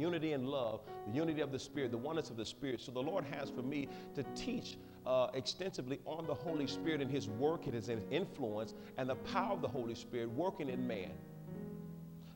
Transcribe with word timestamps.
unity 0.00 0.32
and 0.32 0.48
love, 0.48 0.80
the 1.06 1.12
unity 1.12 1.40
of 1.40 1.52
the 1.52 1.58
Spirit, 1.58 1.90
the 1.90 1.98
oneness 1.98 2.30
of 2.30 2.36
the 2.36 2.44
Spirit. 2.44 2.80
So 2.80 2.92
the 2.92 3.02
Lord 3.02 3.24
has 3.24 3.50
for 3.50 3.62
me 3.62 3.88
to 4.14 4.22
teach 4.34 4.78
uh, 5.06 5.28
extensively 5.34 6.00
on 6.06 6.26
the 6.26 6.34
Holy 6.34 6.66
Spirit 6.66 7.00
and 7.00 7.10
His 7.10 7.28
work 7.28 7.66
and 7.66 7.74
His 7.74 7.90
influence 8.10 8.74
and 8.96 9.08
the 9.08 9.16
power 9.16 9.52
of 9.52 9.62
the 9.62 9.68
Holy 9.68 9.94
Spirit 9.94 10.30
working 10.30 10.68
in 10.68 10.86
man. 10.86 11.10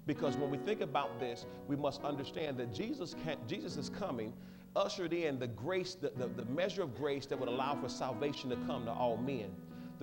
Because 0.06 0.36
when 0.36 0.50
we 0.50 0.58
think 0.58 0.82
about 0.82 1.18
this, 1.18 1.46
we 1.66 1.76
must 1.76 2.02
understand 2.02 2.58
that 2.58 2.74
Jesus, 2.74 3.14
can, 3.24 3.38
Jesus 3.48 3.76
is 3.76 3.88
coming, 3.88 4.34
ushered 4.76 5.12
in 5.12 5.38
the 5.38 5.46
grace, 5.46 5.94
the, 5.94 6.10
the, 6.16 6.26
the 6.26 6.44
measure 6.46 6.82
of 6.82 6.94
grace 6.96 7.26
that 7.26 7.38
would 7.38 7.48
allow 7.48 7.74
for 7.80 7.88
salvation 7.88 8.50
to 8.50 8.56
come 8.66 8.84
to 8.84 8.90
all 8.90 9.16
men. 9.16 9.50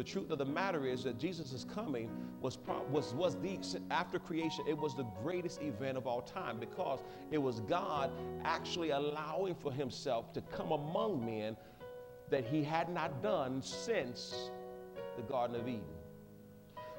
The 0.02 0.08
truth 0.08 0.32
of 0.32 0.40
the 0.40 0.46
matter 0.46 0.88
is 0.88 1.04
that 1.04 1.20
Jesus' 1.20 1.64
coming 1.76 2.10
was, 2.42 2.58
was, 2.90 3.14
was 3.14 3.36
the, 3.36 3.60
after 3.92 4.18
creation, 4.18 4.66
it 4.68 4.76
was 4.76 4.96
the 4.96 5.06
greatest 5.22 5.62
event 5.62 5.96
of 5.96 6.08
all 6.08 6.24
time 6.24 6.60
because 6.60 7.02
it 7.30 7.38
was 7.38 7.60
God 7.60 8.10
actually 8.44 8.90
allowing 8.90 9.54
for 9.54 9.72
himself 9.72 10.34
to 10.34 10.42
come 10.42 10.72
among 10.72 11.24
men 11.24 11.56
that 12.32 12.44
he 12.44 12.64
had 12.64 12.90
not 12.90 13.22
done 13.22 13.62
since 13.62 14.50
the 15.18 15.22
Garden 15.22 15.56
of 15.56 15.68
Eden. 15.68 15.84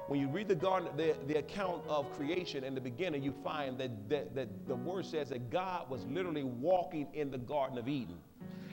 When 0.07 0.21
you 0.21 0.29
read 0.29 0.47
the 0.47 0.55
garden, 0.55 0.87
the, 0.95 1.13
the 1.27 1.39
account 1.39 1.83
of 1.89 2.09
creation 2.13 2.63
in 2.63 2.73
the 2.73 2.79
beginning, 2.79 3.21
you 3.21 3.33
find 3.43 3.77
that, 3.79 4.07
that, 4.07 4.33
that 4.33 4.65
the 4.65 4.75
word 4.75 5.05
says 5.05 5.27
that 5.27 5.49
God 5.49 5.89
was 5.89 6.05
literally 6.05 6.43
walking 6.43 7.09
in 7.13 7.31
the 7.31 7.37
Garden 7.37 7.77
of 7.77 7.89
Eden. 7.89 8.19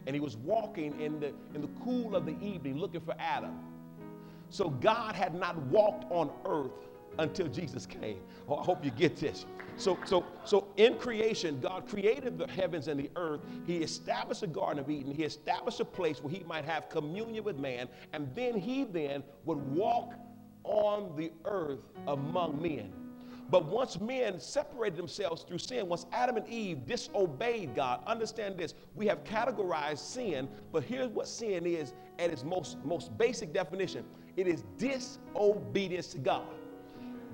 And 0.06 0.14
he 0.14 0.20
was 0.20 0.36
walking 0.36 1.00
in 1.00 1.18
the, 1.18 1.32
in 1.52 1.62
the 1.62 1.70
cool 1.82 2.14
of 2.14 2.26
the 2.26 2.40
evening 2.40 2.78
looking 2.78 3.00
for 3.00 3.16
Adam. 3.18 3.58
So 4.50 4.68
God 4.68 5.14
had 5.14 5.34
not 5.34 5.56
walked 5.66 6.10
on 6.10 6.30
earth 6.44 6.72
until 7.18 7.48
Jesus 7.48 7.86
came. 7.86 8.20
Oh, 8.48 8.56
I 8.56 8.64
hope 8.64 8.84
you 8.84 8.90
get 8.90 9.16
this. 9.16 9.46
So, 9.76 9.98
so, 10.04 10.24
so 10.44 10.68
in 10.76 10.96
creation, 10.96 11.60
God 11.60 11.88
created 11.88 12.36
the 12.36 12.46
heavens 12.46 12.88
and 12.88 13.00
the 13.00 13.10
earth. 13.16 13.40
He 13.66 13.78
established 13.78 14.42
a 14.42 14.46
Garden 14.46 14.78
of 14.78 14.90
Eden. 14.90 15.14
He 15.14 15.24
established 15.24 15.80
a 15.80 15.84
place 15.84 16.22
where 16.22 16.32
he 16.32 16.44
might 16.44 16.64
have 16.64 16.88
communion 16.88 17.44
with 17.44 17.58
man. 17.58 17.88
And 18.12 18.28
then 18.34 18.58
he 18.58 18.84
then 18.84 19.22
would 19.44 19.58
walk 19.72 20.14
on 20.64 21.16
the 21.16 21.32
earth 21.44 21.80
among 22.06 22.60
men. 22.60 22.92
But 23.50 23.66
once 23.66 24.00
men 24.00 24.38
separated 24.38 24.96
themselves 24.96 25.42
through 25.42 25.58
sin, 25.58 25.88
once 25.88 26.06
Adam 26.12 26.36
and 26.36 26.48
Eve 26.48 26.86
disobeyed 26.86 27.74
God, 27.74 28.00
understand 28.06 28.56
this, 28.56 28.74
we 28.94 29.06
have 29.06 29.24
categorized 29.24 29.98
sin, 29.98 30.48
but 30.72 30.84
here's 30.84 31.08
what 31.08 31.26
sin 31.26 31.66
is 31.66 31.94
at 32.20 32.30
its 32.30 32.44
most, 32.44 32.76
most 32.84 33.16
basic 33.18 33.52
definition 33.52 34.04
it 34.36 34.46
is 34.46 34.64
disobedience 34.78 36.08
to 36.08 36.18
God. 36.18 36.46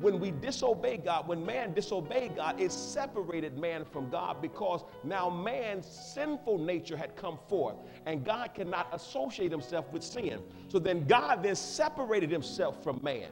When 0.01 0.21
we 0.21 0.31
disobey 0.31 0.99
God, 0.99 1.27
when 1.27 1.45
man 1.45 1.73
disobeyed 1.73 2.37
God, 2.37 2.61
it 2.61 2.71
separated 2.71 3.57
man 3.57 3.85
from 3.85 4.11
God 4.11 4.43
because 4.43 4.85
now 5.05 5.31
man's 5.31 5.87
sinful 5.87 6.59
nature 6.59 6.97
had 6.97 7.17
come 7.17 7.39
forth 7.49 7.77
and 8.05 8.23
God 8.23 8.53
cannot 8.55 8.89
associate 8.93 9.51
himself 9.51 9.91
with 9.93 10.03
sin. 10.03 10.41
So 10.69 10.79
then 10.79 11.07
God 11.07 11.43
then 11.43 11.55
separated 11.55 12.31
himself 12.31 12.83
from 12.83 13.01
man. 13.03 13.31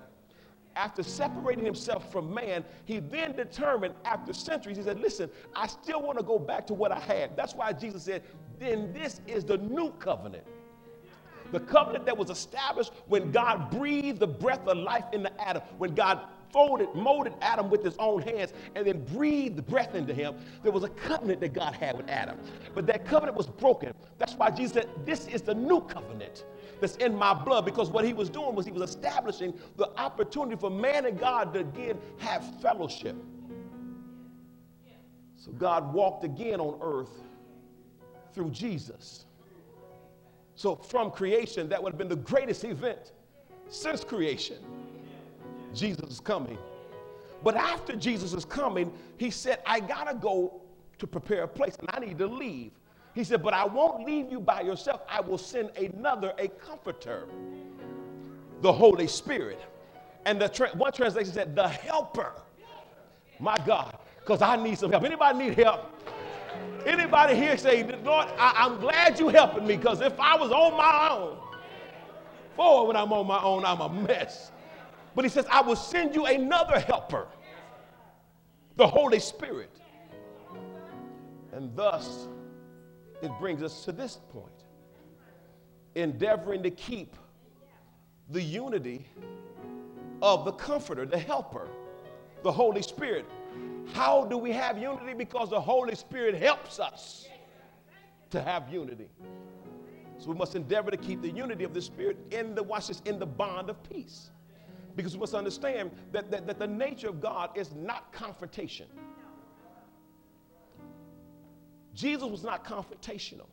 After 0.74 1.02
separating 1.02 1.64
himself 1.64 2.10
from 2.10 2.32
man, 2.32 2.64
he 2.86 2.98
then 2.98 3.36
determined 3.36 3.94
after 4.04 4.32
centuries, 4.32 4.78
he 4.78 4.82
said, 4.82 4.98
Listen, 5.00 5.30
I 5.54 5.66
still 5.66 6.02
want 6.02 6.18
to 6.18 6.24
go 6.24 6.38
back 6.38 6.66
to 6.68 6.74
what 6.74 6.90
I 6.90 6.98
had. 6.98 7.36
That's 7.36 7.54
why 7.54 7.72
Jesus 7.74 8.04
said, 8.04 8.22
Then 8.58 8.92
this 8.92 9.20
is 9.26 9.44
the 9.44 9.58
new 9.58 9.90
covenant 10.00 10.44
the 11.54 11.60
covenant 11.60 12.04
that 12.06 12.16
was 12.16 12.30
established 12.30 12.92
when 13.06 13.30
God 13.30 13.70
breathed 13.70 14.18
the 14.18 14.26
breath 14.26 14.66
of 14.66 14.76
life 14.76 15.04
into 15.12 15.30
Adam, 15.40 15.62
when 15.78 15.94
God 15.94 16.20
folded, 16.52 16.94
molded 16.94 17.32
Adam 17.40 17.68
with 17.68 17.82
his 17.82 17.96
own 17.98 18.22
hands, 18.22 18.52
and 18.74 18.86
then 18.86 19.04
breathed 19.06 19.56
the 19.56 19.62
breath 19.62 19.94
into 19.94 20.14
him. 20.14 20.34
There 20.62 20.72
was 20.72 20.84
a 20.84 20.88
covenant 20.88 21.40
that 21.40 21.52
God 21.52 21.74
had 21.74 21.96
with 21.96 22.08
Adam. 22.08 22.38
But 22.74 22.86
that 22.86 23.04
covenant 23.04 23.36
was 23.36 23.46
broken. 23.46 23.92
That's 24.18 24.34
why 24.34 24.50
Jesus 24.50 24.74
said, 24.74 24.88
This 25.04 25.26
is 25.26 25.42
the 25.42 25.54
new 25.54 25.80
covenant 25.80 26.44
that's 26.80 26.96
in 26.96 27.14
my 27.14 27.34
blood. 27.34 27.64
Because 27.64 27.90
what 27.90 28.04
he 28.04 28.12
was 28.12 28.30
doing 28.30 28.54
was 28.54 28.66
he 28.66 28.72
was 28.72 28.88
establishing 28.88 29.52
the 29.76 29.90
opportunity 29.98 30.56
for 30.56 30.70
man 30.70 31.06
and 31.06 31.18
God 31.18 31.52
to 31.54 31.60
again 31.60 31.98
have 32.18 32.44
fellowship. 32.60 33.16
So 35.36 35.52
God 35.52 35.92
walked 35.92 36.24
again 36.24 36.60
on 36.60 36.78
earth 36.80 37.22
through 38.32 38.50
Jesus. 38.50 39.26
So 40.56 40.76
from 40.76 41.10
creation, 41.10 41.68
that 41.68 41.82
would 41.82 41.92
have 41.92 41.98
been 41.98 42.08
the 42.08 42.16
greatest 42.16 42.64
event 42.64 43.12
since 43.68 44.04
creation. 44.04 44.58
Jesus 45.72 46.08
is 46.08 46.20
coming. 46.20 46.58
But 47.42 47.56
after 47.56 47.96
Jesus 47.96 48.32
is 48.32 48.44
coming, 48.44 48.92
he 49.16 49.30
said, 49.30 49.58
I 49.66 49.80
gotta 49.80 50.14
go 50.14 50.62
to 50.98 51.06
prepare 51.06 51.42
a 51.42 51.48
place 51.48 51.76
and 51.78 51.88
I 51.92 52.00
need 52.00 52.18
to 52.18 52.26
leave. 52.26 52.72
He 53.14 53.24
said, 53.24 53.42
But 53.42 53.54
I 53.54 53.64
won't 53.64 54.04
leave 54.04 54.30
you 54.30 54.40
by 54.40 54.62
yourself. 54.62 55.02
I 55.08 55.20
will 55.20 55.38
send 55.38 55.70
another, 55.76 56.32
a 56.38 56.48
comforter, 56.48 57.26
the 58.62 58.72
Holy 58.72 59.06
Spirit. 59.06 59.60
And 60.24 60.40
the 60.40 60.48
tra- 60.48 60.70
one 60.70 60.92
translation 60.92 61.32
said, 61.32 61.54
The 61.54 61.68
helper. 61.68 62.32
My 63.38 63.56
God, 63.66 63.98
because 64.20 64.42
I 64.42 64.56
need 64.56 64.78
some 64.78 64.90
help. 64.90 65.04
Anybody 65.04 65.38
need 65.38 65.58
help? 65.58 65.90
Anybody 66.86 67.34
here 67.34 67.56
say, 67.56 67.82
Lord, 68.02 68.28
I- 68.38 68.66
am 68.66 68.80
glad 68.80 69.18
you're 69.18 69.30
helping 69.30 69.66
me 69.66 69.76
because 69.76 70.00
if 70.00 70.18
I 70.20 70.36
was 70.36 70.50
on 70.50 70.76
my 70.76 71.08
own, 71.10 71.38
for 72.56 72.86
when 72.86 72.96
I'm 72.96 73.12
on 73.12 73.26
my 73.26 73.42
own, 73.42 73.64
I'm 73.64 73.80
a 73.80 73.88
mess. 73.88 74.52
But 75.14 75.24
he 75.24 75.28
says, 75.28 75.46
I 75.50 75.60
will 75.60 75.76
send 75.76 76.14
you 76.14 76.26
another 76.26 76.78
helper, 76.78 77.26
the 78.76 78.86
Holy 78.86 79.18
Spirit. 79.18 79.70
And 81.52 81.74
thus, 81.76 82.28
it 83.22 83.30
brings 83.38 83.62
us 83.62 83.84
to 83.84 83.92
this 83.92 84.18
point 84.32 84.50
endeavoring 85.94 86.62
to 86.62 86.70
keep 86.70 87.16
the 88.30 88.42
unity 88.42 89.06
of 90.22 90.44
the 90.44 90.52
Comforter, 90.52 91.06
the 91.06 91.18
Helper, 91.18 91.68
the 92.42 92.50
Holy 92.50 92.82
Spirit. 92.82 93.26
How 93.92 94.24
do 94.24 94.38
we 94.38 94.50
have 94.50 94.78
unity? 94.78 95.14
Because 95.14 95.50
the 95.50 95.60
Holy 95.60 95.94
Spirit 95.94 96.34
helps 96.34 96.80
us 96.80 97.28
to 98.30 98.42
have 98.42 98.72
unity. 98.72 99.08
So 100.18 100.30
we 100.30 100.36
must 100.36 100.56
endeavor 100.56 100.90
to 100.90 100.96
keep 100.96 101.22
the 101.22 101.30
unity 101.30 101.64
of 101.64 101.74
the 101.74 101.82
Spirit 101.82 102.16
in 102.30 102.54
the, 102.54 102.62
watch 102.62 102.88
this, 102.88 103.02
in 103.04 103.18
the 103.18 103.26
bond 103.26 103.70
of 103.70 103.82
peace. 103.88 104.30
Because 104.96 105.14
we 105.14 105.20
must 105.20 105.34
understand 105.34 105.90
that, 106.12 106.30
that, 106.30 106.46
that 106.46 106.58
the 106.58 106.66
nature 106.66 107.08
of 107.08 107.20
God 107.20 107.50
is 107.56 107.74
not 107.74 108.12
confrontation. 108.12 108.86
Jesus 111.94 112.28
was 112.28 112.42
not 112.42 112.64
confrontational, 112.64 113.46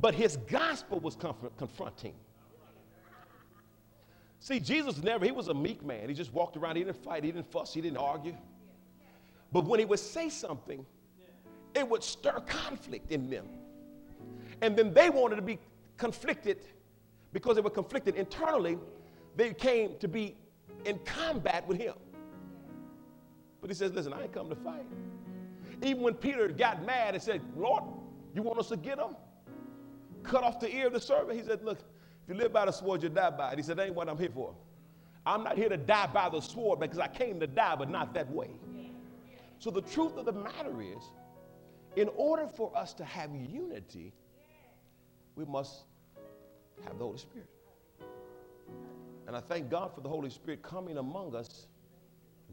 but 0.00 0.14
his 0.14 0.36
gospel 0.36 1.00
was 1.00 1.16
comfort, 1.16 1.56
confronting. 1.56 2.14
See, 4.42 4.58
Jesus 4.58 5.00
never, 5.00 5.24
he 5.24 5.30
was 5.30 5.46
a 5.46 5.54
meek 5.54 5.84
man. 5.84 6.08
He 6.08 6.14
just 6.16 6.32
walked 6.32 6.56
around, 6.56 6.74
he 6.74 6.82
didn't 6.82 7.00
fight, 7.00 7.22
he 7.22 7.30
didn't 7.30 7.48
fuss, 7.52 7.72
he 7.72 7.80
didn't 7.80 7.98
argue. 7.98 8.36
But 9.52 9.66
when 9.66 9.78
he 9.78 9.86
would 9.86 10.00
say 10.00 10.28
something, 10.28 10.84
it 11.76 11.88
would 11.88 12.02
stir 12.02 12.40
conflict 12.40 13.12
in 13.12 13.30
them. 13.30 13.46
And 14.60 14.76
then 14.76 14.92
they 14.92 15.10
wanted 15.10 15.36
to 15.36 15.42
be 15.42 15.60
conflicted 15.96 16.58
because 17.32 17.54
they 17.54 17.62
were 17.62 17.70
conflicted 17.70 18.16
internally 18.16 18.78
they 19.36 19.54
came 19.54 19.96
to 20.00 20.08
be 20.08 20.36
in 20.86 20.98
combat 21.04 21.66
with 21.68 21.78
him. 21.78 21.94
But 23.60 23.70
he 23.70 23.74
says, 23.74 23.92
Listen, 23.92 24.12
I 24.12 24.24
ain't 24.24 24.32
come 24.32 24.48
to 24.48 24.56
fight. 24.56 24.84
Even 25.82 26.02
when 26.02 26.14
Peter 26.14 26.48
got 26.48 26.84
mad 26.84 27.14
and 27.14 27.22
said, 27.22 27.40
Lord, 27.56 27.84
you 28.34 28.42
want 28.42 28.58
us 28.58 28.70
to 28.70 28.76
get 28.76 28.98
him? 28.98 29.14
Cut 30.24 30.42
off 30.42 30.58
the 30.58 30.74
ear 30.74 30.88
of 30.88 30.94
the 30.94 31.00
servant. 31.00 31.38
He 31.38 31.46
said, 31.46 31.64
Look, 31.64 31.78
if 32.22 32.28
you 32.28 32.34
live 32.34 32.52
by 32.52 32.66
the 32.66 32.72
sword, 32.72 33.02
you 33.02 33.08
die 33.08 33.30
by 33.30 33.52
it. 33.52 33.58
He 33.58 33.62
said, 33.62 33.76
That 33.76 33.86
ain't 33.86 33.94
what 33.94 34.08
I'm 34.08 34.18
here 34.18 34.30
for. 34.32 34.54
I'm 35.24 35.44
not 35.44 35.56
here 35.56 35.68
to 35.68 35.76
die 35.76 36.08
by 36.08 36.28
the 36.28 36.40
sword 36.40 36.80
because 36.80 36.98
I 36.98 37.08
came 37.08 37.38
to 37.40 37.46
die, 37.46 37.76
but 37.76 37.88
not 37.90 38.12
that 38.14 38.30
way. 38.30 38.50
So 39.58 39.70
the 39.70 39.82
truth 39.82 40.16
of 40.16 40.24
the 40.24 40.32
matter 40.32 40.82
is, 40.82 41.10
in 41.94 42.08
order 42.16 42.48
for 42.48 42.76
us 42.76 42.92
to 42.94 43.04
have 43.04 43.30
unity, 43.34 44.12
we 45.36 45.44
must 45.44 45.82
have 46.84 46.98
the 46.98 47.04
Holy 47.04 47.18
Spirit. 47.18 47.48
And 49.26 49.36
I 49.36 49.40
thank 49.40 49.70
God 49.70 49.94
for 49.94 50.00
the 50.00 50.08
Holy 50.08 50.30
Spirit 50.30 50.62
coming 50.62 50.98
among 50.98 51.36
us, 51.36 51.66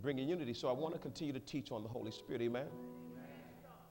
bringing 0.01 0.29
unity. 0.29 0.53
So 0.53 0.69
I 0.69 0.71
want 0.71 0.93
to 0.93 0.99
continue 0.99 1.33
to 1.33 1.39
teach 1.39 1.71
on 1.71 1.81
the 1.81 1.89
Holy 1.89 2.11
Spirit. 2.11 2.41
Amen. 2.43 2.67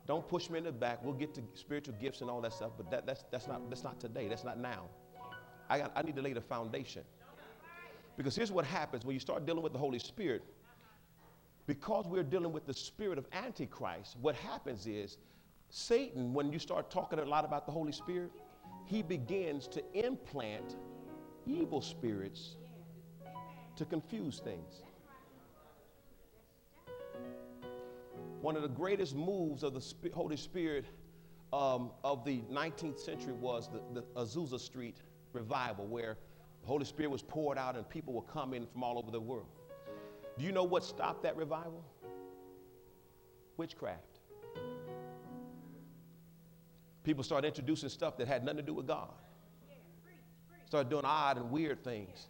Don't 0.06 0.26
push 0.26 0.48
me 0.48 0.58
in 0.58 0.64
the 0.64 0.72
back. 0.72 1.04
We'll 1.04 1.14
get 1.14 1.34
to 1.34 1.42
spiritual 1.54 1.94
gifts 2.00 2.20
and 2.20 2.30
all 2.30 2.40
that 2.40 2.52
stuff, 2.52 2.70
but 2.76 2.90
that, 2.90 3.04
that's, 3.04 3.24
that's, 3.30 3.46
not, 3.46 3.68
that's 3.68 3.84
not 3.84 4.00
today. 4.00 4.28
That's 4.28 4.44
not 4.44 4.58
now. 4.58 4.84
I, 5.68 5.78
got, 5.78 5.92
I 5.94 6.02
need 6.02 6.16
to 6.16 6.22
lay 6.22 6.32
the 6.32 6.40
foundation. 6.40 7.02
Because 8.16 8.34
here's 8.34 8.50
what 8.50 8.64
happens 8.64 9.04
when 9.04 9.14
you 9.14 9.20
start 9.20 9.46
dealing 9.46 9.62
with 9.62 9.72
the 9.72 9.78
Holy 9.78 9.98
Spirit. 9.98 10.42
Because 11.66 12.06
we're 12.06 12.22
dealing 12.22 12.52
with 12.52 12.66
the 12.66 12.74
spirit 12.74 13.18
of 13.18 13.26
Antichrist, 13.32 14.16
what 14.20 14.34
happens 14.34 14.86
is 14.86 15.18
Satan, 15.70 16.32
when 16.32 16.52
you 16.52 16.58
start 16.58 16.90
talking 16.90 17.18
a 17.18 17.24
lot 17.24 17.44
about 17.44 17.66
the 17.66 17.72
Holy 17.72 17.92
Spirit, 17.92 18.30
he 18.86 19.02
begins 19.02 19.68
to 19.68 19.82
implant 19.94 20.76
evil 21.46 21.82
spirits 21.82 22.56
to 23.76 23.84
confuse 23.84 24.40
things. 24.40 24.82
One 28.40 28.56
of 28.56 28.62
the 28.62 28.68
greatest 28.68 29.14
moves 29.14 29.62
of 29.62 29.74
the 29.74 30.10
Holy 30.12 30.36
Spirit 30.36 30.86
um, 31.52 31.90
of 32.02 32.24
the 32.24 32.40
19th 32.50 32.98
century 32.98 33.32
was 33.32 33.68
the, 33.68 33.80
the 34.00 34.06
Azusa 34.16 34.58
Street 34.58 34.96
revival, 35.32 35.86
where 35.86 36.16
the 36.62 36.66
Holy 36.66 36.84
Spirit 36.84 37.10
was 37.10 37.22
poured 37.22 37.58
out 37.58 37.76
and 37.76 37.88
people 37.88 38.12
were 38.12 38.22
coming 38.22 38.66
from 38.72 38.82
all 38.82 38.98
over 38.98 39.10
the 39.10 39.20
world. 39.20 39.48
Do 40.38 40.44
you 40.44 40.52
know 40.52 40.64
what 40.64 40.84
stopped 40.84 41.22
that 41.24 41.36
revival? 41.36 41.84
Witchcraft. 43.56 44.20
People 47.02 47.24
started 47.24 47.48
introducing 47.48 47.88
stuff 47.88 48.16
that 48.18 48.28
had 48.28 48.44
nothing 48.44 48.58
to 48.58 48.62
do 48.62 48.74
with 48.74 48.86
God. 48.86 49.12
Started 50.66 50.90
doing 50.90 51.04
odd 51.04 51.38
and 51.38 51.50
weird 51.50 51.82
things. 51.82 52.28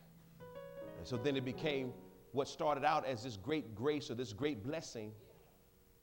And 0.99 1.06
so 1.06 1.17
then 1.17 1.37
it 1.37 1.44
became 1.44 1.93
what 2.33 2.49
started 2.49 2.85
out 2.85 3.05
as 3.05 3.25
this 3.25 3.37
great 3.37 3.75
grace 3.75 4.11
or 4.11 4.15
this 4.15 4.33
great 4.33 4.62
blessing 4.65 5.12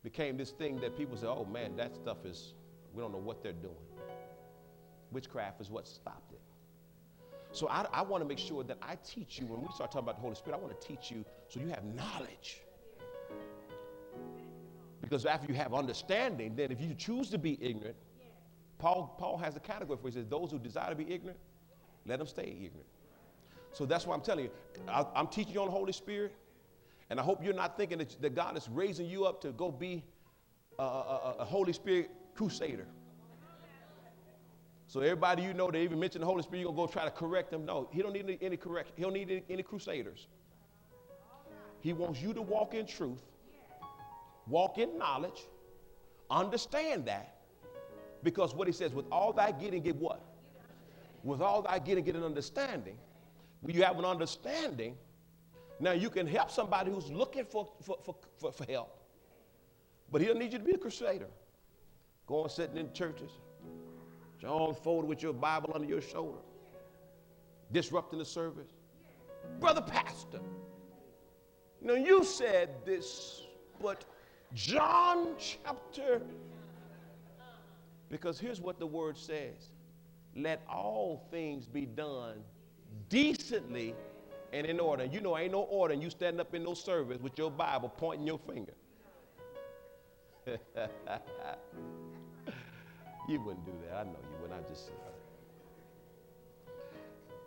became 0.04 0.38
this 0.38 0.52
thing 0.52 0.80
that 0.82 0.98
people 0.98 1.18
say, 1.18 1.28
oh 1.28 1.46
man, 1.46 1.76
that 1.78 1.96
stuff 1.96 2.26
is, 2.26 2.54
we 2.94 3.02
don't 3.02 3.12
know 3.12 3.18
what 3.18 3.42
they're 3.42 3.54
doing. 3.54 3.74
Witchcraft 5.12 5.62
is 5.62 5.72
what 5.72 5.88
stopped 5.88 6.34
it. 6.34 6.35
So 7.56 7.70
I, 7.70 7.86
I 7.94 8.02
want 8.02 8.22
to 8.22 8.28
make 8.28 8.38
sure 8.38 8.66
that 8.66 8.78
I 8.82 8.98
teach 8.98 9.40
you, 9.40 9.46
when 9.46 9.62
we 9.62 9.68
start 9.74 9.90
talking 9.90 10.06
about 10.06 10.18
the 10.18 10.22
Holy 10.22 10.36
Spirit, 10.36 10.58
I 10.58 10.60
want 10.60 10.80
to 10.80 10.88
teach 10.88 11.10
you 11.10 11.24
so 11.48 11.62
you 11.62 11.70
have 11.70 11.86
knowledge. 11.86 12.62
Because 15.00 15.26
after 15.26 15.48
you 15.48 15.54
have 15.54 15.74
understanding, 15.74 16.54
then 16.56 16.70
if 16.70 16.82
you 16.82 16.94
choose 16.94 17.30
to 17.30 17.38
be 17.38 17.58
ignorant, 17.62 17.96
Paul, 18.78 19.16
Paul 19.18 19.38
has 19.38 19.56
a 19.56 19.62
category 19.62 19.98
for 20.02 20.08
it. 20.10 20.14
He 20.14 20.20
says, 20.20 20.28
those 20.28 20.52
who 20.52 20.60
desire 20.60 20.90
to 20.90 20.96
be 20.96 21.10
ignorant, 21.10 21.40
let 22.06 22.20
them 22.20 22.28
stay 22.28 22.44
ignorant. 22.44 22.88
So 23.72 23.86
that's 23.86 24.06
why 24.06 24.16
I'm 24.16 24.22
telling 24.22 24.46
you. 24.46 24.52
I, 24.90 25.06
am 25.16 25.28
teaching 25.28 25.54
you 25.54 25.62
on 25.62 25.68
the 25.68 25.72
Holy 25.72 25.94
Spirit, 25.94 26.36
and 27.10 27.22
I 27.22 27.24
hope 27.24 27.42
you're 27.42 27.54
not 27.54 27.78
thinking 27.78 28.00
that, 28.00 28.22
that 28.22 28.36
God 28.36 28.58
is 28.58 28.68
raising 28.68 29.06
you 29.06 29.26
up 29.26 29.40
to 29.42 29.52
go 29.54 29.72
be 29.72 30.04
a, 30.78 30.84
a, 30.84 31.36
a 31.40 31.46
Holy 31.46 31.72
Spirit 31.72 32.10
crusader. 32.36 32.88
So 34.96 35.02
everybody 35.02 35.44
you 35.44 35.54
know, 35.54 35.70
they 35.70 35.82
even 35.82 36.00
mention 36.00 36.22
the 36.22 36.26
Holy 36.26 36.42
Spirit, 36.42 36.62
you're 36.62 36.72
gonna 36.72 36.88
go 36.88 36.90
try 36.90 37.04
to 37.04 37.12
correct 37.12 37.52
them. 37.52 37.66
No, 37.66 37.90
he 37.92 38.02
don't 38.02 38.14
need 38.14 38.24
any, 38.24 38.38
any 38.42 38.56
correction. 38.56 38.94
He 38.96 39.04
don't 39.04 39.12
need 39.12 39.30
any, 39.30 39.44
any 39.50 39.62
crusaders. 39.62 40.28
He 41.82 41.92
wants 41.92 42.22
you 42.22 42.34
to 42.34 42.42
walk 42.42 42.74
in 42.74 42.88
truth, 42.88 43.22
walk 44.48 44.78
in 44.78 44.98
knowledge, 44.98 45.48
understand 46.32 47.08
that. 47.08 47.36
Because 48.24 48.56
what 48.56 48.68
he 48.68 48.74
says, 48.74 48.94
with 48.94 49.06
all 49.12 49.34
thy 49.34 49.52
getting, 49.52 49.84
get 49.84 49.98
what? 49.98 50.22
With 51.26 51.42
all 51.42 51.64
thy 51.64 51.78
getting, 51.80 52.06
get 52.06 52.16
an 52.16 52.24
understanding. 52.24 52.96
When 53.60 53.76
you 53.76 53.84
have 53.84 54.00
an 54.00 54.06
understanding, 54.06 54.96
now 55.78 55.92
you 55.92 56.10
can 56.10 56.26
help 56.26 56.50
somebody 56.50 56.90
who's 56.90 57.12
looking 57.12 57.44
for, 57.44 57.68
for, 57.82 57.98
for, 58.02 58.16
for, 58.38 58.54
for 58.54 58.64
help. 58.64 58.98
But 60.10 60.22
he 60.22 60.28
doesn't 60.28 60.40
need 60.40 60.54
you 60.54 60.60
to 60.60 60.64
be 60.64 60.72
a 60.72 60.78
crusader. 60.78 61.28
Going 62.28 62.48
sitting 62.48 62.78
in 62.78 62.94
churches, 62.94 63.32
John 64.46 64.74
forward 64.74 65.08
with 65.08 65.22
your 65.22 65.34
Bible 65.34 65.72
under 65.74 65.88
your 65.88 66.02
shoulder, 66.02 66.40
disrupting 67.72 68.20
the 68.20 68.26
service. 68.26 68.72
Brother 69.60 69.82
Pastor, 69.82 70.40
now 71.82 71.94
you 71.94 72.24
said 72.24 72.70
this, 72.86 73.44
but 73.82 74.06
John 74.54 75.36
chapter, 75.38 76.22
because 78.10 78.40
here's 78.40 78.62
what 78.62 78.80
the 78.80 78.88
word 78.88 79.18
says 79.18 79.70
let 80.36 80.62
all 80.70 81.26
things 81.32 81.66
be 81.66 81.86
done 81.86 82.44
decently 83.10 83.96
and 84.52 84.66
in 84.66 84.80
order. 84.80 85.06
You 85.06 85.22
know, 85.22 85.38
ain't 85.38 85.54
no 85.54 85.62
order, 85.62 85.94
and 85.94 86.04
you 86.04 86.10
standing 86.10 86.40
up 86.40 86.54
in 86.54 86.64
no 86.64 86.74
service 86.74 87.20
with 87.22 87.38
your 87.38 87.52
Bible 87.52 87.90
pointing 87.90 88.28
your 88.28 88.40
finger. 88.40 88.74
you 93.28 93.42
wouldn't 93.42 93.66
do 93.66 93.72
that. 93.88 93.96
I 93.96 94.04
know 94.04 94.25
wouldn't. 94.48 94.66
I 94.66 94.70
just. 94.70 94.92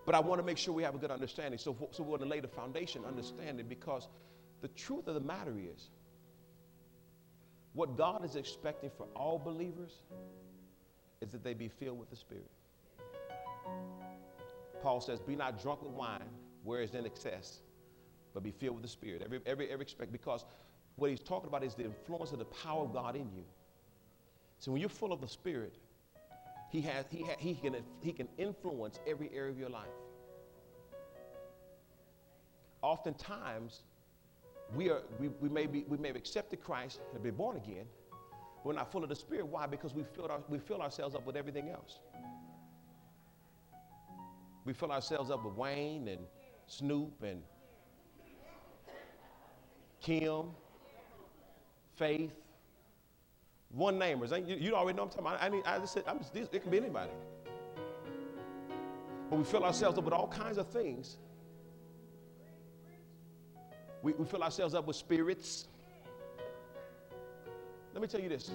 But 0.04 0.14
I 0.14 0.20
want 0.20 0.40
to 0.40 0.46
make 0.46 0.56
sure 0.56 0.72
we 0.72 0.82
have 0.84 0.94
a 0.94 0.98
good 0.98 1.10
understanding. 1.10 1.58
So, 1.58 1.76
so 1.90 2.02
we 2.02 2.10
want 2.10 2.22
to 2.22 2.28
lay 2.28 2.40
the 2.40 2.48
foundation, 2.48 3.04
understanding, 3.04 3.66
because 3.68 4.08
the 4.62 4.68
truth 4.68 5.06
of 5.06 5.14
the 5.14 5.20
matter 5.20 5.54
is, 5.58 5.90
what 7.74 7.96
God 7.96 8.24
is 8.24 8.34
expecting 8.34 8.90
for 8.96 9.06
all 9.14 9.38
believers 9.38 9.92
is 11.20 11.30
that 11.30 11.44
they 11.44 11.52
be 11.52 11.68
filled 11.68 11.98
with 11.98 12.08
the 12.10 12.16
Spirit. 12.16 12.50
Paul 14.82 15.00
says, 15.00 15.20
Be 15.20 15.36
not 15.36 15.60
drunk 15.62 15.82
with 15.82 15.92
wine, 15.92 16.22
where 16.64 16.80
is 16.80 16.94
in 16.94 17.04
excess, 17.04 17.58
but 18.32 18.42
be 18.42 18.50
filled 18.50 18.76
with 18.76 18.84
the 18.84 18.88
Spirit. 18.88 19.22
Every, 19.22 19.40
every, 19.44 19.68
every 19.68 19.82
expect, 19.82 20.10
because 20.10 20.44
what 20.96 21.10
he's 21.10 21.20
talking 21.20 21.48
about 21.48 21.62
is 21.62 21.74
the 21.74 21.84
influence 21.84 22.32
of 22.32 22.38
the 22.38 22.46
power 22.46 22.82
of 22.82 22.94
God 22.94 23.14
in 23.14 23.30
you. 23.36 23.44
So 24.58 24.72
when 24.72 24.80
you're 24.80 24.88
full 24.88 25.12
of 25.12 25.20
the 25.20 25.28
Spirit, 25.28 25.74
he, 26.70 26.80
has, 26.82 27.04
he, 27.10 27.22
ha, 27.22 27.32
he, 27.38 27.54
can, 27.54 27.76
he 28.02 28.12
can 28.12 28.28
influence 28.36 28.98
every 29.06 29.30
area 29.34 29.50
of 29.50 29.58
your 29.58 29.70
life. 29.70 29.86
Oftentimes, 32.82 33.82
we, 34.74 34.90
are, 34.90 35.02
we, 35.18 35.28
we, 35.40 35.48
may 35.48 35.66
be, 35.66 35.84
we 35.88 35.96
may 35.96 36.08
have 36.08 36.16
accepted 36.16 36.62
Christ 36.62 37.00
and 37.14 37.22
been 37.22 37.34
born 37.34 37.56
again, 37.56 37.86
but 38.10 38.66
we're 38.66 38.72
not 38.74 38.92
full 38.92 39.02
of 39.02 39.08
the 39.08 39.16
Spirit. 39.16 39.46
Why? 39.46 39.66
Because 39.66 39.94
we 39.94 40.04
fill, 40.14 40.30
our, 40.30 40.40
we 40.48 40.58
fill 40.58 40.82
ourselves 40.82 41.14
up 41.14 41.26
with 41.26 41.36
everything 41.36 41.70
else. 41.70 42.00
We 44.64 44.74
fill 44.74 44.92
ourselves 44.92 45.30
up 45.30 45.44
with 45.44 45.54
Wayne 45.54 46.08
and 46.08 46.20
Snoop 46.66 47.22
and 47.22 47.42
Kim, 50.00 50.50
Faith, 51.96 52.32
one 53.70 53.98
namers. 53.98 54.30
You, 54.60 54.74
already 54.74 54.96
know 54.96 55.04
I'm 55.04 55.08
talking 55.08 55.26
about. 55.26 55.42
I, 55.42 55.48
need, 55.48 55.62
I 55.66 55.78
just 55.78 55.92
said, 55.92 56.04
I'm 56.06 56.18
just, 56.18 56.34
it 56.34 56.62
can 56.62 56.70
be 56.70 56.78
anybody. 56.78 57.10
But 59.30 59.38
we 59.38 59.44
fill 59.44 59.64
ourselves 59.64 59.98
up 59.98 60.04
with 60.04 60.14
all 60.14 60.28
kinds 60.28 60.58
of 60.58 60.68
things. 60.68 61.18
We, 64.02 64.12
we 64.12 64.24
fill 64.24 64.42
ourselves 64.42 64.74
up 64.74 64.86
with 64.86 64.96
spirits. 64.96 65.68
Let 67.92 68.00
me 68.00 68.08
tell 68.08 68.20
you 68.20 68.28
this. 68.28 68.50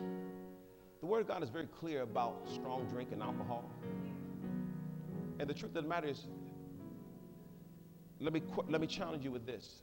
The 1.02 1.06
Word 1.06 1.22
of 1.22 1.28
God 1.28 1.44
is 1.44 1.50
very 1.50 1.68
clear 1.68 2.02
about 2.02 2.48
strong 2.52 2.88
drink 2.90 3.10
and 3.12 3.22
alcohol. 3.22 3.70
And 5.40 5.50
the 5.50 5.54
truth 5.54 5.76
of 5.76 5.84
the 5.84 5.90
matter 5.90 6.08
is, 6.08 6.28
let 8.20 8.32
me, 8.32 8.42
let 8.70 8.80
me 8.80 8.88
challenge 8.88 9.24
you 9.24 9.32
with 9.32 9.46
this. 9.46 9.82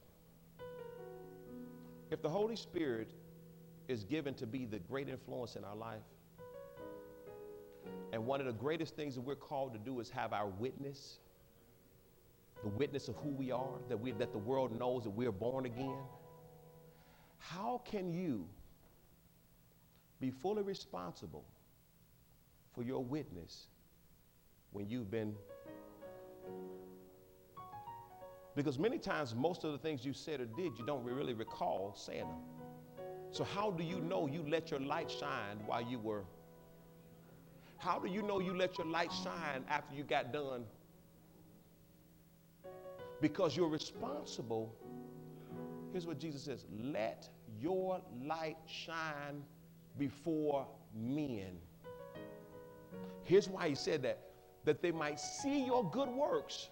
If 2.11 2.23
the 2.23 2.29
Holy 2.29 2.56
Spirit 2.56 3.12
is 3.91 4.05
given 4.05 4.35
to 4.35 4.47
be 4.47 4.65
the 4.65 4.79
great 4.79 5.09
influence 5.09 5.57
in 5.57 5.65
our 5.65 5.77
life, 5.77 6.03
and 8.13 8.25
one 8.25 8.41
of 8.41 8.47
the 8.47 8.53
greatest 8.53 8.97
things 8.97 9.15
that 9.15 9.20
we're 9.20 9.35
called 9.35 9.73
to 9.73 9.79
do 9.79 10.01
is 10.01 10.11
have 10.11 10.32
our 10.32 10.49
witness, 10.49 11.19
the 12.63 12.69
witness 12.69 13.09
of 13.09 13.17
who 13.17 13.31
we 13.31 13.51
are, 13.51 13.79
that, 13.89 13.97
we, 13.97 14.13
that 14.13 14.32
the 14.32 14.39
world 14.39 14.79
knows 14.79 15.05
that 15.05 15.11
we're 15.11 15.32
born 15.32 15.67
again. 15.67 15.99
How 17.39 17.81
can 17.85 18.13
you 18.13 18.47
be 20.20 20.31
fully 20.31 20.63
responsible 20.63 21.44
for 22.75 22.82
your 22.82 23.03
witness 23.03 23.67
when 24.73 24.89
you've 24.89 25.11
been. 25.11 25.35
Because 28.55 28.79
many 28.79 28.99
times, 28.99 29.35
most 29.35 29.65
of 29.65 29.73
the 29.73 29.79
things 29.79 30.05
you 30.05 30.13
said 30.13 30.41
or 30.41 30.44
did, 30.44 30.79
you 30.79 30.85
don't 30.85 31.05
really 31.05 31.35
recall 31.35 31.94
saying 31.97 32.27
them. 32.27 32.59
So, 33.32 33.44
how 33.44 33.70
do 33.70 33.84
you 33.84 34.01
know 34.01 34.27
you 34.27 34.44
let 34.49 34.70
your 34.70 34.81
light 34.81 35.10
shine 35.10 35.58
while 35.67 35.82
you 35.82 35.99
were? 35.99 36.25
How 37.79 37.99
do 37.99 38.08
you 38.08 38.22
know 38.22 38.41
you 38.41 38.55
let 38.55 38.77
your 38.77 38.87
light 38.87 39.10
shine 39.25 39.65
after 39.69 39.94
you 39.94 40.03
got 40.03 40.32
done? 40.32 40.65
Because 43.20 43.56
you're 43.56 43.69
responsible. 43.69 44.75
Here's 45.93 46.06
what 46.06 46.19
Jesus 46.19 46.43
says 46.43 46.67
let 46.82 47.29
your 47.60 48.01
light 48.25 48.56
shine 48.67 49.43
before 49.99 50.67
men. 50.94 51.58
Here's 53.25 53.49
why 53.49 53.69
he 53.69 53.75
said 53.75 54.03
that 54.03 54.19
that 54.65 54.82
they 54.82 54.91
might 54.91 55.19
see 55.19 55.65
your 55.65 55.89
good 55.91 56.08
works 56.08 56.69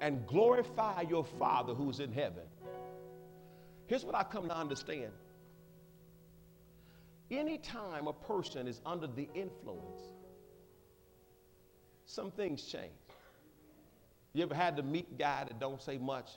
and 0.00 0.26
glorify 0.26 1.02
your 1.02 1.24
Father 1.24 1.74
who's 1.74 2.00
in 2.00 2.12
heaven. 2.12 2.44
Here's 3.92 4.06
what 4.06 4.14
I 4.14 4.22
come 4.22 4.48
to 4.48 4.56
understand. 4.56 5.12
Anytime 7.30 8.06
a 8.06 8.14
person 8.14 8.66
is 8.66 8.80
under 8.86 9.06
the 9.06 9.28
influence, 9.34 10.00
some 12.06 12.30
things 12.30 12.62
change. 12.62 12.94
You 14.32 14.44
ever 14.44 14.54
had 14.54 14.78
to 14.78 14.82
meet 14.82 15.08
a 15.12 15.14
guy 15.14 15.44
that 15.44 15.60
don't 15.60 15.82
say 15.82 15.98
much? 15.98 16.30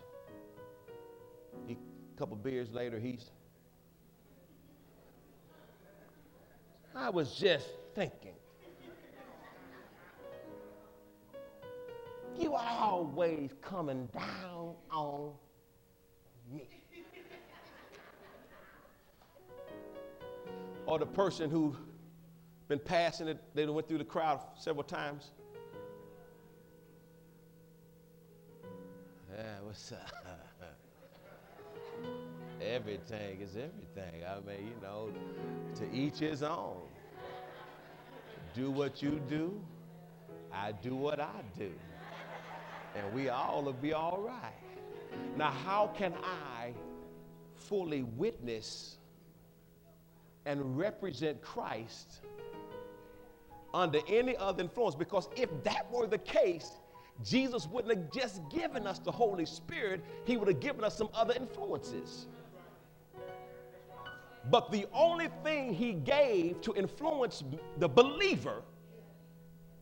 a 1.70 1.78
couple 2.18 2.36
beers 2.36 2.74
later, 2.74 3.00
he's. 3.00 3.32
I 6.94 7.10
was 7.10 7.38
just 7.38 7.70
thinking. 7.96 8.36
You 12.38 12.54
always 12.54 13.52
coming 13.62 14.10
down 14.14 14.74
on 14.92 15.32
Or 20.86 21.00
the 21.00 21.06
person 21.06 21.50
who 21.50 21.76
been 22.68 22.80
passing 22.80 23.28
it, 23.28 23.42
they 23.54 23.66
went 23.66 23.88
through 23.88 24.00
the 24.00 24.06
crowd 24.06 24.40
several 24.58 24.84
times. 24.84 25.32
Yeah, 29.36 29.44
what's 29.64 29.92
up? 29.92 30.00
everything 32.62 33.42
is 33.42 33.56
everything. 33.56 34.24
I 34.26 34.36
mean, 34.48 34.68
you 34.68 34.82
know, 34.82 35.10
to 35.76 35.92
each 35.94 36.20
his 36.20 36.44
own. 36.44 36.82
Do 38.54 38.72
what 38.72 39.02
you 39.02 39.22
do, 39.28 39.62
I 40.52 40.72
do 40.72 40.96
what 40.96 41.20
I 41.20 41.42
do. 41.58 41.72
And 42.96 43.14
we 43.14 43.28
all 43.30 43.64
will 43.64 43.74
be 43.74 43.92
all 43.92 44.20
right. 44.20 44.54
Now, 45.36 45.52
how 45.52 45.92
can 45.98 46.14
I 46.24 46.74
fully 47.56 48.04
witness 48.04 48.98
and 50.46 50.78
represent 50.78 51.42
Christ 51.42 52.22
under 53.74 54.00
any 54.08 54.38
other 54.38 54.64
influence? 54.64 54.96
Because 54.96 55.28
if 55.36 55.50
that 55.64 55.92
were 55.92 56.08
the 56.08 56.18
case, 56.20 56.72
Jesus 57.24 57.68
wouldn't 57.68 57.98
have 57.98 58.12
just 58.12 58.42
given 58.50 58.86
us 58.86 59.00
the 59.00 59.12
Holy 59.12 59.46
Spirit, 59.46 60.04
He 60.26 60.38
would 60.38 60.48
have 60.48 60.60
given 60.60 60.84
us 60.84 60.98
some 60.98 61.10
other 61.14 61.34
influences. 61.34 62.28
But 64.52 64.72
the 64.72 64.86
only 64.94 65.30
thing 65.44 65.74
He 65.74 65.94
gave 65.94 66.62
to 66.62 66.74
influence 66.76 67.44
the 67.78 67.88
believer 67.88 68.62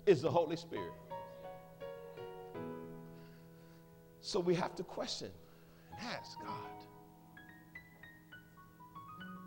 is 0.06 0.22
the 0.22 0.32
Holy 0.32 0.56
Spirit. 0.56 0.94
So 4.22 4.40
we 4.40 4.56
have 4.56 4.74
to 4.76 4.84
question 4.84 5.30
and 5.92 6.08
ask 6.08 6.40
God. 6.40 6.70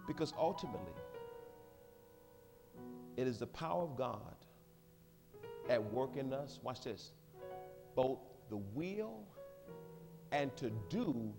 Because 0.07 0.35
ultimately, 0.39 0.93
it 3.17 3.27
is 3.27 3.39
the 3.39 3.47
power 3.47 3.83
of 3.83 3.97
God 3.97 4.35
at 5.69 5.83
work 5.93 6.17
in 6.17 6.33
us. 6.33 6.61
Watch 6.63 6.83
this 6.83 7.13
both 7.95 8.19
the 8.51 8.59
will 8.75 9.25
and 10.31 10.55
to 10.57 10.71
do 10.91 11.33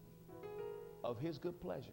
of 1.03 1.19
his 1.19 1.37
good 1.37 1.59
pleasure. 1.61 1.91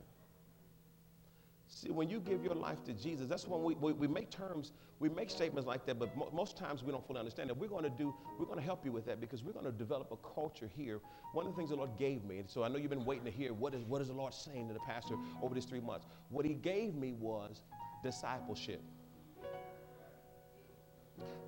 See, 1.69 1.91
when 1.91 2.09
you 2.09 2.21
give 2.21 2.43
your 2.45 2.55
life 2.55 2.83
to 2.85 2.93
Jesus, 2.93 3.27
that's 3.27 3.47
when 3.47 3.63
we, 3.63 3.75
we, 3.75 3.93
we 3.93 4.07
make 4.07 4.31
terms, 4.31 4.73
we 5.01 5.09
make 5.09 5.29
statements 5.29 5.67
like 5.67 5.85
that, 5.87 5.99
but 5.99 6.17
mo- 6.17 6.31
most 6.33 6.57
times 6.57 6.83
we 6.83 6.93
don't 6.93 7.05
fully 7.07 7.19
understand 7.19 7.51
it. 7.51 7.57
We're 7.57 7.69
going 7.69 7.83
to 7.85 7.91
do, 7.91 8.15
we're 8.39 8.47
going 8.47 8.59
to 8.59 8.65
help 8.65 8.85
you 8.85 8.93
with 8.93 9.05
that 9.07 9.21
because 9.21 9.43
we're 9.43 9.53
going 9.53 9.65
to 9.65 9.73
develop 9.73 10.13
a 10.13 10.35
culture 10.35 10.71
here. 10.75 11.01
One 11.33 11.47
of 11.47 11.53
the 11.53 11.57
things 11.57 11.71
the 11.71 11.77
Lord 11.77 11.91
gave 11.99 12.25
me, 12.25 12.43
so 12.47 12.63
I 12.63 12.69
know 12.69 12.77
you've 12.77 12.91
been 12.91 13.05
waiting 13.05 13.25
to 13.25 13.31
hear 13.31 13.53
what 13.53 13.75
is, 13.75 13.83
what 13.85 14.01
is 14.01 14.09
the 14.09 14.15
Lord 14.15 14.33
saying 14.33 14.69
to 14.69 14.75
the 14.75 14.81
pastor 14.81 15.17
over 15.43 15.55
these 15.55 15.65
three 15.65 15.81
months. 15.81 16.07
What 16.31 16.45
he 16.45 16.55
gave 16.55 16.95
me 16.95 17.13
was 17.13 17.63
discipleship. 18.05 18.81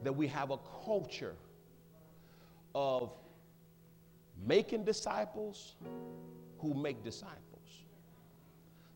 That 0.06 0.12
we 0.12 0.28
have 0.28 0.52
a 0.52 0.58
culture 0.84 1.34
of 2.76 3.10
making 4.46 4.84
disciples 4.84 5.74
who 6.60 6.74
make 6.74 7.02
disciples. 7.02 7.34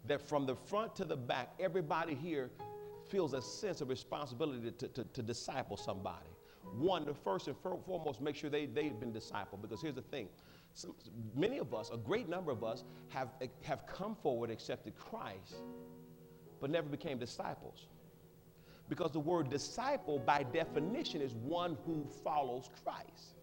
That 0.06 0.22
from 0.22 0.46
the 0.46 0.54
front 0.54 0.94
to 0.94 1.04
the 1.04 1.16
back, 1.16 1.48
everybody 1.58 2.14
here 2.14 2.48
feels 3.08 3.32
a 3.32 3.42
sense 3.42 3.80
of 3.80 3.88
responsibility 3.88 4.70
to, 4.70 4.86
to, 4.86 5.02
to 5.02 5.20
disciple 5.20 5.76
somebody. 5.76 6.30
One, 6.78 7.04
the 7.04 7.14
first 7.14 7.48
and 7.48 7.56
foremost, 7.56 8.20
make 8.20 8.36
sure 8.36 8.48
they, 8.48 8.66
they've 8.66 9.00
been 9.00 9.12
discipled. 9.12 9.62
Because 9.62 9.82
here's 9.82 9.96
the 9.96 10.02
thing 10.02 10.28
Some, 10.74 10.94
many 11.34 11.58
of 11.58 11.74
us, 11.74 11.90
a 11.92 11.96
great 11.96 12.28
number 12.28 12.52
of 12.52 12.62
us, 12.62 12.84
have, 13.08 13.30
have 13.62 13.84
come 13.88 14.14
forward, 14.14 14.48
accepted 14.48 14.96
Christ, 14.96 15.56
but 16.60 16.70
never 16.70 16.88
became 16.88 17.18
disciples. 17.18 17.88
Because 18.90 19.12
the 19.12 19.20
word 19.20 19.48
disciple, 19.48 20.18
by 20.18 20.42
definition, 20.42 21.22
is 21.22 21.32
one 21.32 21.78
who 21.86 22.04
follows 22.24 22.68
Christ. 22.84 23.36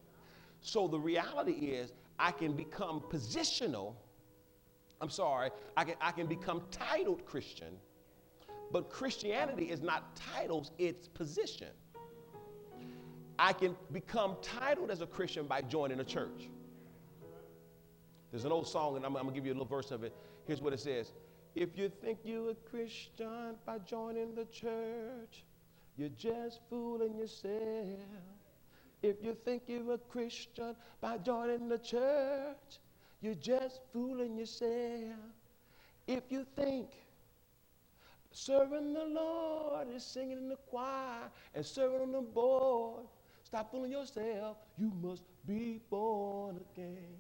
So 0.60 0.90
the 0.90 1.00
reality 1.00 1.54
is, 1.54 1.94
I 2.20 2.32
can 2.32 2.52
become 2.52 3.02
positional. 3.10 3.94
I'm 5.00 5.10
sorry, 5.10 5.52
I 5.78 5.86
can, 5.86 5.96
I 6.02 6.12
can 6.12 6.28
become 6.28 6.64
titled 6.70 7.26
Christian, 7.26 7.78
but 8.72 8.90
Christianity 8.90 9.72
is 9.72 9.82
not 9.82 10.16
titles, 10.18 10.72
it's 10.78 11.08
position. 11.08 11.70
I 13.40 13.54
can 13.54 13.76
become 13.94 14.36
titled 14.42 14.92
as 14.92 15.00
a 15.02 15.08
Christian 15.08 15.46
by 15.46 15.62
joining 15.62 16.02
a 16.02 16.04
church. 16.04 16.50
There's 18.32 18.44
an 18.44 18.52
old 18.52 18.68
song, 18.68 18.98
and 18.98 19.06
I'm, 19.06 19.16
I'm 19.16 19.24
gonna 19.24 19.36
give 19.36 19.46
you 19.46 19.52
a 19.52 19.54
little 19.54 19.66
verse 19.66 19.92
of 19.92 20.04
it. 20.04 20.14
Here's 20.46 20.62
what 20.62 20.74
it 20.74 20.80
says 20.82 21.14
If 21.58 21.76
you 21.76 21.90
think 21.90 22.20
you're 22.24 22.52
a 22.52 22.56
Christian 22.70 23.56
by 23.66 23.80
joining 23.80 24.36
the 24.36 24.46
church, 24.46 25.44
you're 25.98 26.10
just 26.10 26.60
fooling 26.70 27.18
yourself. 27.18 27.98
If 29.02 29.16
you 29.24 29.36
think 29.44 29.64
you're 29.66 29.96
a 29.96 29.98
Christian 29.98 30.76
by 31.02 31.18
joining 31.18 31.68
the 31.68 31.80
church, 31.80 32.78
you're 33.22 33.34
just 33.34 33.80
fooling 33.92 34.38
yourself. 34.38 35.18
If 36.06 36.26
you 36.30 36.46
think 36.56 36.90
serving 38.30 38.94
the 38.94 39.06
Lord 39.06 39.88
is 39.92 40.04
singing 40.04 40.38
in 40.38 40.50
the 40.50 40.58
choir 40.70 41.32
and 41.56 41.66
serving 41.66 42.02
on 42.02 42.12
the 42.12 42.22
board, 42.22 43.06
stop 43.42 43.72
fooling 43.72 43.94
yourself. 43.94 44.58
You 44.78 44.92
must 45.02 45.24
be 45.48 45.82
born 45.90 46.60
again. 46.72 47.20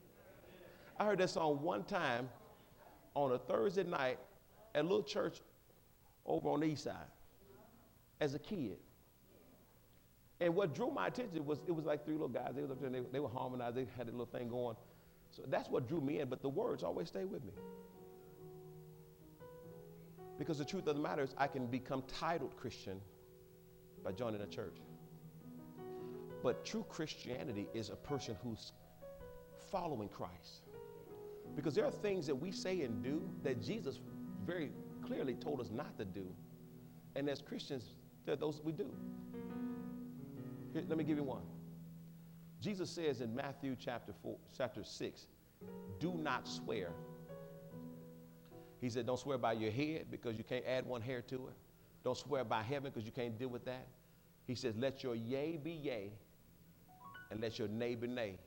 I 0.99 1.05
heard 1.05 1.17
that 1.21 1.31
song 1.31 1.59
one 1.63 1.85
time 1.85 2.29
on 3.17 3.31
a 3.31 3.39
Thursday 3.39 3.83
night 3.83 4.19
at 4.75 4.81
a 4.81 4.83
little 4.83 5.01
church 5.01 5.41
over 6.25 6.49
on 6.49 6.59
the 6.59 6.67
east 6.67 6.83
side 6.83 7.11
as 8.21 8.35
a 8.35 8.39
kid. 8.39 8.77
And 10.39 10.53
what 10.53 10.75
drew 10.75 10.91
my 10.91 11.07
attention 11.07 11.43
was 11.45 11.57
it 11.67 11.71
was 11.71 11.85
like 11.85 12.05
three 12.05 12.13
little 12.13 12.27
guys. 12.27 12.51
They 12.55 12.61
was 12.61 12.69
up 12.69 12.79
there 12.79 12.87
and 12.87 12.95
they, 12.95 13.01
they 13.11 13.19
were 13.19 13.29
harmonized. 13.29 13.75
They 13.75 13.87
had 13.97 14.07
a 14.07 14.11
little 14.11 14.27
thing 14.27 14.49
going. 14.49 14.75
So 15.31 15.41
that's 15.47 15.67
what 15.67 15.87
drew 15.87 15.99
me 15.99 16.19
in. 16.19 16.29
But 16.29 16.43
the 16.43 16.49
words 16.49 16.83
always 16.83 17.07
stay 17.07 17.25
with 17.25 17.43
me. 17.43 17.53
Because 20.37 20.59
the 20.59 20.65
truth 20.65 20.85
of 20.85 20.95
the 20.95 21.01
matter 21.01 21.23
is, 21.23 21.33
I 21.39 21.47
can 21.47 21.65
become 21.65 22.03
titled 22.07 22.55
Christian 22.55 23.01
by 24.03 24.11
joining 24.11 24.41
a 24.41 24.45
church. 24.45 24.77
But 26.43 26.63
true 26.63 26.85
Christianity 26.87 27.67
is 27.73 27.89
a 27.89 27.95
person 27.95 28.37
who's 28.43 28.73
following 29.71 30.09
Christ. 30.09 30.66
Because 31.55 31.73
there 31.73 31.85
are 31.85 31.91
things 31.91 32.27
that 32.27 32.35
we 32.35 32.51
say 32.51 32.81
and 32.81 33.03
do 33.03 33.21
that 33.43 33.61
Jesus 33.61 33.99
very 34.45 34.71
clearly 35.05 35.35
told 35.35 35.59
us 35.59 35.69
not 35.71 35.97
to 35.97 36.05
do. 36.05 36.25
And 37.15 37.29
as 37.29 37.41
Christians, 37.41 37.83
those 38.25 38.61
we 38.63 38.71
do. 38.71 38.89
Here, 40.73 40.83
let 40.87 40.97
me 40.97 41.03
give 41.03 41.17
you 41.17 41.23
one. 41.23 41.43
Jesus 42.61 42.89
says 42.89 43.21
in 43.21 43.33
Matthew 43.35 43.75
chapter, 43.79 44.13
four, 44.21 44.37
chapter 44.55 44.83
6, 44.83 45.27
do 45.99 46.13
not 46.13 46.47
swear. 46.47 46.91
He 48.81 48.89
said, 48.89 49.07
don't 49.07 49.19
swear 49.19 49.37
by 49.37 49.53
your 49.53 49.71
head 49.71 50.07
because 50.11 50.37
you 50.37 50.43
can't 50.43 50.65
add 50.65 50.85
one 50.85 51.01
hair 51.01 51.21
to 51.23 51.35
it. 51.47 51.55
Don't 52.03 52.17
swear 52.17 52.43
by 52.43 52.61
heaven 52.61 52.91
because 52.93 53.05
you 53.05 53.11
can't 53.11 53.37
deal 53.37 53.49
with 53.49 53.65
that. 53.65 53.87
He 54.45 54.55
says, 54.55 54.75
let 54.77 55.03
your 55.03 55.15
yea 55.15 55.57
be 55.57 55.71
yea 55.71 56.11
and 57.31 57.41
let 57.41 57.57
your 57.59 57.67
nay 57.67 57.95
be 57.95 58.07
nay. 58.07 58.37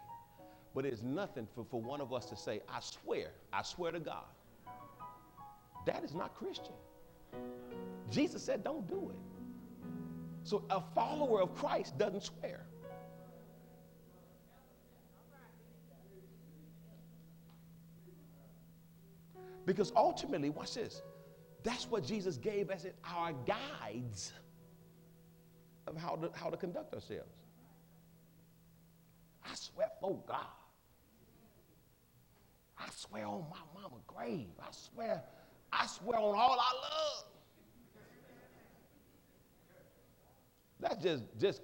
But 0.74 0.86
it's 0.86 1.02
nothing 1.02 1.48
for, 1.54 1.64
for 1.64 1.80
one 1.80 2.00
of 2.00 2.12
us 2.12 2.26
to 2.26 2.36
say, 2.36 2.60
I 2.68 2.80
swear, 2.80 3.28
I 3.52 3.62
swear 3.62 3.92
to 3.92 4.00
God. 4.00 4.24
That 5.86 6.04
is 6.04 6.14
not 6.14 6.34
Christian. 6.34 6.74
Jesus 8.10 8.42
said, 8.42 8.62
don't 8.62 8.88
do 8.88 9.10
it. 9.10 9.16
So 10.44 10.64
a 10.70 10.80
follower 10.94 11.42
of 11.42 11.54
Christ 11.54 11.98
doesn't 11.98 12.22
swear. 12.22 12.66
Because 19.66 19.92
ultimately, 19.94 20.50
watch 20.50 20.74
this. 20.74 21.02
That's 21.62 21.88
what 21.90 22.04
Jesus 22.04 22.36
gave 22.36 22.70
as 22.70 22.86
our 23.04 23.32
guides 23.32 24.32
of 25.86 25.96
how 25.96 26.16
to, 26.16 26.30
how 26.34 26.50
to 26.50 26.56
conduct 26.56 26.94
ourselves. 26.94 27.30
I 29.44 29.54
swear 29.54 29.88
for 30.00 30.18
God. 30.26 30.46
I 32.80 32.88
swear 32.94 33.26
on 33.26 33.44
my 33.50 33.80
mama's 33.80 34.04
grave. 34.06 34.48
I 34.60 34.68
swear, 34.70 35.22
I 35.72 35.86
swear 35.86 36.18
on 36.18 36.34
all 36.34 36.58
I 36.58 36.72
love. 36.72 37.24
That's 40.80 41.02
just, 41.02 41.24
just 41.38 41.60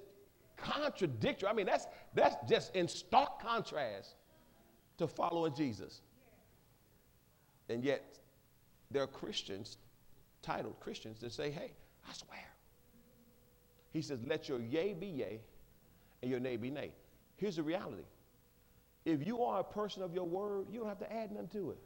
contradictory. 0.57 1.49
I 1.49 1.55
mean, 1.55 1.67
that's, 1.67 1.87
that's 2.15 2.37
just 2.49 2.77
in 2.77 2.87
stark 2.87 3.41
contrast 3.41 4.15
to 4.99 5.07
following 5.07 5.55
Jesus. 5.55 6.03
And 7.69 7.83
yet, 7.83 8.19
there 8.91 9.03
are 9.03 9.09
Christians, 9.09 9.79
titled 10.43 10.79
Christians, 10.81 11.21
that 11.21 11.33
say, 11.33 11.51
hey, 11.51 11.73
I 12.09 12.13
swear. 12.13 12.39
He 13.93 14.03
says, 14.03 14.21
let 14.27 14.49
your 14.49 14.61
yea 14.61 14.93
be 14.93 15.07
yea 15.07 15.41
and 16.21 16.31
your 16.31 16.41
nay 16.41 16.57
be 16.57 16.71
nay. 16.71 16.93
Here's 17.37 17.57
the 17.57 17.63
reality. 17.63 18.05
If 19.07 19.25
you 19.25 19.41
are 19.45 19.61
a 19.61 19.65
person 19.65 20.03
of 20.03 20.13
your 20.13 20.25
word, 20.25 20.67
you 20.71 20.81
don't 20.81 20.89
have 20.89 20.99
to 20.99 21.11
add 21.11 21.31
nothing 21.31 21.49
to 21.53 21.71
it. 21.71 21.79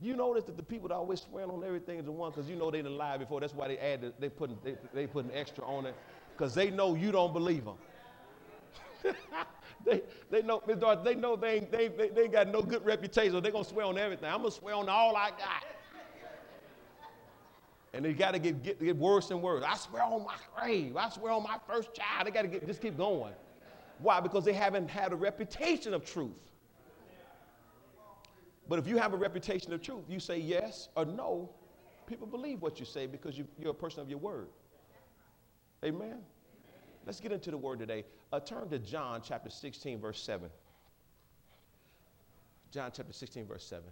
You 0.00 0.16
notice 0.16 0.42
that 0.44 0.56
the 0.56 0.64
people 0.64 0.88
that 0.88 0.96
always 0.96 1.20
swear 1.20 1.48
on 1.48 1.62
everything 1.62 2.00
is 2.00 2.06
the 2.06 2.10
one 2.10 2.32
because 2.32 2.50
you 2.50 2.56
know 2.56 2.68
they 2.68 2.78
didn't 2.78 2.98
lie 2.98 3.16
before. 3.16 3.38
That's 3.38 3.54
why 3.54 3.68
they 3.68 3.78
add 3.78 4.00
the, 4.00 4.12
they 4.18 4.28
putting 4.28 4.58
they, 4.64 4.74
they 4.92 5.06
putting 5.06 5.30
extra 5.30 5.64
on 5.64 5.86
it 5.86 5.94
because 6.36 6.56
they 6.56 6.70
know 6.70 6.96
you 6.96 7.12
don't 7.12 7.32
believe 7.32 7.64
them. 7.64 7.76
they, 9.86 10.02
they 10.28 10.42
know 10.42 10.60
they 10.66 11.14
know 11.14 11.36
they 11.36 11.54
ain't, 11.54 11.70
they, 11.70 11.86
they, 11.86 12.08
they 12.08 12.26
got 12.26 12.48
no 12.48 12.62
good 12.62 12.84
reputation. 12.84 13.30
So 13.30 13.40
they're 13.40 13.52
gonna 13.52 13.64
swear 13.64 13.86
on 13.86 13.96
everything. 13.96 14.28
I'm 14.28 14.38
gonna 14.38 14.50
swear 14.50 14.74
on 14.74 14.88
all 14.88 15.14
I 15.14 15.30
got. 15.30 15.64
And 17.94 18.04
they 18.04 18.12
got 18.12 18.32
to 18.32 18.38
get, 18.38 18.62
get, 18.62 18.82
get 18.82 18.96
worse 18.96 19.30
and 19.30 19.42
worse. 19.42 19.62
I 19.66 19.76
swear 19.76 20.02
on 20.02 20.24
my 20.24 20.34
grave. 20.56 20.96
I 20.96 21.10
swear 21.10 21.32
on 21.34 21.42
my 21.42 21.58
first 21.68 21.94
child. 21.94 22.26
They 22.26 22.30
got 22.30 22.50
to 22.50 22.66
just 22.66 22.80
keep 22.80 22.96
going. 22.96 23.34
Why? 24.02 24.20
Because 24.20 24.44
they 24.44 24.52
haven't 24.52 24.90
had 24.90 25.12
a 25.12 25.16
reputation 25.16 25.94
of 25.94 26.04
truth. 26.04 26.32
But 28.68 28.78
if 28.78 28.86
you 28.86 28.96
have 28.96 29.12
a 29.12 29.16
reputation 29.16 29.72
of 29.72 29.82
truth, 29.82 30.04
you 30.08 30.20
say 30.20 30.38
yes 30.38 30.88
or 30.96 31.04
no, 31.04 31.50
people 32.06 32.26
believe 32.26 32.62
what 32.62 32.80
you 32.80 32.86
say 32.86 33.06
because 33.06 33.36
you, 33.36 33.46
are 33.64 33.70
a 33.70 33.74
person 33.74 34.00
of 34.00 34.08
your 34.08 34.18
word. 34.18 34.48
Amen? 35.84 36.18
Let's 37.04 37.20
get 37.20 37.32
into 37.32 37.50
the 37.50 37.56
word 37.56 37.80
today. 37.80 38.04
Uh, 38.32 38.40
turn 38.40 38.68
to 38.70 38.78
John 38.78 39.20
chapter 39.24 39.50
16, 39.50 40.00
verse 40.00 40.22
7. 40.22 40.48
John 42.70 42.90
chapter 42.94 43.12
16, 43.12 43.46
verse 43.46 43.64
7. 43.64 43.84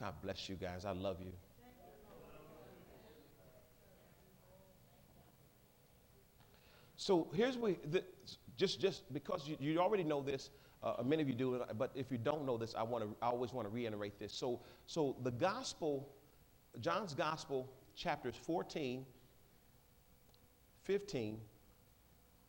God 0.00 0.14
bless 0.22 0.48
you 0.48 0.56
guys. 0.56 0.84
I 0.84 0.90
love 0.90 1.18
you. 1.20 1.32
So 7.04 7.28
here's 7.34 7.58
what, 7.58 7.74
the, 7.92 8.02
just, 8.56 8.80
just 8.80 9.12
because 9.12 9.46
you, 9.46 9.58
you 9.60 9.78
already 9.78 10.04
know 10.04 10.22
this, 10.22 10.48
uh, 10.82 11.02
many 11.04 11.20
of 11.20 11.28
you 11.28 11.34
do, 11.34 11.62
but 11.76 11.90
if 11.94 12.10
you 12.10 12.16
don't 12.16 12.46
know 12.46 12.56
this, 12.56 12.74
I, 12.74 12.82
wanna, 12.82 13.08
I 13.20 13.26
always 13.26 13.52
want 13.52 13.68
to 13.68 13.74
reiterate 13.74 14.18
this. 14.18 14.32
So, 14.32 14.60
so 14.86 15.14
the 15.22 15.30
gospel, 15.30 16.08
John's 16.80 17.12
gospel, 17.12 17.70
chapters 17.94 18.36
14, 18.46 19.04
15, 20.84 21.40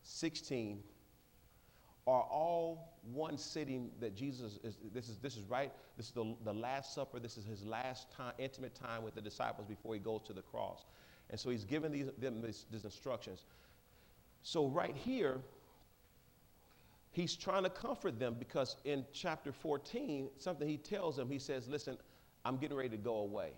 16, 0.02 0.82
are 2.06 2.22
all 2.22 2.94
one 3.12 3.36
sitting 3.36 3.90
that 4.00 4.16
Jesus 4.16 4.58
is, 4.64 4.78
this 4.94 5.10
is, 5.10 5.18
this 5.18 5.36
is 5.36 5.44
right, 5.50 5.70
this 5.98 6.06
is 6.06 6.12
the, 6.12 6.34
the 6.46 6.54
Last 6.54 6.94
Supper, 6.94 7.18
this 7.20 7.36
is 7.36 7.44
his 7.44 7.62
last 7.62 8.10
time, 8.10 8.32
intimate 8.38 8.74
time 8.74 9.02
with 9.02 9.14
the 9.14 9.20
disciples 9.20 9.66
before 9.66 9.92
he 9.92 10.00
goes 10.00 10.22
to 10.22 10.32
the 10.32 10.40
cross. 10.40 10.86
And 11.28 11.38
so 11.38 11.50
he's 11.50 11.64
given 11.64 11.92
these, 11.92 12.06
them 12.18 12.40
these, 12.40 12.64
these 12.70 12.84
instructions. 12.86 13.44
So, 14.46 14.68
right 14.68 14.94
here, 14.94 15.40
he's 17.10 17.34
trying 17.34 17.64
to 17.64 17.68
comfort 17.68 18.20
them 18.20 18.36
because 18.38 18.76
in 18.84 19.04
chapter 19.12 19.50
14, 19.50 20.28
something 20.38 20.68
he 20.68 20.76
tells 20.76 21.16
them, 21.16 21.28
he 21.28 21.40
says, 21.40 21.66
Listen, 21.66 21.98
I'm 22.44 22.56
getting 22.56 22.76
ready 22.76 22.90
to 22.90 22.96
go 22.96 23.16
away. 23.16 23.50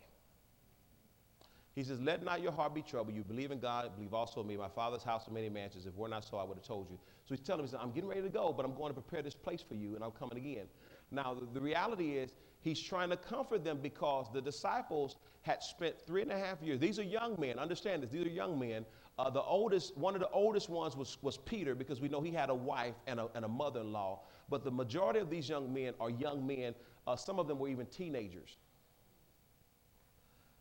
He 1.74 1.84
says, 1.84 2.00
Let 2.00 2.24
not 2.24 2.40
your 2.40 2.52
heart 2.52 2.74
be 2.74 2.80
troubled. 2.80 3.14
You 3.14 3.22
believe 3.22 3.50
in 3.50 3.60
God, 3.60 3.94
believe 3.96 4.14
also 4.14 4.40
in 4.40 4.46
me. 4.46 4.56
My 4.56 4.70
Father's 4.70 5.02
house 5.02 5.28
are 5.28 5.30
many 5.30 5.50
mansions. 5.50 5.84
If 5.84 5.92
we're 5.94 6.08
not 6.08 6.24
so, 6.24 6.38
I 6.38 6.44
would 6.44 6.56
have 6.56 6.66
told 6.66 6.88
you. 6.88 6.98
So 7.26 7.34
he's 7.34 7.40
telling 7.40 7.58
them, 7.58 7.66
He 7.66 7.72
said, 7.72 7.80
I'm 7.82 7.92
getting 7.92 8.08
ready 8.08 8.22
to 8.22 8.30
go, 8.30 8.54
but 8.56 8.64
I'm 8.64 8.74
going 8.74 8.88
to 8.88 8.98
prepare 8.98 9.20
this 9.20 9.34
place 9.34 9.60
for 9.60 9.74
you, 9.74 9.94
and 9.94 10.02
I'm 10.02 10.12
coming 10.12 10.38
again. 10.38 10.68
Now, 11.10 11.34
the, 11.34 11.46
the 11.52 11.60
reality 11.60 12.16
is, 12.16 12.32
he's 12.62 12.80
trying 12.80 13.10
to 13.10 13.16
comfort 13.18 13.62
them 13.62 13.80
because 13.82 14.28
the 14.32 14.40
disciples 14.40 15.16
had 15.42 15.62
spent 15.62 15.96
three 16.06 16.22
and 16.22 16.32
a 16.32 16.38
half 16.38 16.62
years. 16.62 16.80
These 16.80 16.98
are 16.98 17.04
young 17.04 17.38
men. 17.38 17.58
Understand 17.58 18.02
this. 18.02 18.10
These 18.10 18.24
are 18.24 18.30
young 18.30 18.58
men 18.58 18.86
uh, 19.18 19.28
the 19.30 19.42
oldest, 19.42 19.96
one 19.96 20.14
of 20.14 20.20
the 20.20 20.30
oldest 20.30 20.68
ones 20.68 20.96
was, 20.96 21.18
was 21.22 21.36
Peter 21.38 21.74
because 21.74 22.00
we 22.00 22.08
know 22.08 22.20
he 22.20 22.30
had 22.30 22.50
a 22.50 22.54
wife 22.54 22.94
and 23.06 23.18
a, 23.18 23.28
and 23.34 23.44
a 23.44 23.48
mother 23.48 23.80
in 23.80 23.92
law. 23.92 24.20
But 24.48 24.64
the 24.64 24.70
majority 24.70 25.18
of 25.18 25.28
these 25.28 25.48
young 25.48 25.74
men 25.74 25.94
are 26.00 26.08
young 26.10 26.46
men. 26.46 26.74
Uh, 27.06 27.16
some 27.16 27.38
of 27.38 27.48
them 27.48 27.58
were 27.58 27.68
even 27.68 27.86
teenagers, 27.86 28.56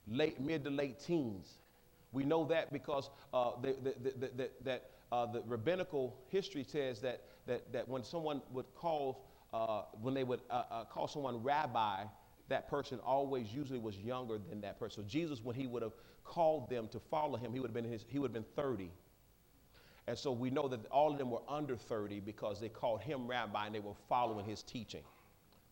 late, 0.07 0.39
mid 0.39 0.63
to 0.63 0.69
late 0.71 0.99
teens. 0.99 1.59
We 2.11 2.23
know 2.23 2.45
that 2.45 2.73
because 2.73 3.09
uh, 3.33 3.51
the, 3.61 3.75
the, 3.83 4.29
the, 4.35 4.49
that 4.63 4.89
uh, 5.11 5.25
the 5.27 5.43
rabbinical 5.45 6.17
history 6.29 6.63
says 6.63 6.99
that, 7.01 7.23
that, 7.45 7.71
that 7.73 7.87
when 7.87 8.03
someone 8.03 8.41
would 8.51 8.65
call, 8.73 9.25
uh, 9.53 9.83
when 10.01 10.13
they 10.13 10.23
would 10.23 10.41
uh, 10.49 10.85
call 10.85 11.07
someone 11.07 11.43
rabbi, 11.43 12.05
that 12.49 12.69
person 12.69 12.99
always 13.05 13.51
usually 13.53 13.79
was 13.79 13.97
younger 13.97 14.37
than 14.49 14.61
that 14.61 14.79
person. 14.79 15.03
So 15.03 15.07
Jesus, 15.07 15.43
when 15.43 15.55
he 15.55 15.67
would 15.67 15.83
have 15.83 15.93
called 16.27 16.69
them 16.69 16.87
to 16.89 16.99
follow 16.99 17.37
him, 17.37 17.53
he 17.53 17.59
would 17.59 17.69
have 17.69 17.73
been, 17.73 17.91
his, 17.91 18.05
he 18.07 18.19
would 18.19 18.29
have 18.29 18.33
been 18.33 18.53
30. 18.55 18.91
And 20.07 20.17
so 20.17 20.31
we 20.31 20.49
know 20.49 20.67
that 20.67 20.85
all 20.87 21.11
of 21.11 21.17
them 21.17 21.31
were 21.31 21.41
under 21.49 21.75
30 21.75 22.19
because 22.19 22.59
they 22.59 22.69
called 22.69 23.01
him 23.01 23.27
rabbi 23.27 23.65
and 23.65 23.75
they 23.75 23.79
were 23.79 23.95
following 24.07 24.45
his 24.45 24.63
teaching. 24.63 25.03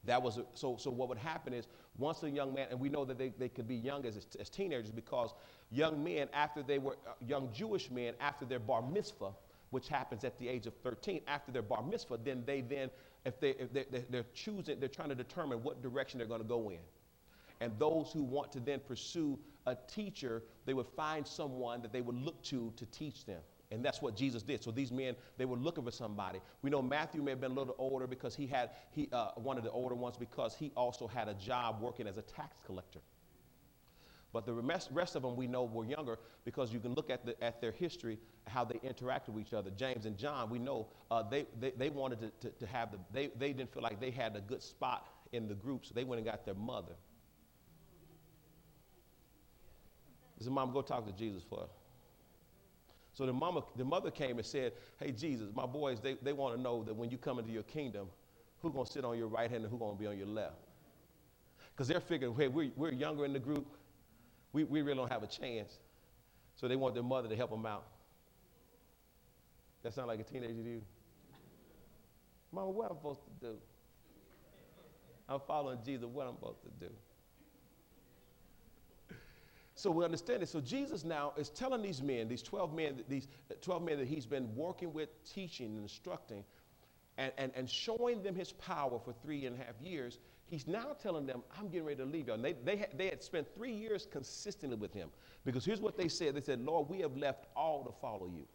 That 0.05 0.21
was 0.21 0.37
a, 0.37 0.45
so. 0.53 0.77
So 0.77 0.91
what 0.91 1.09
would 1.09 1.17
happen 1.17 1.53
is 1.53 1.67
once 1.97 2.21
a 2.23 2.29
young 2.29 2.53
man, 2.53 2.67
and 2.69 2.79
we 2.79 2.89
know 2.89 3.05
that 3.05 3.17
they, 3.17 3.29
they 3.39 3.49
could 3.49 3.67
be 3.67 3.75
young 3.75 4.05
as, 4.05 4.27
as 4.39 4.49
teenagers 4.49 4.91
because 4.91 5.33
young 5.71 6.03
men 6.03 6.27
after 6.33 6.61
they 6.61 6.77
were 6.77 6.97
uh, 7.07 7.13
young 7.25 7.49
Jewish 7.51 7.89
men 7.89 8.13
after 8.19 8.45
their 8.45 8.59
bar 8.59 8.83
mitzvah, 8.83 9.31
which 9.71 9.87
happens 9.87 10.23
at 10.23 10.37
the 10.37 10.47
age 10.47 10.67
of 10.67 10.75
13, 10.83 11.21
after 11.27 11.51
their 11.51 11.63
bar 11.63 11.81
mitzvah, 11.81 12.19
then 12.23 12.43
they 12.45 12.61
then 12.61 12.91
if 13.25 13.39
they 13.39 13.51
if 13.51 13.73
they, 13.73 13.85
they're 14.09 14.25
choosing, 14.35 14.79
they're 14.79 14.89
trying 14.89 15.09
to 15.09 15.15
determine 15.15 15.63
what 15.63 15.81
direction 15.81 16.19
they're 16.19 16.27
going 16.27 16.41
to 16.41 16.47
go 16.47 16.69
in. 16.69 16.79
And 17.61 17.73
those 17.79 18.11
who 18.13 18.21
want 18.21 18.51
to 18.51 18.59
then 18.59 18.79
pursue 18.79 19.39
a 19.65 19.75
teacher, 19.87 20.43
they 20.65 20.73
would 20.73 20.87
find 20.95 21.25
someone 21.25 21.81
that 21.81 21.91
they 21.91 22.01
would 22.01 22.15
look 22.15 22.41
to 22.43 22.71
to 22.77 22.85
teach 22.87 23.25
them. 23.25 23.41
And 23.71 23.83
that's 23.83 24.01
what 24.01 24.15
Jesus 24.15 24.43
did. 24.43 24.63
So 24.63 24.71
these 24.71 24.91
men, 24.91 25.15
they 25.37 25.45
were 25.45 25.57
looking 25.57 25.83
for 25.83 25.91
somebody. 25.91 26.39
We 26.61 26.69
know 26.69 26.81
Matthew 26.81 27.21
may 27.21 27.31
have 27.31 27.41
been 27.41 27.51
a 27.51 27.55
little 27.55 27.75
older 27.77 28.07
because 28.07 28.35
he 28.35 28.45
had, 28.45 28.69
he, 28.91 29.09
uh, 29.11 29.31
one 29.35 29.57
of 29.57 29.63
the 29.63 29.71
older 29.71 29.95
ones 29.95 30.17
because 30.17 30.55
he 30.55 30.71
also 30.77 31.07
had 31.07 31.27
a 31.27 31.33
job 31.33 31.81
working 31.81 32.07
as 32.07 32.17
a 32.17 32.21
tax 32.21 32.57
collector. 32.65 32.99
But 34.31 34.45
the 34.45 34.53
rest 34.53 35.15
of 35.15 35.21
them 35.21 35.37
we 35.37 35.47
know 35.47 35.63
were 35.63 35.85
younger 35.85 36.19
because 36.43 36.73
you 36.73 36.79
can 36.79 36.93
look 36.93 37.09
at, 37.09 37.25
the, 37.25 37.41
at 37.41 37.61
their 37.61 37.71
history, 37.71 38.19
how 38.47 38.65
they 38.65 38.75
interacted 38.75 39.29
with 39.29 39.47
each 39.47 39.53
other. 39.53 39.71
James 39.71 40.05
and 40.05 40.17
John, 40.17 40.49
we 40.49 40.59
know 40.59 40.87
uh, 41.09 41.23
they, 41.23 41.45
they, 41.57 41.71
they, 41.71 41.89
wanted 41.89 42.19
to, 42.19 42.31
to, 42.41 42.49
to 42.59 42.67
have 42.67 42.91
the, 42.91 42.99
they, 43.13 43.27
they 43.39 43.53
didn't 43.53 43.73
feel 43.73 43.81
like 43.81 44.01
they 44.01 44.11
had 44.11 44.35
a 44.35 44.41
good 44.41 44.61
spot 44.61 45.07
in 45.31 45.47
the 45.47 45.53
group, 45.53 45.85
so 45.85 45.93
they 45.93 46.03
went 46.03 46.19
and 46.19 46.29
got 46.29 46.45
their 46.45 46.53
mother. 46.53 46.95
He 50.37 50.43
said, 50.43 50.53
Mom, 50.53 50.71
go 50.73 50.81
talk 50.81 51.05
to 51.05 51.13
Jesus 51.13 51.43
for 51.49 51.59
her. 51.59 51.67
So 53.13 53.25
the, 53.25 53.33
mama, 53.33 53.63
the 53.77 53.85
mother 53.85 54.11
came 54.11 54.37
and 54.37 54.45
said, 54.45 54.73
Hey, 54.99 55.11
Jesus, 55.11 55.49
my 55.55 55.65
boys, 55.65 56.01
they, 56.01 56.15
they 56.21 56.33
want 56.33 56.55
to 56.55 56.61
know 56.61 56.83
that 56.83 56.93
when 56.93 57.09
you 57.09 57.17
come 57.17 57.39
into 57.39 57.51
your 57.51 57.63
kingdom, 57.63 58.07
who's 58.61 58.73
going 58.73 58.85
to 58.85 58.91
sit 58.91 59.05
on 59.05 59.17
your 59.17 59.27
right 59.27 59.49
hand 59.49 59.63
and 59.63 59.71
who's 59.71 59.79
going 59.79 59.95
to 59.95 59.99
be 59.99 60.07
on 60.07 60.17
your 60.17 60.27
left? 60.27 60.55
Because 61.71 61.87
they're 61.87 62.01
figuring, 62.01 62.35
hey, 62.35 62.49
we're, 62.49 62.71
we're 62.75 62.91
younger 62.91 63.25
in 63.25 63.33
the 63.33 63.39
group. 63.39 63.67
We, 64.51 64.63
we 64.65 64.81
really 64.81 64.97
don't 64.97 65.11
have 65.11 65.23
a 65.23 65.27
chance. 65.27 65.79
So 66.55 66.67
they 66.67 66.75
want 66.75 66.93
their 66.93 67.03
mother 67.03 67.29
to 67.29 67.35
help 67.35 67.51
them 67.51 67.65
out. 67.65 67.85
That 69.83 69.93
sound 69.93 70.07
like 70.07 70.19
a 70.19 70.23
teenager 70.23 70.53
to 70.53 70.69
you? 70.69 70.81
Mama, 72.51 72.71
what 72.71 72.85
am 72.85 72.93
I 72.93 72.95
supposed 72.95 73.19
to 73.25 73.47
do? 73.47 73.55
I'm 75.27 75.39
following 75.47 75.79
Jesus. 75.85 76.05
What 76.05 76.27
I'm 76.27 76.35
supposed 76.35 76.61
to 76.63 76.87
do? 76.87 76.93
So 79.85 79.91
we 79.91 80.03
understand 80.03 80.41
it. 80.41 80.49
So 80.49 80.61
Jesus 80.61 81.03
now 81.03 81.31
is 81.37 81.49
telling 81.49 81.83
these 81.83 82.01
men, 82.01 82.27
these 82.27 82.41
12 82.41 82.73
men, 82.73 83.03
these 83.07 83.27
12 83.61 83.83
men 83.83 83.99
that 83.99 84.07
he's 84.07 84.25
been 84.25 84.49
working 84.55 84.91
with, 84.91 85.09
teaching 85.31 85.67
and 85.67 85.83
instructing, 85.83 86.43
and, 87.19 87.31
and, 87.37 87.51
and 87.53 87.69
showing 87.69 88.23
them 88.23 88.33
his 88.33 88.51
power 88.51 88.97
for 88.97 89.13
three 89.21 89.45
and 89.45 89.55
a 89.55 89.63
half 89.63 89.79
years. 89.79 90.17
He's 90.47 90.65
now 90.65 90.95
telling 90.99 91.27
them, 91.27 91.43
I'm 91.55 91.67
getting 91.67 91.85
ready 91.85 91.99
to 91.99 92.05
leave 92.05 92.29
you. 92.29 92.33
And 92.33 92.43
they, 92.43 92.53
they, 92.53 92.77
had, 92.77 92.97
they 92.97 93.09
had 93.09 93.21
spent 93.21 93.45
three 93.53 93.73
years 93.73 94.07
consistently 94.11 94.75
with 94.75 94.91
him. 94.91 95.09
Because 95.45 95.63
here's 95.63 95.81
what 95.81 95.97
they 95.97 96.07
said. 96.07 96.33
They 96.33 96.41
said, 96.41 96.61
Lord, 96.61 96.89
we 96.89 97.01
have 97.01 97.15
left 97.15 97.45
all 97.55 97.83
to 97.83 97.91
follow 98.01 98.25
you. 98.25 98.47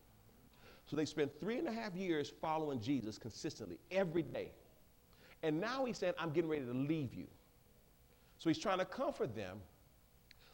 So 0.86 0.96
they 0.96 1.04
spent 1.04 1.30
three 1.38 1.58
and 1.58 1.68
a 1.68 1.72
half 1.72 1.94
years 1.94 2.32
following 2.40 2.80
Jesus 2.80 3.18
consistently, 3.18 3.78
every 3.92 4.22
day. 4.22 4.50
And 5.44 5.60
now 5.60 5.84
he's 5.84 5.98
saying, 5.98 6.14
I'm 6.18 6.30
getting 6.30 6.50
ready 6.50 6.64
to 6.64 6.72
leave 6.72 7.14
you. 7.14 7.28
So 8.38 8.50
he's 8.50 8.58
trying 8.58 8.78
to 8.78 8.84
comfort 8.84 9.36
them 9.36 9.60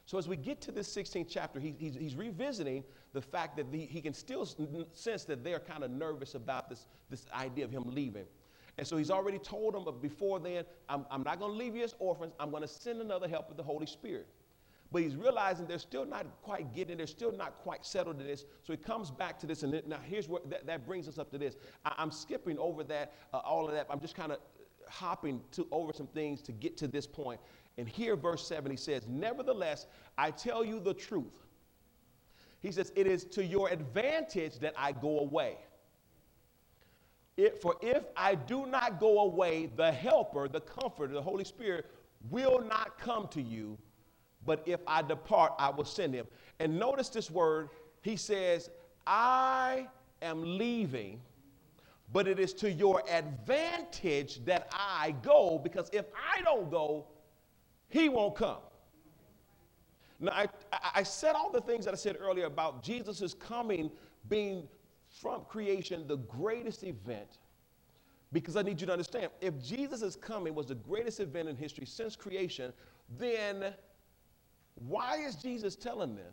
so 0.07 0.19
as 0.19 0.29
we 0.29 0.37
get 0.37 0.61
to 0.63 0.73
this 0.73 0.89
16th 0.95 1.27
chapter, 1.29 1.59
he, 1.59 1.75
he's, 1.79 1.97
he's, 1.97 2.15
revisiting 2.15 2.85
the 3.13 3.21
fact 3.21 3.57
that 3.57 3.73
the, 3.73 3.79
he 3.79 4.01
can 4.01 4.15
still 4.15 4.49
sense 4.93 5.25
that 5.25 5.43
they're 5.43 5.59
kind 5.59 5.83
of 5.83 5.91
nervous 5.91 6.37
about 6.37 6.71
this, 6.71 6.87
this 7.11 7.27
idea 7.35 7.65
of 7.65 7.73
him 7.73 7.83
leaving. 7.87 8.25
And 8.79 8.87
so 8.87 8.97
he's 8.97 9.11
already 9.11 9.39
told 9.39 9.75
them 9.75 9.85
before 10.01 10.39
then, 10.39 10.65
I'm, 10.89 11.07
I'm 11.11 11.25
not 11.25 11.41
going 11.41 11.51
to 11.51 11.59
leave 11.59 11.75
you 11.75 11.83
as 11.83 11.95
orphans. 11.99 12.35
I'm 12.39 12.51
going 12.51 12.63
to 12.63 12.69
send 12.69 13.01
another 13.01 13.27
helper, 13.27 13.55
the 13.55 13.65
Holy 13.65 13.87
Spirit. 13.87 14.29
But 14.93 15.03
he's 15.03 15.17
realizing 15.17 15.67
they're 15.67 15.79
still 15.81 16.07
not 16.07 16.27
quite 16.43 16.73
getting, 16.73 16.99
they're 16.99 17.09
still 17.09 17.33
not 17.33 17.59
quite 17.59 17.85
settled 17.85 18.21
in 18.21 18.27
this. 18.29 18.45
So 18.63 18.73
he 18.73 18.77
comes 18.77 19.11
back 19.11 19.41
to 19.41 19.47
this. 19.47 19.65
And 19.65 19.83
now 19.89 19.99
here's 20.05 20.29
what 20.29 20.49
that, 20.51 20.67
that 20.67 20.87
brings 20.87 21.09
us 21.09 21.19
up 21.19 21.33
to 21.33 21.39
this. 21.39 21.57
I, 21.85 21.95
am 21.99 22.13
skipping 22.13 22.59
over 22.59 22.85
that, 22.85 23.13
uh, 23.35 23.39
all 23.39 23.67
of 23.67 23.75
that. 23.75 23.89
I'm 23.91 23.99
just 23.99 24.15
kind 24.15 24.31
of 24.31 24.39
hopping 24.89 25.41
to, 25.53 25.67
over 25.73 25.93
some 25.93 26.07
things 26.07 26.41
to 26.43 26.53
get 26.53 26.77
to 26.77 26.87
this 26.87 27.07
point. 27.09 27.41
And 27.79 27.89
here, 27.89 28.17
verse 28.17 28.47
7, 28.47 28.71
he 28.71 28.77
says, 28.77 29.07
Nevertheless, 29.07 29.87
I 30.17 30.31
tell 30.31 30.65
you 30.65 30.81
the 30.81 30.95
truth. 30.95 31.47
He 32.63 32.73
says, 32.73 32.93
It 32.97 33.07
is 33.07 33.25
to 33.27 33.45
your 33.45 33.69
advantage 33.69 34.59
that 34.61 34.75
I 34.77 34.93
go 34.93 35.21
away. 35.21 35.59
It, 37.37 37.61
for 37.61 37.77
if 37.83 38.05
I 38.17 38.35
do 38.35 38.65
not 38.65 38.99
go 38.99 39.21
away, 39.21 39.69
the 39.77 39.93
helper, 39.93 40.49
the 40.49 40.61
comforter, 40.61 41.13
the 41.13 41.23
Holy 41.23 41.45
Spirit 41.45 41.87
will 42.31 42.63
not 42.63 42.99
come 42.99 43.29
to 43.29 43.43
you, 43.43 43.77
but 44.47 44.63
if 44.65 44.81
I 44.87 45.03
depart, 45.03 45.53
I 45.59 45.69
will 45.69 45.85
send 45.85 46.15
him. 46.15 46.27
And 46.61 46.79
notice 46.79 47.11
this 47.11 47.31
word, 47.31 47.69
he 48.01 48.17
says, 48.17 48.71
I 49.07 49.87
am 50.23 50.59
leaving, 50.59 51.21
but 52.13 52.27
it 52.27 52.39
is 52.39 52.55
to 52.55 52.73
your 52.73 53.03
advantage 53.11 54.43
that 54.47 54.69
I 54.73 55.15
go, 55.23 55.61
because 55.63 55.91
if 55.93 56.07
I 56.17 56.41
don't 56.43 56.71
go, 56.71 57.07
he 57.89 58.09
won't 58.09 58.35
come. 58.35 58.59
Now, 60.19 60.33
I, 60.33 60.49
I 60.97 61.03
said 61.03 61.35
all 61.35 61.51
the 61.51 61.61
things 61.61 61.85
that 61.85 61.93
I 61.93 61.97
said 61.97 62.17
earlier 62.19 62.47
about 62.47 62.83
Jesus' 62.83 63.35
coming 63.35 63.91
being 64.29 64.67
from 65.21 65.45
creation 65.45 66.07
the 66.07 66.17
greatest 66.17 66.85
event 66.85 67.39
because 68.33 68.57
I 68.57 68.63
need 68.63 68.81
you 68.81 68.87
to 68.87 68.93
understand 68.93 69.31
if 69.41 69.63
Jesus' 69.63 70.17
coming 70.17 70.55
was 70.55 70.67
the 70.67 70.75
greatest 70.75 71.21
event 71.21 71.49
in 71.49 71.57
history 71.57 71.87
since 71.87 72.17
creation, 72.17 72.73
then 73.19 73.73
why 74.87 75.19
is 75.19 75.37
Jesus 75.37 75.77
telling 75.77 76.17
them 76.17 76.33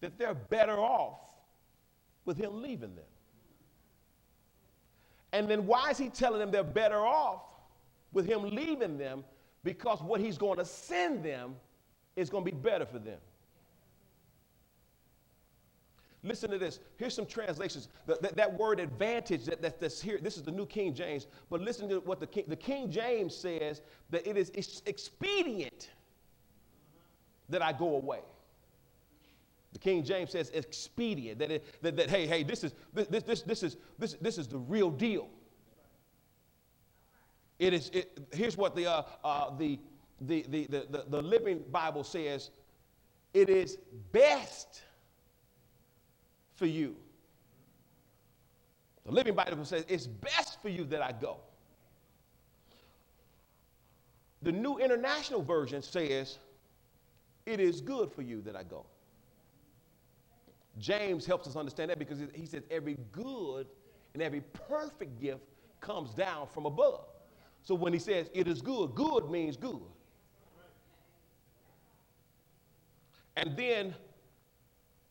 that 0.00 0.18
they're 0.18 0.34
better 0.34 0.78
off 0.78 1.20
with 2.24 2.36
him 2.36 2.62
leaving 2.62 2.94
them? 2.94 3.04
And 5.32 5.48
then 5.48 5.66
why 5.66 5.90
is 5.90 5.98
he 5.98 6.08
telling 6.08 6.40
them 6.40 6.50
they're 6.50 6.64
better 6.64 7.04
off 7.06 7.42
with 8.12 8.26
him 8.26 8.42
leaving 8.50 8.96
them? 8.96 9.24
Because 9.66 10.00
what 10.00 10.20
he's 10.20 10.38
going 10.38 10.58
to 10.58 10.64
send 10.64 11.24
them 11.24 11.56
is 12.14 12.30
going 12.30 12.44
to 12.44 12.50
be 12.52 12.56
better 12.56 12.86
for 12.86 13.00
them. 13.00 13.18
Listen 16.22 16.50
to 16.52 16.58
this. 16.58 16.78
Here's 16.98 17.12
some 17.12 17.26
translations. 17.26 17.88
The, 18.06 18.16
that, 18.22 18.36
that 18.36 18.56
word 18.56 18.78
advantage 18.78 19.44
that, 19.46 19.60
that, 19.62 19.80
that's 19.80 20.00
here, 20.00 20.20
this 20.22 20.36
is 20.36 20.44
the 20.44 20.52
New 20.52 20.66
King 20.66 20.94
James, 20.94 21.26
but 21.50 21.60
listen 21.60 21.88
to 21.88 21.98
what 21.98 22.20
the 22.20 22.28
King, 22.28 22.44
the 22.46 22.54
King 22.54 22.92
James 22.92 23.34
says 23.34 23.82
that 24.10 24.24
it 24.24 24.36
is 24.36 24.52
expedient 24.86 25.90
that 27.48 27.60
I 27.60 27.72
go 27.72 27.96
away. 27.96 28.20
The 29.72 29.80
King 29.80 30.04
James 30.04 30.30
says 30.30 30.52
expedient, 30.54 31.40
that, 31.40 31.50
it, 31.50 31.82
that, 31.82 31.96
that 31.96 32.08
hey, 32.08 32.28
hey, 32.28 32.44
this 32.44 32.62
is, 32.62 32.72
this, 32.94 33.08
this, 33.24 33.42
this, 33.42 33.62
is, 33.64 33.76
this, 33.98 34.12
this 34.20 34.38
is 34.38 34.46
the 34.46 34.58
real 34.58 34.92
deal. 34.92 35.28
It 37.58 37.72
is, 37.72 37.90
it, 37.90 38.18
here's 38.32 38.56
what 38.56 38.76
the, 38.76 38.86
uh, 38.86 39.02
uh, 39.24 39.56
the, 39.56 39.78
the, 40.20 40.42
the, 40.48 40.66
the, 40.66 41.04
the 41.08 41.22
Living 41.22 41.62
Bible 41.70 42.04
says 42.04 42.50
it 43.32 43.48
is 43.48 43.78
best 44.12 44.82
for 46.54 46.66
you. 46.66 46.96
The 49.04 49.12
Living 49.12 49.34
Bible 49.34 49.64
says, 49.64 49.84
It's 49.88 50.06
best 50.06 50.60
for 50.60 50.68
you 50.68 50.84
that 50.86 51.02
I 51.02 51.12
go. 51.12 51.38
The 54.42 54.52
New 54.52 54.78
International 54.78 55.42
Version 55.42 55.80
says, 55.80 56.38
It 57.46 57.60
is 57.60 57.80
good 57.80 58.10
for 58.10 58.22
you 58.22 58.42
that 58.42 58.56
I 58.56 58.62
go. 58.62 58.84
James 60.78 61.24
helps 61.24 61.46
us 61.46 61.56
understand 61.56 61.90
that 61.90 61.98
because 61.98 62.18
he 62.34 62.46
says, 62.46 62.64
Every 62.70 62.96
good 63.12 63.66
and 64.14 64.22
every 64.22 64.40
perfect 64.68 65.20
gift 65.20 65.44
comes 65.80 66.12
down 66.14 66.48
from 66.52 66.66
above. 66.66 67.04
So 67.66 67.74
when 67.74 67.92
he 67.92 67.98
says 67.98 68.30
it 68.32 68.46
is 68.46 68.62
good, 68.62 68.94
good 68.94 69.28
means 69.28 69.56
good. 69.56 69.80
And 73.36 73.56
then, 73.56 73.92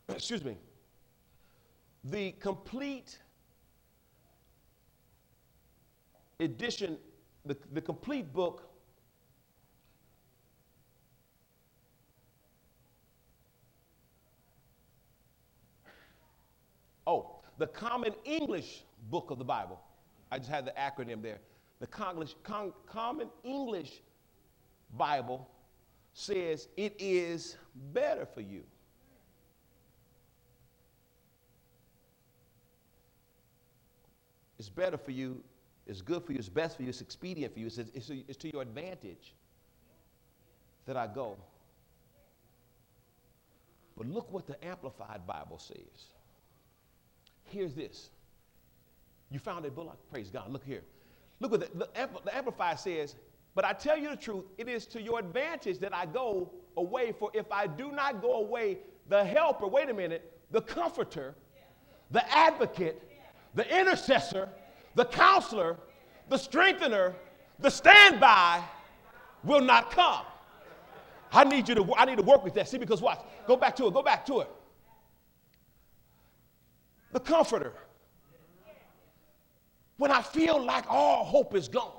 excuse 0.08 0.42
me, 0.42 0.56
the 2.02 2.32
complete 2.40 3.18
edition, 6.40 6.96
the, 7.44 7.58
the 7.74 7.82
complete 7.82 8.32
book 8.32 8.62
Oh, 17.06 17.36
the 17.58 17.66
Common 17.66 18.14
English 18.24 18.82
Book 19.10 19.30
of 19.30 19.38
the 19.38 19.44
Bible. 19.44 19.78
I 20.32 20.38
just 20.38 20.50
had 20.50 20.64
the 20.64 20.72
acronym 20.72 21.22
there. 21.22 21.38
The 21.80 21.86
Common 21.86 23.28
English 23.44 24.02
Bible 24.96 25.48
says 26.14 26.68
it 26.76 26.94
is 26.98 27.56
better 27.92 28.24
for 28.24 28.40
you 28.40 28.62
It's 34.58 34.68
better 34.68 34.96
for 34.96 35.10
you, 35.10 35.42
it's 35.86 36.00
good 36.00 36.24
for 36.24 36.32
you, 36.32 36.38
it's 36.38 36.48
best 36.48 36.76
for 36.76 36.82
you, 36.82 36.88
it's 36.88 37.00
expedient 37.00 37.52
for 37.52 37.60
you, 37.60 37.66
it's, 37.66 37.78
it's, 37.78 38.10
it's 38.10 38.38
to 38.38 38.52
your 38.52 38.62
advantage 38.62 39.34
that 40.86 40.96
I 40.96 41.06
go. 41.06 41.36
But 43.96 44.06
look 44.06 44.32
what 44.32 44.46
the 44.46 44.62
Amplified 44.64 45.26
Bible 45.26 45.58
says. 45.58 46.10
Here's 47.44 47.74
this. 47.74 48.10
You 49.30 49.38
found 49.38 49.64
it, 49.64 49.74
Bullock? 49.74 49.98
Praise 50.10 50.30
God. 50.30 50.50
Look 50.50 50.64
here. 50.64 50.82
Look 51.40 51.50
what 51.50 51.60
the, 51.60 51.78
the, 51.78 52.08
the 52.24 52.36
Amplified 52.36 52.78
says. 52.78 53.14
But 53.54 53.64
I 53.64 53.72
tell 53.72 53.96
you 53.96 54.10
the 54.10 54.16
truth, 54.16 54.44
it 54.58 54.68
is 54.68 54.86
to 54.88 55.00
your 55.00 55.18
advantage 55.18 55.78
that 55.78 55.94
I 55.94 56.06
go 56.06 56.52
away. 56.76 57.12
For 57.18 57.30
if 57.34 57.50
I 57.50 57.66
do 57.66 57.90
not 57.90 58.20
go 58.20 58.34
away, 58.34 58.78
the 59.08 59.24
helper, 59.24 59.66
wait 59.66 59.88
a 59.88 59.94
minute, 59.94 60.38
the 60.50 60.60
comforter, 60.60 61.34
the 62.10 62.28
advocate, 62.34 63.02
the 63.54 63.80
intercessor, 63.80 64.48
the 64.94 65.04
counselor, 65.04 65.78
the 66.28 66.36
strengthener, 66.36 67.14
the 67.58 67.70
standby 67.70 68.62
will 69.44 69.62
not 69.62 69.90
come. 69.90 70.24
I 71.32 71.44
need 71.44 71.68
you 71.68 71.74
to, 71.76 71.94
I 71.96 72.04
need 72.04 72.16
to 72.16 72.22
work 72.22 72.44
with 72.44 72.54
that. 72.54 72.68
See, 72.68 72.78
because 72.78 73.02
watch. 73.02 73.20
Go 73.46 73.56
back 73.56 73.76
to 73.76 73.86
it. 73.86 73.94
Go 73.94 74.02
back 74.02 74.24
to 74.26 74.40
it. 74.40 74.50
The 77.12 77.20
comforter. 77.20 77.72
When 80.06 80.16
I 80.16 80.22
feel 80.22 80.64
like 80.64 80.84
all 80.88 81.24
hope 81.24 81.52
is 81.56 81.66
gone. 81.66 81.90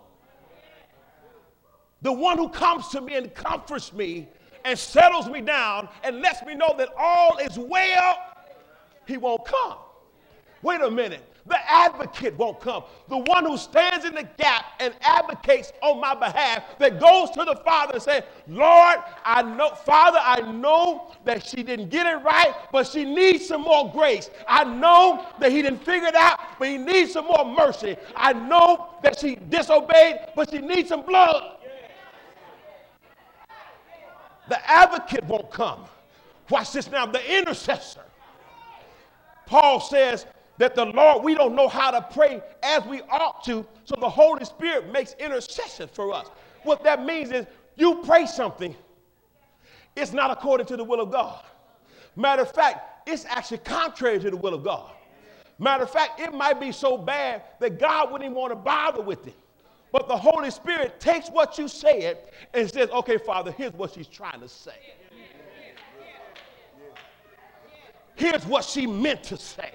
The 2.03 2.13
one 2.13 2.37
who 2.37 2.47
comes 2.47 2.87
to 2.91 3.01
me 3.01 3.15
and 3.15 3.35
comforts 3.35 3.91
me 3.91 4.29
and 4.63 4.79
settles 4.79 5.27
me 5.27 5.41
down 5.41 5.89
and 6.05 6.21
lets 6.21 6.41
me 6.45 6.55
know 6.55 6.73
that 6.77 6.87
all 6.97 7.35
is 7.39 7.59
well, 7.59 8.17
he 9.05 9.17
won't 9.17 9.43
come. 9.43 9.75
Wait 10.61 10.79
a 10.79 10.89
minute 10.89 11.21
the 11.47 11.57
advocate 11.71 12.37
won't 12.37 12.59
come. 12.59 12.83
The 13.07 13.17
one 13.17 13.45
who 13.45 13.57
stands 13.57 14.05
in 14.05 14.13
the 14.13 14.27
gap 14.37 14.65
and 14.79 14.93
advocates 15.01 15.71
on 15.81 16.01
my 16.01 16.13
behalf, 16.13 16.63
that 16.79 16.99
goes 16.99 17.29
to 17.31 17.45
the 17.45 17.55
Father 17.63 17.93
and 17.93 18.01
says, 18.01 18.23
Lord, 18.47 18.97
I 19.23 19.41
know, 19.41 19.69
Father, 19.69 20.19
I 20.21 20.41
know 20.41 21.13
that 21.23 21.45
she 21.45 21.63
didn't 21.63 21.89
get 21.89 22.05
it 22.05 22.17
right, 22.23 22.53
but 22.71 22.87
she 22.87 23.05
needs 23.05 23.47
some 23.47 23.61
more 23.61 23.91
grace. 23.91 24.29
I 24.47 24.63
know 24.65 25.25
that 25.39 25.51
he 25.51 25.61
didn't 25.61 25.83
figure 25.83 26.09
it 26.09 26.15
out, 26.15 26.39
but 26.59 26.67
he 26.67 26.77
needs 26.77 27.13
some 27.13 27.25
more 27.25 27.45
mercy. 27.45 27.95
I 28.15 28.33
know 28.33 28.95
that 29.03 29.19
she 29.19 29.35
disobeyed, 29.35 30.27
but 30.35 30.49
she 30.49 30.59
needs 30.59 30.89
some 30.89 31.03
blood. 31.03 31.57
The 34.49 34.69
advocate 34.69 35.25
won't 35.25 35.51
come. 35.51 35.85
Watch 36.49 36.71
this 36.71 36.89
now. 36.89 37.05
The 37.05 37.37
intercessor. 37.37 38.03
Paul 39.45 39.79
says, 39.79 40.25
that 40.57 40.75
the 40.75 40.85
Lord, 40.85 41.23
we 41.23 41.35
don't 41.35 41.55
know 41.55 41.67
how 41.67 41.91
to 41.91 42.01
pray 42.01 42.41
as 42.63 42.83
we 42.85 43.01
ought 43.03 43.43
to, 43.45 43.65
so 43.85 43.95
the 43.99 44.09
Holy 44.09 44.45
Spirit 44.45 44.91
makes 44.91 45.13
intercession 45.19 45.89
for 45.91 46.13
us. 46.13 46.27
What 46.63 46.83
that 46.83 47.03
means 47.05 47.31
is 47.31 47.45
you 47.75 48.01
pray 48.03 48.25
something, 48.25 48.75
it's 49.95 50.13
not 50.13 50.31
according 50.31 50.67
to 50.67 50.77
the 50.77 50.83
will 50.83 51.01
of 51.01 51.11
God. 51.11 51.43
Matter 52.15 52.41
of 52.41 52.51
fact, 52.51 53.07
it's 53.07 53.25
actually 53.25 53.59
contrary 53.59 54.19
to 54.19 54.31
the 54.31 54.37
will 54.37 54.53
of 54.53 54.63
God. 54.63 54.91
Matter 55.59 55.83
of 55.83 55.91
fact, 55.91 56.19
it 56.19 56.33
might 56.33 56.59
be 56.59 56.71
so 56.71 56.97
bad 56.97 57.43
that 57.59 57.79
God 57.79 58.11
wouldn't 58.11 58.29
even 58.29 58.37
want 58.37 58.51
to 58.51 58.55
bother 58.55 59.01
with 59.01 59.25
it. 59.27 59.35
But 59.91 60.07
the 60.07 60.17
Holy 60.17 60.51
Spirit 60.51 60.99
takes 60.99 61.29
what 61.29 61.57
you 61.57 61.67
said 61.67 62.17
and 62.53 62.69
says, 62.69 62.89
okay, 62.89 63.17
Father, 63.17 63.51
here's 63.51 63.73
what 63.73 63.93
she's 63.93 64.07
trying 64.07 64.41
to 64.41 64.49
say. 64.49 64.77
Here's 68.15 68.45
what 68.45 68.65
she 68.65 68.85
meant 68.85 69.23
to 69.23 69.37
say. 69.37 69.71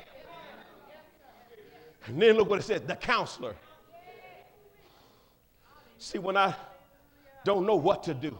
And 2.06 2.20
then 2.20 2.36
look 2.36 2.48
what 2.48 2.58
it 2.58 2.62
says 2.62 2.80
the 2.82 2.96
counselor. 2.96 3.54
See, 5.98 6.18
when 6.18 6.36
I 6.36 6.54
don't 7.44 7.64
know 7.64 7.76
what 7.76 8.02
to 8.04 8.14
do, 8.14 8.36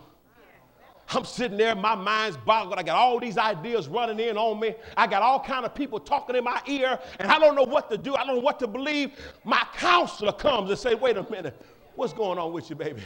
I'm 1.09 1.25
sitting 1.25 1.59
there, 1.59 1.75
my 1.75 1.95
mind's 1.95 2.37
boggled. 2.39 2.79
I 2.79 2.83
got 2.83 2.97
all 2.97 3.21
these 3.21 3.37
ideas 3.37 3.87
running 3.87 4.19
in 4.19 4.37
on 4.37 4.59
me. 4.59 4.75
I 4.97 5.07
got 5.07 5.23
all 5.23 5.39
kind 5.39 5.67
of 5.67 5.75
people 5.75 6.01
talking 6.01 6.37
in 6.37 6.45
my 6.45 6.61
ear, 6.67 6.99
and 7.19 7.31
I 7.31 7.39
don't 7.39 7.55
know 7.55 7.65
what 7.65 7.91
to 7.91 7.99
do. 7.99 8.15
I 8.15 8.25
don't 8.25 8.37
know 8.37 8.43
what 8.43 8.59
to 8.61 8.67
believe. 8.67 9.13
My 9.45 9.63
counselor 9.75 10.33
comes 10.33 10.71
and 10.71 10.79
say, 10.79 10.95
"Wait 10.95 11.17
a 11.17 11.31
minute, 11.31 11.61
what's 11.97 12.13
going 12.13 12.39
on 12.39 12.53
with 12.53 12.71
you, 12.71 12.77
baby? 12.77 13.03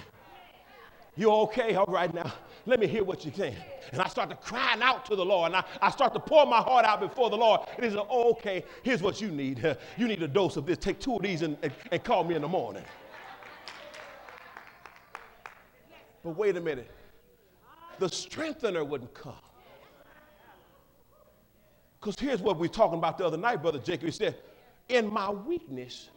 You 1.16 1.30
okay? 1.32 1.74
All 1.74 1.86
right 1.86 2.12
now 2.14 2.32
let 2.66 2.80
me 2.80 2.88
hear 2.88 3.04
what 3.04 3.24
you 3.24 3.30
can. 3.30 3.54
And 3.92 4.02
I 4.02 4.08
start 4.08 4.28
to 4.30 4.36
crying 4.36 4.82
out 4.82 5.06
to 5.06 5.16
the 5.16 5.24
Lord. 5.24 5.52
And 5.52 5.56
I, 5.56 5.64
I 5.80 5.90
start 5.90 6.12
to 6.14 6.20
pour 6.20 6.44
my 6.46 6.58
heart 6.58 6.84
out 6.84 7.00
before 7.00 7.30
the 7.30 7.36
Lord. 7.36 7.60
And 7.76 7.84
he 7.84 7.90
says, 7.90 8.00
oh, 8.10 8.32
okay, 8.32 8.64
here's 8.82 9.02
what 9.02 9.20
you 9.20 9.28
need. 9.28 9.76
You 9.96 10.08
need 10.08 10.22
a 10.22 10.28
dose 10.28 10.56
of 10.56 10.66
this. 10.66 10.78
Take 10.78 10.98
two 10.98 11.16
of 11.16 11.22
these 11.22 11.42
and, 11.42 11.56
and, 11.62 11.72
and 11.90 12.02
call 12.02 12.24
me 12.24 12.34
in 12.34 12.42
the 12.42 12.48
morning. 12.48 12.82
But 16.24 16.36
wait 16.36 16.56
a 16.56 16.60
minute. 16.60 16.90
The 17.98 18.08
strengthener 18.08 18.84
wouldn't 18.84 19.14
come. 19.14 19.34
Because 22.00 22.18
here's 22.18 22.40
what 22.40 22.56
we 22.58 22.68
were 22.68 22.74
talking 22.74 22.98
about 22.98 23.16
the 23.16 23.24
other 23.26 23.36
night, 23.36 23.62
Brother 23.62 23.78
Jacob. 23.78 24.06
He 24.06 24.12
said, 24.12 24.36
In 24.88 25.12
my 25.12 25.30
weakness, 25.30 26.10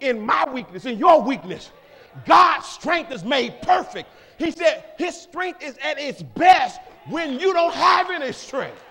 in 0.00 0.20
my 0.20 0.48
weakness, 0.50 0.84
in 0.84 0.98
your 0.98 1.22
weakness, 1.22 1.70
God's 2.26 2.66
strength 2.66 3.12
is 3.12 3.24
made 3.24 3.60
perfect. 3.62 4.08
He 4.38 4.52
said, 4.52 4.84
His 4.96 5.20
strength 5.20 5.62
is 5.62 5.76
at 5.82 5.98
its 5.98 6.22
best 6.22 6.80
when 7.08 7.38
you 7.38 7.52
don't 7.52 7.74
have 7.74 8.10
any 8.10 8.32
strength. 8.32 8.82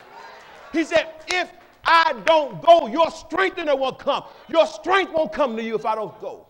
He 0.74 0.84
said, 0.84 1.08
If 1.28 1.50
I 1.86 2.14
don't 2.26 2.62
go, 2.62 2.88
your 2.88 3.10
strengthener 3.10 3.76
won't 3.76 3.98
come. 3.98 4.26
Your 4.50 4.68
strength 4.68 5.14
won't 5.14 5.32
come 5.32 5.56
to 5.56 5.64
you 5.64 5.76
if 5.76 5.86
I 5.86 5.96
don't 5.96 6.20
go. 6.20 6.46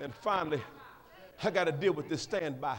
And 0.00 0.14
finally, 0.14 0.62
I 1.42 1.50
got 1.50 1.64
to 1.64 1.72
deal 1.72 1.92
with 1.92 2.08
this 2.08 2.22
standby. 2.22 2.76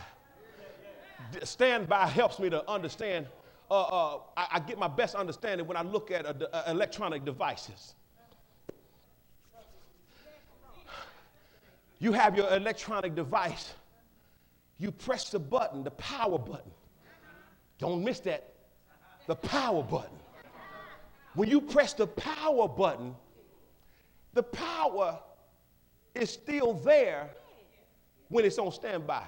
Standby 1.44 2.08
helps 2.08 2.40
me 2.40 2.50
to 2.50 2.68
understand. 2.70 3.28
Uh, 3.70 3.82
uh, 3.82 4.20
I, 4.36 4.48
I, 4.54 4.60
get 4.60 4.78
my 4.78 4.88
best 4.88 5.16
understanding 5.16 5.66
when 5.66 5.78
I 5.78 5.82
look 5.82 6.12
at 6.12 6.26
uh, 6.26 6.34
uh 6.52 6.64
electronic 6.68 7.24
devices. 7.24 7.96
You 12.00 12.12
have 12.14 12.36
your 12.36 12.52
electronic 12.54 13.16
device, 13.16 13.74
you 14.82 14.92
press 14.92 15.30
the 15.30 15.38
button, 15.38 15.84
the 15.84 15.92
power 15.92 16.40
button. 16.40 16.72
Don't 17.78 18.04
miss 18.04 18.20
that. 18.22 18.52
The 19.28 19.36
power 19.36 19.84
button. 19.84 20.18
When 21.36 21.48
you 21.48 21.62
press 21.62 21.94
the 21.94 22.08
power 22.08 22.68
button, 22.68 23.16
the 24.34 24.42
power 24.42 25.20
is 26.16 26.32
still 26.32 26.74
there 26.74 27.30
when 28.30 28.44
it's 28.44 28.58
on 28.58 28.72
standby. 28.72 29.24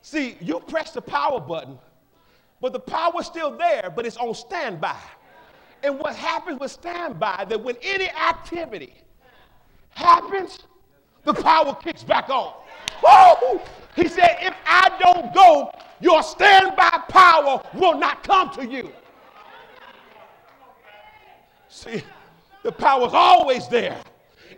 See, 0.00 0.38
you 0.40 0.60
press 0.60 0.92
the 0.92 1.02
power 1.02 1.40
button, 1.40 1.78
but 2.62 2.72
the 2.72 2.80
power's 2.80 3.26
still 3.26 3.54
there, 3.54 3.92
but 3.94 4.06
it's 4.06 4.16
on 4.16 4.34
standby. 4.34 4.96
And 5.82 5.98
what 5.98 6.16
happens 6.16 6.58
with 6.58 6.70
standby, 6.70 7.44
that 7.50 7.62
when 7.62 7.76
any 7.82 8.08
activity 8.08 8.94
happens, 9.90 10.60
the 11.24 11.34
power 11.34 11.74
kicks 11.74 12.04
back 12.04 12.28
on. 12.30 12.54
Woo! 13.02 13.60
He 13.94 14.08
said, 14.08 14.36
if 14.40 14.54
I 14.66 14.90
don't 15.00 15.34
go, 15.34 15.72
your 16.00 16.22
standby 16.22 17.02
power 17.08 17.62
will 17.74 17.98
not 17.98 18.22
come 18.22 18.50
to 18.54 18.66
you. 18.66 18.92
See, 21.68 22.02
the 22.62 22.72
power's 22.72 23.12
always 23.12 23.68
there. 23.68 24.00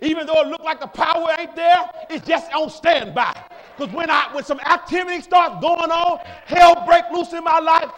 Even 0.02 0.26
though 0.26 0.40
it 0.42 0.48
look 0.48 0.62
like 0.62 0.80
the 0.80 0.86
power 0.86 1.28
ain't 1.38 1.54
there, 1.56 1.90
it's 2.08 2.26
just 2.26 2.52
on 2.52 2.70
standby. 2.70 3.36
Because 3.76 3.92
when 3.94 4.10
I 4.10 4.28
when 4.32 4.44
some 4.44 4.60
activity 4.60 5.20
starts 5.20 5.60
going 5.60 5.90
on, 5.90 6.20
hell 6.46 6.84
break 6.86 7.04
loose 7.12 7.32
in 7.32 7.44
my 7.44 7.58
life. 7.58 7.90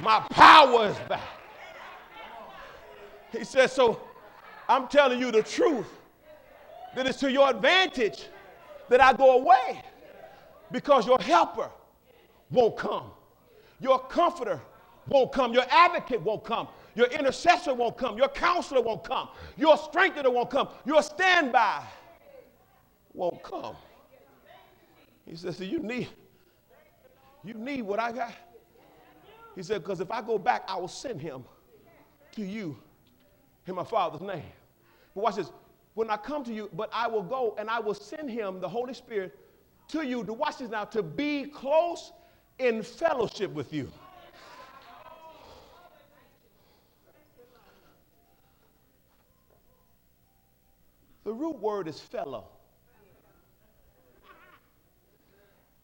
My 0.00 0.20
power 0.30 0.88
is 0.88 0.98
back. 1.08 1.37
He 3.32 3.44
says, 3.44 3.72
so 3.72 4.00
I'm 4.68 4.88
telling 4.88 5.18
you 5.18 5.30
the 5.30 5.42
truth 5.42 5.86
that 6.94 7.06
it's 7.06 7.18
to 7.20 7.30
your 7.30 7.50
advantage 7.50 8.26
that 8.88 9.00
I 9.00 9.12
go 9.12 9.38
away 9.38 9.82
because 10.72 11.06
your 11.06 11.18
helper 11.18 11.70
won't 12.50 12.76
come. 12.76 13.10
Your 13.80 13.98
comforter 13.98 14.60
won't 15.08 15.32
come. 15.32 15.52
Your 15.52 15.64
advocate 15.70 16.20
won't 16.22 16.44
come. 16.44 16.68
Your 16.94 17.06
intercessor 17.06 17.74
won't 17.74 17.96
come. 17.96 18.18
Your 18.18 18.28
counselor 18.28 18.80
won't 18.80 19.04
come. 19.04 19.28
Your 19.56 19.76
strengthener 19.76 20.30
won't 20.30 20.50
come. 20.50 20.68
Your 20.84 21.02
standby 21.02 21.84
won't 23.12 23.42
come. 23.42 23.76
He 25.26 25.36
says, 25.36 25.58
so 25.58 25.64
you 25.64 25.80
need, 25.80 26.08
you 27.44 27.54
need 27.54 27.82
what 27.82 28.00
I 28.00 28.12
got. 28.12 28.32
He 29.54 29.62
said, 29.62 29.82
because 29.82 30.00
if 30.00 30.10
I 30.10 30.22
go 30.22 30.38
back, 30.38 30.64
I 30.66 30.76
will 30.76 30.88
send 30.88 31.20
him 31.20 31.44
to 32.32 32.42
you 32.42 32.76
in 33.68 33.74
my 33.74 33.84
Father's 33.84 34.20
name. 34.20 34.42
But 35.14 35.22
watch 35.22 35.36
this. 35.36 35.50
When 35.94 36.10
I 36.10 36.16
come 36.16 36.44
to 36.44 36.52
you, 36.52 36.70
but 36.74 36.90
I 36.92 37.08
will 37.08 37.22
go 37.22 37.54
and 37.58 37.68
I 37.68 37.80
will 37.80 37.94
send 37.94 38.30
him, 38.30 38.60
the 38.60 38.68
Holy 38.68 38.94
Spirit, 38.94 39.38
to 39.88 40.02
you 40.02 40.24
to 40.24 40.32
watch 40.32 40.58
this 40.58 40.70
now, 40.70 40.84
to 40.84 41.02
be 41.02 41.44
close 41.44 42.12
in 42.58 42.82
fellowship 42.82 43.52
with 43.52 43.72
you. 43.72 43.90
The 51.24 51.32
root 51.34 51.58
word 51.58 51.88
is 51.88 52.00
fellow. 52.00 52.44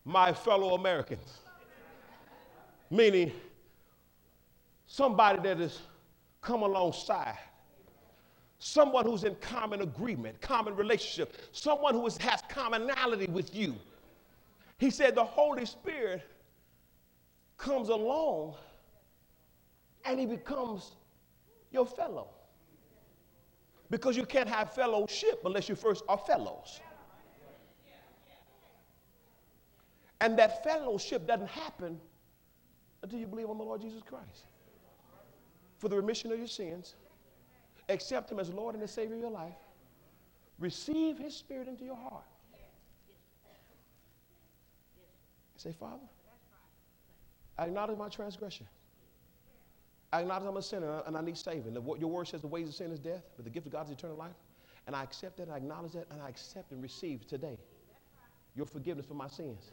My 0.04 0.32
fellow 0.32 0.74
Americans. 0.74 1.38
Meaning 2.90 3.32
somebody 4.86 5.40
that 5.40 5.58
has 5.58 5.80
come 6.40 6.62
alongside 6.62 7.38
someone 8.64 9.04
who's 9.04 9.24
in 9.24 9.34
common 9.42 9.82
agreement, 9.82 10.40
common 10.40 10.74
relationship, 10.74 11.36
someone 11.52 11.92
who 11.92 12.06
is, 12.06 12.16
has 12.16 12.40
commonality 12.48 13.26
with 13.26 13.54
you. 13.54 13.74
He 14.78 14.88
said 14.88 15.14
the 15.14 15.22
Holy 15.22 15.66
Spirit 15.66 16.22
comes 17.58 17.90
along 17.90 18.54
and 20.06 20.18
he 20.18 20.24
becomes 20.24 20.92
your 21.72 21.84
fellow. 21.84 22.28
Because 23.90 24.16
you 24.16 24.24
can't 24.24 24.48
have 24.48 24.72
fellowship 24.72 25.42
unless 25.44 25.68
you 25.68 25.74
first 25.74 26.02
are 26.08 26.16
fellows. 26.16 26.80
And 30.22 30.38
that 30.38 30.64
fellowship 30.64 31.26
doesn't 31.26 31.50
happen 31.50 32.00
until 33.02 33.18
you 33.18 33.26
believe 33.26 33.50
on 33.50 33.58
the 33.58 33.64
Lord 33.64 33.82
Jesus 33.82 34.00
Christ 34.02 34.46
for 35.76 35.90
the 35.90 35.96
remission 35.96 36.32
of 36.32 36.38
your 36.38 36.48
sins 36.48 36.94
accept 37.88 38.30
Him 38.30 38.38
as 38.38 38.50
Lord 38.50 38.74
and 38.74 38.82
the 38.82 38.88
Savior 38.88 39.14
of 39.14 39.20
your 39.20 39.30
life, 39.30 39.54
receive 40.58 41.18
His 41.18 41.34
Spirit 41.34 41.68
into 41.68 41.84
your 41.84 41.96
heart. 41.96 42.24
Say, 45.56 45.72
Father, 45.72 46.02
I 47.58 47.64
acknowledge 47.64 47.96
my 47.96 48.08
transgression. 48.08 48.66
I 50.12 50.20
acknowledge 50.20 50.46
I'm 50.46 50.56
a 50.56 50.62
sinner 50.62 51.02
and 51.06 51.16
I 51.16 51.22
need 51.22 51.38
saving. 51.38 51.72
Your 51.74 52.10
word 52.10 52.28
says 52.28 52.40
the 52.40 52.46
wages 52.46 52.70
of 52.70 52.74
sin 52.76 52.92
is 52.92 52.98
death, 52.98 53.22
but 53.36 53.44
the 53.44 53.50
gift 53.50 53.66
of 53.66 53.72
God 53.72 53.86
is 53.86 53.92
eternal 53.92 54.16
life. 54.16 54.36
And 54.86 54.94
I 54.94 55.02
accept 55.02 55.38
that, 55.38 55.48
I 55.48 55.56
acknowledge 55.56 55.92
that, 55.92 56.06
and 56.10 56.20
I 56.20 56.28
accept 56.28 56.70
and 56.72 56.82
receive 56.82 57.26
today 57.26 57.58
your 58.54 58.66
forgiveness 58.66 59.06
for 59.06 59.14
my 59.14 59.28
sins. 59.28 59.72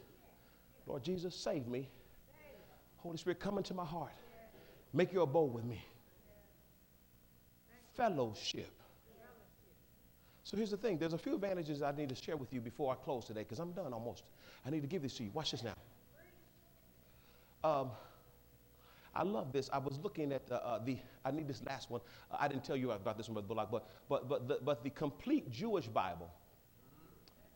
Lord 0.86 1.04
Jesus, 1.04 1.34
save 1.34 1.68
me. 1.68 1.88
Holy 2.96 3.18
Spirit, 3.18 3.38
come 3.38 3.58
into 3.58 3.74
my 3.74 3.84
heart. 3.84 4.12
Make 4.92 5.12
your 5.12 5.24
abode 5.24 5.52
with 5.52 5.64
me 5.64 5.84
fellowship. 7.94 8.70
So 10.44 10.56
here's 10.56 10.70
the 10.70 10.76
thing 10.76 10.98
there's 10.98 11.12
a 11.12 11.18
few 11.18 11.34
advantages 11.34 11.82
I 11.82 11.92
need 11.92 12.08
to 12.08 12.14
share 12.14 12.36
with 12.36 12.52
you 12.52 12.60
before 12.60 12.92
I 12.92 12.96
close 12.96 13.24
today 13.24 13.40
because 13.40 13.58
I'm 13.58 13.72
done 13.72 13.92
almost. 13.92 14.24
I 14.66 14.70
need 14.70 14.82
to 14.82 14.88
give 14.88 15.02
this 15.02 15.16
to 15.16 15.24
you. 15.24 15.30
Watch 15.32 15.52
this 15.52 15.62
now. 15.62 15.74
Um, 17.64 17.90
I 19.14 19.22
love 19.22 19.52
this. 19.52 19.70
I 19.72 19.78
was 19.78 19.98
looking 20.02 20.32
at 20.32 20.46
the, 20.48 20.64
uh, 20.64 20.80
the 20.84 20.98
I 21.24 21.30
need 21.30 21.46
this 21.46 21.62
last 21.64 21.90
one. 21.90 22.00
Uh, 22.30 22.36
I 22.40 22.48
didn't 22.48 22.64
tell 22.64 22.76
you 22.76 22.90
about 22.90 23.16
this 23.16 23.28
one, 23.28 23.34
Brother 23.34 23.46
Bullock, 23.46 23.70
but, 23.70 23.88
but, 24.08 24.28
but, 24.28 24.48
the, 24.48 24.58
but 24.64 24.82
the 24.82 24.90
complete 24.90 25.50
Jewish 25.50 25.86
Bible, 25.86 26.30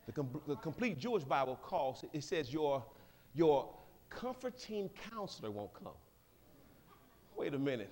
the, 0.05 0.11
com- 0.11 0.41
the 0.47 0.55
complete 0.55 0.97
Jewish 0.97 1.23
Bible 1.23 1.59
calls, 1.61 2.05
it 2.13 2.23
says 2.23 2.53
your, 2.53 2.85
your 3.33 3.69
comforting 4.09 4.89
counselor 5.11 5.51
won't 5.51 5.73
come. 5.73 5.93
Wait 7.35 7.53
a 7.53 7.59
minute 7.59 7.91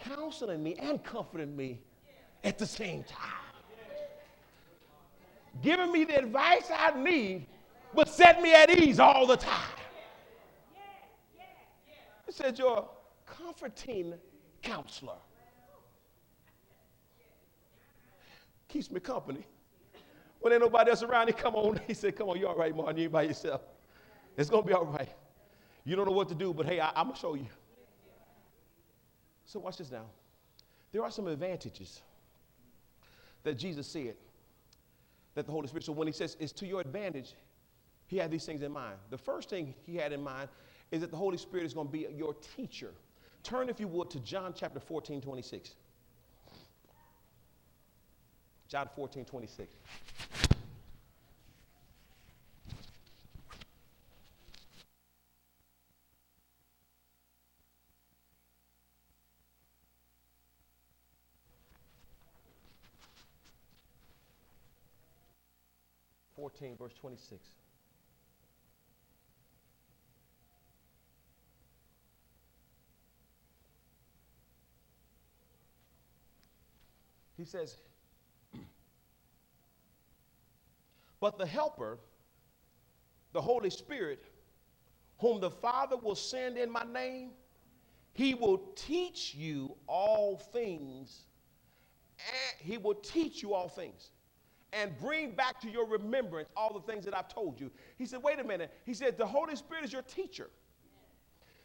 counseling 0.00 0.62
me 0.62 0.74
and 0.80 1.02
comforting 1.02 1.56
me 1.56 1.80
at 2.44 2.58
the 2.58 2.66
same 2.66 3.02
time. 3.04 3.32
Giving 5.62 5.90
me 5.90 6.04
the 6.04 6.18
advice 6.18 6.70
I 6.76 6.92
need, 7.02 7.46
but 7.94 8.08
set 8.08 8.40
me 8.40 8.54
at 8.54 8.70
ease 8.70 9.00
all 9.00 9.26
the 9.26 9.36
time. 9.36 9.76
He 12.26 12.32
said, 12.32 12.58
You're 12.58 12.78
a 12.78 12.84
comforting 13.26 14.14
counselor. 14.62 15.16
Keeps 18.68 18.90
me 18.90 19.00
company. 19.00 19.44
When 20.40 20.52
ain't 20.52 20.62
nobody 20.62 20.90
else 20.90 21.02
around, 21.02 21.26
he 21.26 21.32
come 21.32 21.56
on. 21.56 21.80
He 21.86 21.94
said, 21.94 22.14
Come 22.14 22.28
on, 22.28 22.38
you 22.38 22.46
all 22.46 22.54
right, 22.56 22.76
Martin? 22.76 22.98
You 22.98 23.08
by 23.08 23.22
yourself. 23.22 23.62
It's 24.36 24.50
gonna 24.50 24.62
be 24.62 24.72
all 24.72 24.86
right. 24.86 25.08
You 25.84 25.96
don't 25.96 26.06
know 26.06 26.12
what 26.12 26.28
to 26.28 26.34
do, 26.34 26.52
but 26.52 26.66
hey, 26.66 26.78
I, 26.78 26.90
I'm 26.94 27.08
gonna 27.08 27.16
show 27.18 27.34
you. 27.34 27.46
So 29.48 29.58
watch 29.58 29.78
this 29.78 29.90
now. 29.90 30.04
There 30.92 31.02
are 31.02 31.10
some 31.10 31.26
advantages 31.26 32.00
that 33.42 33.58
Jesus 33.58 33.88
said 33.88 34.14
that 35.34 35.44
the 35.44 35.52
Holy 35.52 35.66
Spirit, 35.66 35.84
so 35.84 35.92
when 35.92 36.06
he 36.06 36.12
says 36.12 36.36
it's 36.38 36.52
to 36.52 36.66
your 36.66 36.80
advantage, 36.80 37.34
he 38.06 38.16
had 38.16 38.30
these 38.30 38.46
things 38.46 38.62
in 38.62 38.70
mind. 38.70 38.94
The 39.10 39.18
first 39.18 39.50
thing 39.50 39.74
he 39.84 39.96
had 39.96 40.12
in 40.12 40.22
mind 40.22 40.48
is 40.92 41.00
that 41.00 41.10
the 41.10 41.16
Holy 41.16 41.36
Spirit 41.36 41.66
is 41.66 41.74
going 41.74 41.88
to 41.88 41.92
be 41.92 42.06
your 42.14 42.36
teacher 42.56 42.92
Turn, 43.42 43.68
if 43.68 43.80
you 43.80 43.88
would, 43.88 44.10
to 44.10 44.20
John 44.20 44.52
chapter 44.54 44.80
14, 44.80 45.20
26. 45.20 45.74
John 48.68 48.88
14, 48.94 49.24
26. 49.24 49.68
Fourteen, 66.58 66.76
verse 66.76 66.92
twenty-six. 66.98 67.40
He 77.36 77.44
says, 77.44 77.76
But 81.20 81.38
the 81.38 81.46
Helper, 81.46 81.98
the 83.32 83.40
Holy 83.40 83.70
Spirit, 83.70 84.24
whom 85.18 85.40
the 85.40 85.50
Father 85.50 85.96
will 85.96 86.16
send 86.16 86.58
in 86.58 86.70
my 86.70 86.84
name, 86.92 87.30
he 88.14 88.34
will 88.34 88.58
teach 88.74 89.32
you 89.36 89.76
all 89.86 90.36
things. 90.36 91.20
He 92.58 92.78
will 92.78 92.94
teach 92.94 93.42
you 93.44 93.54
all 93.54 93.68
things 93.68 94.10
and 94.72 94.98
bring 94.98 95.30
back 95.32 95.60
to 95.60 95.70
your 95.70 95.86
remembrance 95.86 96.48
all 96.56 96.72
the 96.72 96.80
things 96.80 97.04
that 97.04 97.16
I've 97.16 97.28
told 97.28 97.60
you. 97.60 97.70
He 97.96 98.06
said, 98.06 98.22
Wait 98.22 98.38
a 98.38 98.44
minute. 98.44 98.72
He 98.84 98.94
said, 98.94 99.16
The 99.16 99.26
Holy 99.26 99.56
Spirit 99.56 99.84
is 99.84 99.92
your 99.92 100.02
teacher. 100.02 100.50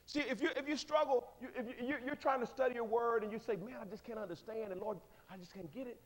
See, 0.06 0.20
if 0.22 0.42
you, 0.42 0.50
if 0.58 0.68
you 0.68 0.76
struggle, 0.76 1.28
you, 1.42 1.48
if 1.56 1.66
you, 1.82 1.96
you're 2.06 2.16
trying 2.16 2.42
to 2.42 2.48
study 2.48 2.76
your 2.76 2.84
word 2.84 3.24
and 3.24 3.32
you 3.32 3.40
say, 3.40 3.56
Man, 3.56 3.76
I 3.82 3.86
just 3.86 4.04
can't 4.04 4.20
understand, 4.20 4.72
and 4.72 4.82
Lord, 4.82 4.98
I 5.32 5.38
just 5.38 5.54
can't 5.54 5.72
get 5.74 5.88
it. 5.88 6.00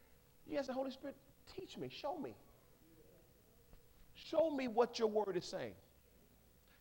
You 0.48 0.58
ask 0.58 0.68
the 0.68 0.74
Holy 0.74 0.92
Spirit, 0.92 1.16
Teach 1.56 1.78
me, 1.78 1.90
show 1.90 2.18
me. 2.18 2.36
Show 4.16 4.50
me 4.50 4.68
what 4.68 5.00
your 5.00 5.08
word 5.08 5.38
is 5.38 5.46
saying. 5.46 5.74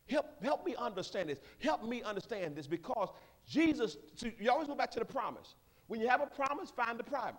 Help, 0.09 0.43
help 0.43 0.65
me 0.65 0.75
understand 0.77 1.29
this. 1.29 1.39
Help 1.59 1.85
me 1.85 2.03
understand 2.03 2.57
this 2.57 2.67
because 2.67 3.09
Jesus, 3.49 3.97
you 4.39 4.51
always 4.51 4.69
go 4.69 4.75
back 4.75 4.91
to 4.93 4.99
the 4.99 5.05
promise. 5.05 5.55
When 5.89 6.01
you 6.01 6.09
have 6.09 6.21
a 6.21 6.27
promise, 6.27 6.71
find 6.71 6.99
the 6.99 7.05
problem. 7.05 7.37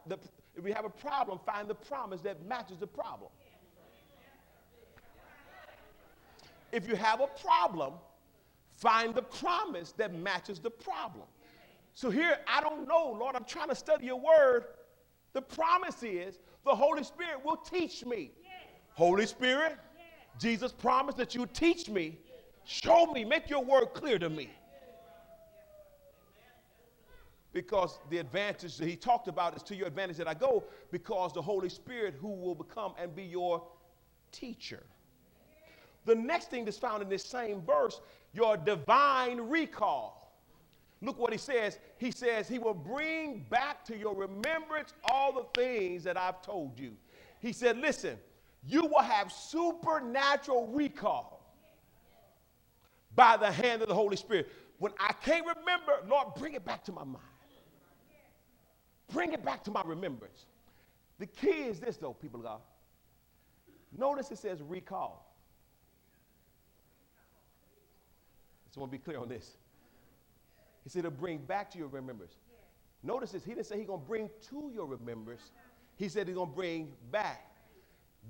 If 0.56 0.66
you 0.66 0.74
have 0.74 0.86
a 0.86 0.90
problem, 0.90 1.40
find 1.46 1.68
the 1.68 1.76
promise 1.76 2.22
that 2.22 2.46
matches 2.46 2.78
the 2.78 2.88
problem. 2.88 3.30
If 6.72 6.88
you 6.88 6.96
have 6.96 7.22
a 7.22 7.28
problem, 7.28 7.94
find 8.72 9.14
the 9.14 9.22
promise 9.22 9.92
that 9.94 10.14
matches 10.14 10.60
the 10.60 10.70
problem. 10.70 11.26
So 11.94 12.10
here, 12.10 12.38
I 12.48 12.62
don't 12.62 12.88
know, 12.88 13.16
Lord, 13.20 13.36
I'm 13.36 13.46
trying 13.46 13.70
to 13.70 13.76
study 13.76 14.06
your 14.06 14.20
word. 14.20 14.66
The 15.34 15.42
promise 15.42 16.04
is 16.04 16.40
the 16.66 16.76
Holy 16.76 17.04
Spirit 17.04 17.44
will 17.44 17.58
teach 17.58 18.06
me. 18.06 18.32
Holy 18.94 19.26
Spirit, 19.26 19.78
Jesus 20.40 20.72
promised 20.72 21.18
that 21.18 21.34
you 21.36 21.46
teach 21.48 21.90
me, 21.90 22.18
show 22.66 23.08
me, 23.08 23.26
make 23.26 23.50
your 23.50 23.64
word 23.64 23.94
clear 23.94 24.20
to 24.20 24.30
me. 24.30 24.50
Because 27.58 27.98
the 28.12 28.20
advantage 28.20 28.78
that 28.78 28.88
he 28.88 28.96
talked 28.96 29.28
about 29.28 29.56
is 29.56 29.64
to 29.64 29.76
your 29.76 29.88
advantage 29.88 30.18
that 30.18 30.28
I 30.28 30.36
go, 30.36 30.64
because 30.92 31.34
the 31.34 31.42
Holy 31.42 31.70
Spirit, 31.70 32.14
who 32.22 32.28
will 32.28 32.54
become 32.54 32.94
and 33.00 33.16
be 33.16 33.24
your 33.24 33.64
teacher. 34.32 34.84
The 36.06 36.14
next 36.14 36.52
thing 36.52 36.66
that's 36.66 36.78
found 36.78 37.02
in 37.02 37.10
this 37.10 37.26
same 37.26 37.64
verse, 37.64 38.00
your 38.32 38.58
divine 38.58 39.42
recall. 39.42 40.38
Look 41.02 41.18
what 41.18 41.32
he 41.32 41.40
says. 41.40 41.80
He 41.98 42.12
says, 42.12 42.48
He 42.48 42.60
will 42.60 42.76
bring 42.76 43.44
back 43.50 43.84
to 43.86 43.98
your 43.98 44.14
remembrance 44.14 44.94
all 45.06 45.34
the 45.34 45.60
things 45.60 46.04
that 46.04 46.16
I've 46.16 46.44
told 46.44 46.78
you. 46.80 46.92
He 47.40 47.54
said, 47.54 47.80
Listen, 47.80 48.20
you 48.68 48.86
will 48.86 49.02
have 49.02 49.32
supernatural 49.32 50.68
recall 50.68 51.42
by 53.16 53.36
the 53.36 53.52
hand 53.52 53.82
of 53.82 53.88
the 53.88 53.96
Holy 53.96 54.16
Spirit. 54.16 54.48
When 54.78 54.92
I 55.00 55.12
can't 55.26 55.44
remember, 55.58 55.94
Lord, 56.08 56.36
bring 56.38 56.54
it 56.54 56.64
back 56.64 56.84
to 56.84 56.92
my 56.92 57.04
mind. 57.04 57.24
Bring 59.14 59.34
it 59.34 59.44
back 59.44 59.64
to 59.66 59.72
my 59.72 59.82
remembrance. 59.86 60.46
The 61.20 61.26
key 61.26 61.48
is 61.48 61.80
this, 61.80 61.98
though, 61.98 62.14
people 62.14 62.40
of 62.40 62.46
God. 62.46 62.62
Notice 63.98 64.32
it 64.32 64.38
says 64.38 64.62
recall. 64.62 65.34
I 68.66 68.70
just 68.70 68.78
want 68.78 68.92
to 68.92 68.98
be 68.98 69.04
clear 69.04 69.20
on 69.20 69.30
this. 69.30 69.58
He 70.84 70.90
said 70.90 71.04
to 71.04 71.12
bring 71.12 71.40
back 71.40 71.72
to 71.72 71.78
your 71.78 71.88
remembrance. 71.88 72.36
Notice 73.04 73.32
this. 73.32 73.44
He 73.44 73.54
didn't 73.54 73.66
say 73.66 73.78
he's 73.78 73.88
going 73.88 74.02
to 74.02 74.06
bring 74.06 74.30
to 74.50 74.72
your 74.74 74.86
remembrance. 74.86 75.52
He 75.96 76.10
said 76.10 76.28
he's 76.28 76.36
going 76.36 76.50
to 76.50 76.56
bring 76.56 76.94
back. 77.12 77.56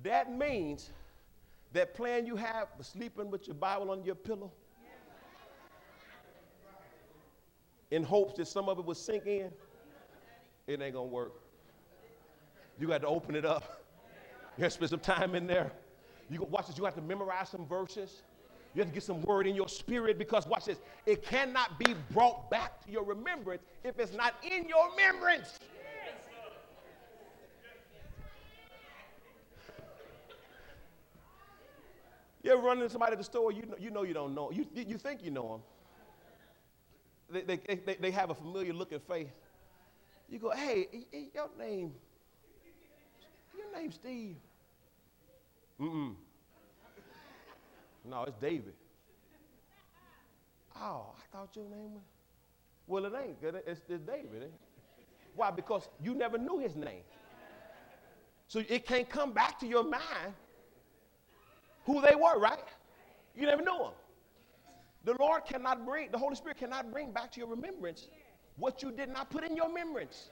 That 0.03 0.31
means 0.31 0.91
that 1.73 1.93
plan 1.93 2.25
you 2.25 2.35
have 2.35 2.67
for 2.77 2.83
sleeping 2.83 3.29
with 3.29 3.47
your 3.47 3.55
Bible 3.55 3.91
on 3.91 4.03
your 4.03 4.15
pillow 4.15 4.51
in 7.91 8.03
hopes 8.03 8.35
that 8.35 8.47
some 8.47 8.69
of 8.69 8.79
it 8.79 8.85
will 8.85 8.95
sink 8.95 9.25
in, 9.25 9.51
it 10.67 10.81
ain't 10.81 10.93
gonna 10.93 11.05
work. 11.05 11.33
You 12.79 12.87
got 12.87 13.01
to 13.01 13.07
open 13.07 13.35
it 13.35 13.45
up. 13.45 13.81
You 14.57 14.63
have 14.63 14.71
to 14.71 14.75
spend 14.75 14.89
some 14.89 14.99
time 14.99 15.33
in 15.33 15.47
there. 15.47 15.71
You 16.29 16.45
watch 16.49 16.67
this. 16.67 16.77
You 16.77 16.85
have 16.85 16.95
to 16.95 17.01
memorize 17.01 17.49
some 17.49 17.65
verses. 17.65 18.21
You 18.75 18.81
have 18.81 18.89
to 18.89 18.93
get 18.93 19.03
some 19.03 19.21
word 19.21 19.47
in 19.47 19.55
your 19.55 19.69
spirit 19.69 20.19
because 20.19 20.45
watch 20.45 20.65
this. 20.65 20.79
It 21.05 21.23
cannot 21.23 21.79
be 21.79 21.95
brought 22.11 22.51
back 22.51 22.85
to 22.85 22.91
your 22.91 23.03
remembrance 23.03 23.63
if 23.83 23.97
it's 23.97 24.13
not 24.13 24.35
in 24.43 24.67
your 24.67 24.89
remembrance. 24.91 25.57
You 32.43 32.51
ever 32.53 32.61
run 32.61 32.77
into 32.77 32.89
somebody 32.89 33.13
at 33.13 33.17
the 33.17 33.23
store, 33.23 33.51
you 33.51 33.63
know 33.63 33.75
you, 33.79 33.89
know 33.89 34.03
you 34.03 34.13
don't 34.13 34.35
know. 34.35 34.51
You, 34.51 34.65
you 34.73 34.97
think 34.97 35.23
you 35.23 35.31
know 35.31 35.61
them. 37.29 37.45
They, 37.45 37.57
they, 37.57 37.75
they, 37.75 37.95
they 37.95 38.11
have 38.11 38.29
a 38.29 38.35
familiar 38.35 38.73
looking 38.73 38.99
face. 38.99 39.27
You 40.29 40.39
go, 40.39 40.51
hey, 40.51 40.87
your 41.33 41.49
name, 41.57 41.93
your 43.55 43.81
name 43.81 43.91
Steve. 43.91 44.35
Mm-mm. 45.79 46.15
No, 48.03 48.23
it's 48.23 48.37
David. 48.41 48.73
Oh, 50.75 51.07
I 51.17 51.35
thought 51.35 51.55
your 51.55 51.65
name 51.65 51.93
was. 51.93 52.03
Well, 52.87 53.05
it 53.05 53.13
ain't. 53.21 53.37
It's, 53.65 53.81
it's 53.89 54.03
David. 54.05 54.43
Eh? 54.43 54.47
Why? 55.35 55.51
Because 55.51 55.87
you 56.01 56.13
never 56.13 56.37
knew 56.37 56.59
his 56.59 56.75
name. 56.75 57.03
So 58.47 58.63
it 58.67 58.85
can't 58.85 59.09
come 59.09 59.33
back 59.33 59.59
to 59.59 59.67
your 59.67 59.83
mind 59.83 60.33
who 61.85 62.01
they 62.01 62.15
were, 62.15 62.39
right? 62.39 62.59
You 63.35 63.45
never 63.45 63.61
knew 63.61 63.77
them. 63.77 63.91
The 65.03 65.15
Lord 65.19 65.45
cannot 65.45 65.85
bring, 65.85 66.11
the 66.11 66.17
Holy 66.17 66.35
Spirit 66.35 66.57
cannot 66.57 66.91
bring 66.91 67.11
back 67.11 67.31
to 67.33 67.39
your 67.39 67.49
remembrance 67.49 68.07
what 68.57 68.81
you 68.83 68.91
did 68.91 69.09
not 69.09 69.29
put 69.29 69.43
in 69.43 69.55
your 69.55 69.67
remembrance. 69.67 70.29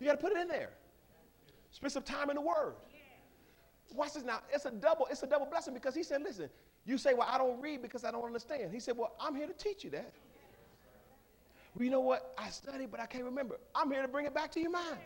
You 0.00 0.06
got 0.06 0.12
to 0.12 0.18
put 0.18 0.32
it 0.32 0.38
in 0.38 0.48
there. 0.48 0.70
Spend 1.70 1.92
some 1.92 2.02
time 2.02 2.28
in 2.30 2.36
the 2.36 2.42
Word. 2.42 2.74
Watch 3.94 4.14
this 4.14 4.24
now. 4.24 4.40
It's 4.52 4.64
a 4.64 4.70
double, 4.70 5.06
it's 5.10 5.22
a 5.22 5.26
double 5.26 5.46
blessing 5.46 5.74
because 5.74 5.94
he 5.94 6.02
said, 6.02 6.22
listen, 6.22 6.48
you 6.84 6.98
say, 6.98 7.14
well, 7.14 7.28
I 7.30 7.38
don't 7.38 7.60
read 7.60 7.82
because 7.82 8.04
I 8.04 8.10
don't 8.10 8.24
understand. 8.24 8.72
He 8.72 8.80
said, 8.80 8.96
well, 8.96 9.12
I'm 9.20 9.34
here 9.34 9.46
to 9.46 9.52
teach 9.52 9.84
you 9.84 9.90
that. 9.90 10.12
Well, 11.74 11.84
you 11.84 11.90
know 11.90 12.00
what? 12.00 12.34
I 12.36 12.50
studied, 12.50 12.90
but 12.90 13.00
I 13.00 13.06
can't 13.06 13.24
remember. 13.24 13.58
I'm 13.74 13.90
here 13.90 14.02
to 14.02 14.08
bring 14.08 14.26
it 14.26 14.34
back 14.34 14.50
to 14.52 14.60
your 14.60 14.70
mind. 14.70 14.98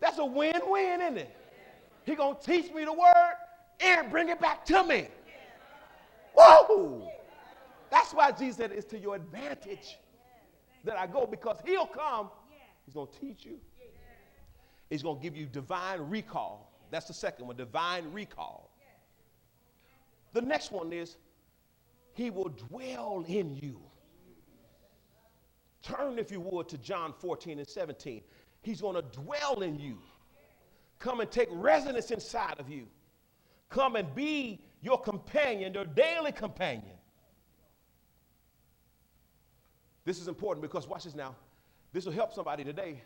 That's 0.00 0.18
a 0.18 0.24
win-win, 0.24 1.00
isn't 1.00 1.18
it? 1.18 1.36
He 2.04 2.14
gonna 2.14 2.36
teach 2.42 2.72
me 2.72 2.84
the 2.84 2.92
word 2.92 3.34
and 3.80 4.10
bring 4.10 4.28
it 4.28 4.40
back 4.40 4.64
to 4.66 4.84
me. 4.84 5.08
Whoa! 6.34 7.10
That's 7.90 8.12
why 8.12 8.32
Jesus 8.32 8.56
said 8.56 8.72
it's 8.72 8.86
to 8.86 8.98
your 8.98 9.16
advantage 9.16 9.98
that 10.84 10.98
I 10.98 11.06
go 11.06 11.26
because 11.26 11.58
he'll 11.64 11.86
come. 11.86 12.30
He's 12.84 12.94
gonna 12.94 13.08
teach 13.20 13.44
you. 13.44 13.58
He's 14.90 15.02
gonna 15.02 15.20
give 15.20 15.36
you 15.36 15.46
divine 15.46 16.00
recall. 16.08 16.72
That's 16.90 17.06
the 17.06 17.14
second 17.14 17.46
one, 17.46 17.56
divine 17.56 18.12
recall. 18.12 18.70
The 20.32 20.42
next 20.42 20.70
one 20.70 20.92
is 20.92 21.16
he 22.14 22.30
will 22.30 22.50
dwell 22.68 23.24
in 23.26 23.54
you. 23.54 23.80
Turn, 25.82 26.18
if 26.18 26.32
you 26.32 26.40
would, 26.40 26.68
to 26.68 26.78
John 26.78 27.14
14 27.18 27.58
and 27.58 27.68
17. 27.68 28.22
He's 28.62 28.80
going 28.80 28.96
to 28.96 29.02
dwell 29.02 29.62
in 29.62 29.78
you. 29.78 29.98
Come 30.98 31.20
and 31.20 31.30
take 31.30 31.48
residence 31.52 32.10
inside 32.10 32.56
of 32.58 32.68
you. 32.68 32.86
Come 33.68 33.94
and 33.96 34.12
be 34.14 34.60
your 34.82 35.00
companion, 35.00 35.74
your 35.74 35.84
daily 35.84 36.32
companion. 36.32 36.95
This 40.06 40.20
is 40.20 40.28
important 40.28 40.62
because 40.62 40.88
watch 40.88 41.04
this 41.04 41.16
now. 41.16 41.34
This 41.92 42.06
will 42.06 42.12
help 42.12 42.32
somebody 42.32 42.62
today. 42.62 43.02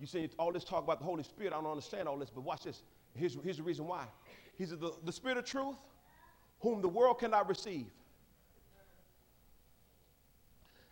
You 0.00 0.06
see, 0.06 0.30
all 0.38 0.52
this 0.52 0.64
talk 0.64 0.84
about 0.84 1.00
the 1.00 1.04
Holy 1.04 1.24
Spirit. 1.24 1.52
I 1.52 1.56
don't 1.56 1.70
understand 1.70 2.08
all 2.08 2.16
this, 2.16 2.30
but 2.30 2.42
watch 2.42 2.62
this. 2.62 2.82
Here's, 3.14 3.36
here's 3.42 3.56
the 3.56 3.62
reason 3.64 3.86
why. 3.86 4.06
He's 4.56 4.70
the, 4.70 4.92
the 5.04 5.12
Spirit 5.12 5.38
of 5.38 5.44
truth, 5.44 5.76
whom 6.60 6.80
the 6.80 6.88
world 6.88 7.18
cannot 7.18 7.48
receive. 7.48 7.86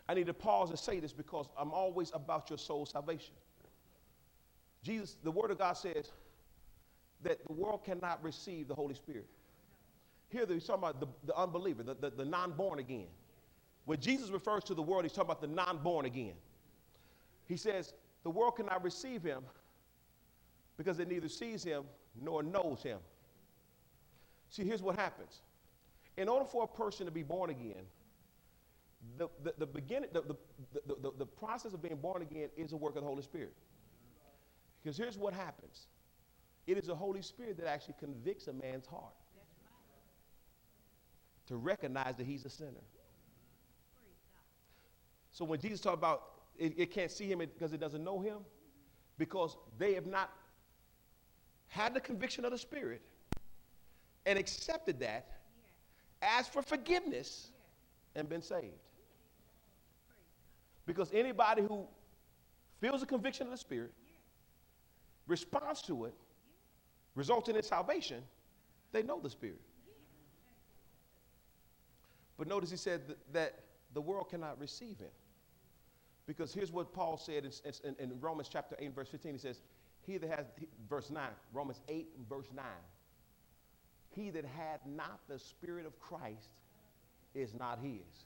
I 0.09 0.13
need 0.13 0.27
to 0.27 0.33
pause 0.33 0.69
and 0.69 0.77
say 0.77 0.99
this 0.99 1.13
because 1.13 1.47
I'm 1.57 1.71
always 1.71 2.11
about 2.13 2.49
your 2.49 2.59
soul 2.59 2.85
salvation. 2.85 3.33
Jesus, 4.83 5.15
the 5.23 5.31
Word 5.31 5.51
of 5.51 5.57
God 5.57 5.73
says 5.73 6.11
that 7.21 7.45
the 7.47 7.53
world 7.53 7.85
cannot 7.85 8.21
receive 8.21 8.67
the 8.67 8.75
Holy 8.75 8.93
Spirit. 8.93 9.27
Here 10.27 10.45
he's 10.49 10.65
talking 10.65 10.83
about 10.83 10.99
the, 10.99 11.07
the 11.25 11.37
unbeliever, 11.37 11.83
the, 11.83 11.93
the, 11.95 12.09
the 12.09 12.25
non 12.25 12.51
born 12.51 12.79
again. 12.79 13.07
When 13.85 13.99
Jesus 13.99 14.29
refers 14.29 14.63
to 14.65 14.73
the 14.73 14.81
world, 14.81 15.03
he's 15.03 15.11
talking 15.11 15.31
about 15.31 15.41
the 15.41 15.47
non 15.47 15.79
born 15.79 16.05
again. 16.05 16.33
He 17.47 17.57
says 17.57 17.93
the 18.23 18.29
world 18.29 18.55
cannot 18.55 18.83
receive 18.83 19.23
him 19.23 19.43
because 20.77 20.99
it 20.99 21.07
neither 21.07 21.29
sees 21.29 21.63
him 21.63 21.83
nor 22.21 22.41
knows 22.41 22.81
him. 22.81 22.99
See, 24.49 24.63
here's 24.63 24.81
what 24.81 24.95
happens. 24.95 25.41
In 26.15 26.29
order 26.29 26.45
for 26.45 26.63
a 26.63 26.67
person 26.67 27.05
to 27.05 27.11
be 27.11 27.23
born 27.23 27.49
again, 27.49 27.83
the, 29.17 29.27
the, 29.43 29.53
the 29.57 29.65
beginning, 29.65 30.09
the, 30.13 30.21
the, 30.21 30.35
the, 30.85 31.11
the, 31.17 31.25
process 31.25 31.73
of 31.73 31.81
being 31.81 31.97
born 31.97 32.21
again 32.21 32.49
is 32.55 32.71
a 32.71 32.77
work 32.77 32.95
of 32.95 33.01
the 33.01 33.07
Holy 33.07 33.23
Spirit. 33.23 33.53
Because 34.81 34.97
here's 34.97 35.17
what 35.17 35.33
happens 35.33 35.87
it 36.67 36.77
is 36.77 36.87
the 36.87 36.95
Holy 36.95 37.21
Spirit 37.21 37.57
that 37.57 37.67
actually 37.67 37.95
convicts 37.99 38.47
a 38.47 38.53
man's 38.53 38.85
heart 38.85 39.13
to 41.47 41.57
recognize 41.57 42.15
that 42.15 42.25
he's 42.25 42.45
a 42.45 42.49
sinner. 42.49 42.83
So 45.33 45.43
when 45.43 45.59
Jesus 45.59 45.81
talked 45.81 45.97
about 45.97 46.23
it, 46.57 46.73
it 46.77 46.91
can't 46.91 47.11
see 47.11 47.25
him 47.25 47.39
because 47.39 47.73
it 47.73 47.79
doesn't 47.79 48.03
know 48.03 48.19
him, 48.19 48.37
because 49.17 49.57
they 49.77 49.93
have 49.95 50.05
not 50.05 50.29
had 51.67 51.93
the 51.93 51.99
conviction 51.99 52.45
of 52.45 52.51
the 52.51 52.57
Spirit 52.57 53.01
and 54.25 54.37
accepted 54.39 54.99
that, 54.99 55.25
asked 56.21 56.53
for 56.53 56.61
forgiveness, 56.61 57.49
and 58.15 58.29
been 58.29 58.43
saved. 58.43 58.67
Because 60.85 61.11
anybody 61.13 61.63
who 61.63 61.87
feels 62.79 63.01
the 63.01 63.07
conviction 63.07 63.47
of 63.47 63.51
the 63.51 63.57
Spirit, 63.57 63.91
responds 65.25 65.81
to 65.81 66.05
it, 66.05 66.13
resulting 67.15 67.55
in 67.55 67.63
salvation, 67.63 68.21
they 68.91 69.01
know 69.01 69.19
the 69.19 69.29
Spirit. 69.29 69.61
But 72.37 72.47
notice 72.47 72.69
he 72.69 72.77
said 72.77 73.07
that, 73.07 73.33
that 73.33 73.59
the 73.93 74.01
world 74.01 74.29
cannot 74.29 74.59
receive 74.59 74.99
him. 74.99 75.09
Because 76.25 76.53
here's 76.53 76.71
what 76.71 76.93
Paul 76.93 77.17
said 77.17 77.45
in, 77.45 77.51
in, 77.83 77.95
in, 77.99 78.19
Romans 78.19 78.49
chapter 78.51 78.75
8, 78.79 78.95
verse 78.95 79.09
15. 79.09 79.33
He 79.33 79.37
says, 79.37 79.59
He 80.05 80.17
that 80.17 80.29
has, 80.29 80.45
verse 80.89 81.09
9, 81.09 81.21
Romans 81.53 81.81
8 81.89 82.07
and 82.17 82.29
verse 82.29 82.47
9, 82.55 82.65
he 84.09 84.29
that 84.29 84.45
had 84.45 84.79
not 84.85 85.19
the 85.27 85.39
Spirit 85.39 85.85
of 85.85 85.99
Christ 85.99 86.49
is 87.33 87.53
not 87.53 87.79
his 87.79 88.25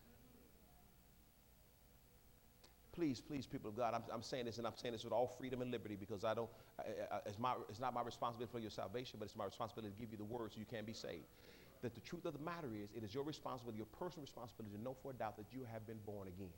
please, 2.97 3.21
please, 3.21 3.45
people 3.45 3.69
of 3.69 3.77
God, 3.77 3.93
I'm, 3.93 4.01
I'm, 4.11 4.23
saying 4.23 4.45
this 4.45 4.57
and 4.57 4.65
I'm 4.65 4.75
saying 4.75 4.93
this 4.93 5.03
with 5.03 5.13
all 5.13 5.27
freedom 5.27 5.61
and 5.61 5.69
liberty 5.69 5.95
because 5.95 6.23
I 6.23 6.33
don't, 6.33 6.49
I, 6.79 7.15
I, 7.15 7.19
it's, 7.27 7.37
my, 7.37 7.53
it's 7.69 7.79
not 7.79 7.93
my 7.93 8.01
responsibility 8.01 8.51
for 8.51 8.57
your 8.57 8.71
salvation, 8.71 9.19
but 9.19 9.25
it's 9.25 9.35
my 9.35 9.45
responsibility 9.45 9.93
to 9.93 9.99
give 10.01 10.11
you 10.11 10.17
the 10.17 10.25
word 10.25 10.51
so 10.51 10.59
you 10.59 10.65
can 10.65 10.83
be 10.83 10.93
saved. 10.93 11.29
That 11.83 11.93
the 11.93 12.01
truth 12.01 12.25
of 12.25 12.33
the 12.33 12.43
matter 12.43 12.69
is, 12.73 12.89
it 12.97 13.03
is 13.03 13.13
your 13.13 13.23
responsibility, 13.23 13.77
your 13.77 13.93
personal 13.99 14.23
responsibility 14.23 14.75
to 14.75 14.81
know 14.81 14.95
for 15.03 15.11
a 15.11 15.13
doubt 15.13 15.37
that 15.37 15.45
you 15.53 15.61
have 15.71 15.85
been 15.85 15.99
born 16.07 16.27
again. 16.27 16.49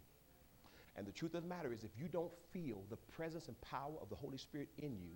And 0.95 1.07
the 1.07 1.11
truth 1.11 1.33
of 1.33 1.43
the 1.43 1.49
matter 1.49 1.71
is, 1.71 1.83
if 1.83 1.91
you 1.97 2.07
don't 2.07 2.31
feel 2.51 2.81
the 2.89 2.97
presence 2.97 3.47
and 3.47 3.59
power 3.61 3.93
of 4.01 4.09
the 4.09 4.15
Holy 4.15 4.37
Spirit 4.37 4.67
in 4.77 4.97
you, 4.97 5.11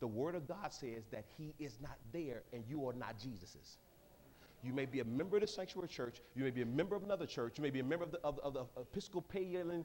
the 0.00 0.06
Word 0.06 0.34
of 0.34 0.48
God 0.48 0.72
says 0.72 1.04
that 1.12 1.24
He 1.36 1.54
is 1.58 1.78
not 1.80 1.98
there 2.12 2.42
and 2.52 2.64
you 2.68 2.86
are 2.88 2.92
not 2.92 3.18
Jesus's. 3.18 3.78
You 4.62 4.72
may 4.74 4.84
be 4.84 5.00
a 5.00 5.04
member 5.04 5.36
of 5.36 5.42
the 5.42 5.46
sanctuary 5.46 5.88
church. 5.88 6.20
You 6.34 6.44
may 6.44 6.50
be 6.50 6.62
a 6.62 6.66
member 6.66 6.94
of 6.94 7.02
another 7.02 7.26
church. 7.26 7.56
You 7.56 7.62
may 7.62 7.70
be 7.70 7.80
a 7.80 7.84
member 7.84 8.04
of 8.04 8.12
the, 8.12 8.18
of, 8.22 8.38
of 8.40 8.54
the 8.54 8.64
Episcopalian 8.80 9.84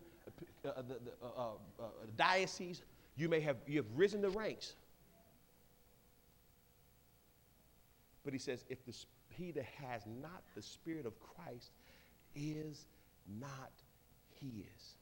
uh, 0.66 0.68
uh, 0.68 0.82
the, 0.82 0.96
the 0.96 1.12
uh, 1.24 1.28
uh, 1.28 1.52
uh, 1.80 1.86
diocese. 2.18 2.82
You 3.16 3.30
may 3.30 3.40
have 3.40 3.58
you 3.68 3.78
have 3.78 3.86
risen 3.96 4.22
the 4.22 4.30
ranks. 4.30 4.76
But 8.26 8.34
he 8.34 8.40
says, 8.40 8.66
if 8.70 8.84
the, 8.86 8.94
he 9.30 9.52
that 9.52 9.66
has 9.66 10.02
not 10.22 10.42
the 10.56 10.62
Spirit 10.62 11.06
of 11.06 11.14
Christ 11.20 11.72
is 12.36 12.86
not 13.40 13.72
his. 14.42 14.96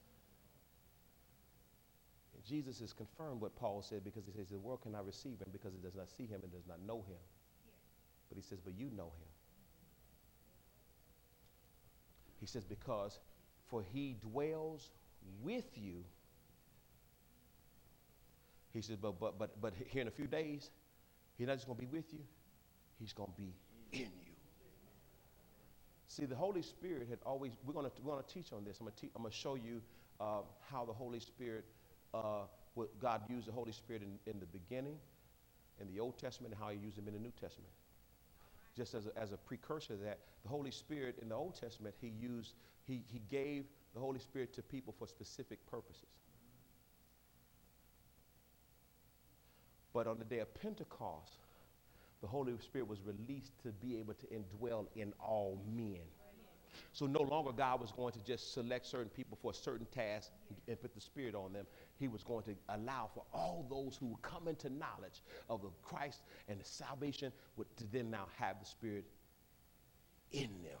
Jesus 2.46 2.80
has 2.80 2.92
confirmed 2.92 3.40
what 3.40 3.56
Paul 3.56 3.82
said 3.82 4.04
because 4.04 4.24
he 4.26 4.32
says 4.32 4.48
the 4.48 4.58
world 4.58 4.82
cannot 4.82 5.06
receive 5.06 5.38
him 5.40 5.48
because 5.52 5.74
it 5.74 5.82
does 5.82 5.94
not 5.94 6.08
see 6.08 6.26
him 6.26 6.40
and 6.42 6.52
does 6.52 6.66
not 6.68 6.78
know 6.86 6.98
him. 6.98 7.18
But 8.28 8.36
he 8.36 8.42
says, 8.42 8.58
but 8.64 8.74
you 8.78 8.90
know 8.96 9.04
him. 9.04 9.30
He 12.40 12.46
says, 12.46 12.64
because 12.64 13.18
for 13.68 13.82
he 13.92 14.16
dwells 14.20 14.90
with 15.42 15.64
you. 15.76 16.04
He 18.72 18.82
says, 18.82 18.96
but 18.96 19.18
but 19.18 19.38
but 19.38 19.60
but 19.60 19.72
here 19.86 20.02
in 20.02 20.08
a 20.08 20.10
few 20.10 20.26
days, 20.26 20.70
he's 21.38 21.46
not 21.46 21.54
just 21.54 21.66
gonna 21.66 21.78
be 21.78 21.86
with 21.86 22.12
you, 22.12 22.20
he's 22.98 23.12
gonna 23.12 23.32
be 23.36 23.54
in 23.92 24.00
you. 24.00 24.34
See, 26.08 26.26
the 26.26 26.36
Holy 26.36 26.62
Spirit 26.62 27.08
had 27.08 27.18
always, 27.24 27.52
we're 27.66 27.72
gonna, 27.72 27.90
we're 28.02 28.12
gonna 28.12 28.24
teach 28.32 28.52
on 28.52 28.64
this. 28.64 28.78
I'm 28.80 28.88
I'm 29.16 29.22
gonna 29.22 29.34
show 29.34 29.56
you 29.56 29.80
uh, 30.20 30.42
how 30.70 30.84
the 30.84 30.92
Holy 30.92 31.18
Spirit, 31.18 31.64
uh, 32.14 32.46
what 32.74 32.98
God 32.98 33.22
used 33.28 33.48
the 33.48 33.52
Holy 33.52 33.72
Spirit 33.72 34.02
in, 34.02 34.32
in 34.32 34.40
the 34.40 34.46
beginning, 34.46 34.96
in 35.80 35.88
the 35.92 36.00
Old 36.00 36.18
Testament, 36.18 36.54
and 36.54 36.62
how 36.62 36.70
he 36.70 36.78
used 36.78 36.96
him 36.96 37.08
in 37.08 37.14
the 37.14 37.20
New 37.20 37.32
Testament 37.40 37.72
just 38.76 38.94
as 38.94 39.06
a, 39.06 39.18
as 39.18 39.32
a 39.32 39.36
precursor 39.36 39.96
to 39.96 40.02
that 40.02 40.18
the 40.42 40.48
Holy 40.48 40.70
Spirit 40.70 41.18
in 41.22 41.28
the 41.28 41.34
Old 41.34 41.54
Testament, 41.58 41.94
he 42.00 42.08
used, 42.20 42.54
he, 42.86 43.02
he 43.10 43.20
gave 43.30 43.64
the 43.94 44.00
Holy 44.00 44.18
Spirit 44.18 44.52
to 44.54 44.62
people 44.62 44.94
for 44.98 45.06
specific 45.06 45.64
purposes. 45.66 46.08
But 49.92 50.06
on 50.06 50.18
the 50.18 50.24
day 50.24 50.40
of 50.40 50.52
Pentecost, 50.54 51.38
the 52.20 52.26
Holy 52.26 52.52
Spirit 52.58 52.88
was 52.88 52.98
released 53.02 53.52
to 53.62 53.68
be 53.68 53.98
able 53.98 54.14
to 54.14 54.26
indwell 54.26 54.86
in 54.96 55.12
all 55.20 55.60
men. 55.74 56.00
So 56.92 57.06
no 57.06 57.22
longer 57.22 57.52
God 57.52 57.80
was 57.80 57.92
going 57.92 58.12
to 58.12 58.18
just 58.24 58.52
select 58.52 58.86
certain 58.86 59.08
people 59.08 59.38
for 59.40 59.52
a 59.52 59.54
certain 59.54 59.86
task 59.86 60.30
and 60.66 60.80
put 60.80 60.94
the 60.94 61.00
Spirit 61.00 61.34
on 61.34 61.52
them. 61.52 61.66
He 61.98 62.08
was 62.08 62.24
going 62.24 62.42
to 62.44 62.54
allow 62.68 63.08
for 63.14 63.22
all 63.32 63.66
those 63.70 63.96
who 63.96 64.06
would 64.06 64.22
come 64.22 64.48
into 64.48 64.68
knowledge 64.68 65.22
of 65.48 65.62
the 65.62 65.68
Christ 65.82 66.22
and 66.48 66.60
the 66.60 66.64
salvation 66.64 67.32
would 67.56 67.66
to 67.76 67.84
then 67.92 68.10
now 68.10 68.26
have 68.36 68.58
the 68.60 68.66
Spirit 68.66 69.04
in 70.32 70.48
them. 70.62 70.78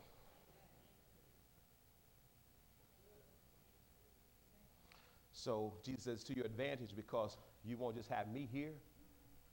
So 5.32 5.74
Jesus 5.84 6.04
says 6.04 6.24
to 6.24 6.34
your 6.34 6.46
advantage 6.46 6.96
because 6.96 7.36
you 7.64 7.76
won't 7.76 7.96
just 7.96 8.08
have 8.08 8.28
me 8.28 8.48
here. 8.50 8.72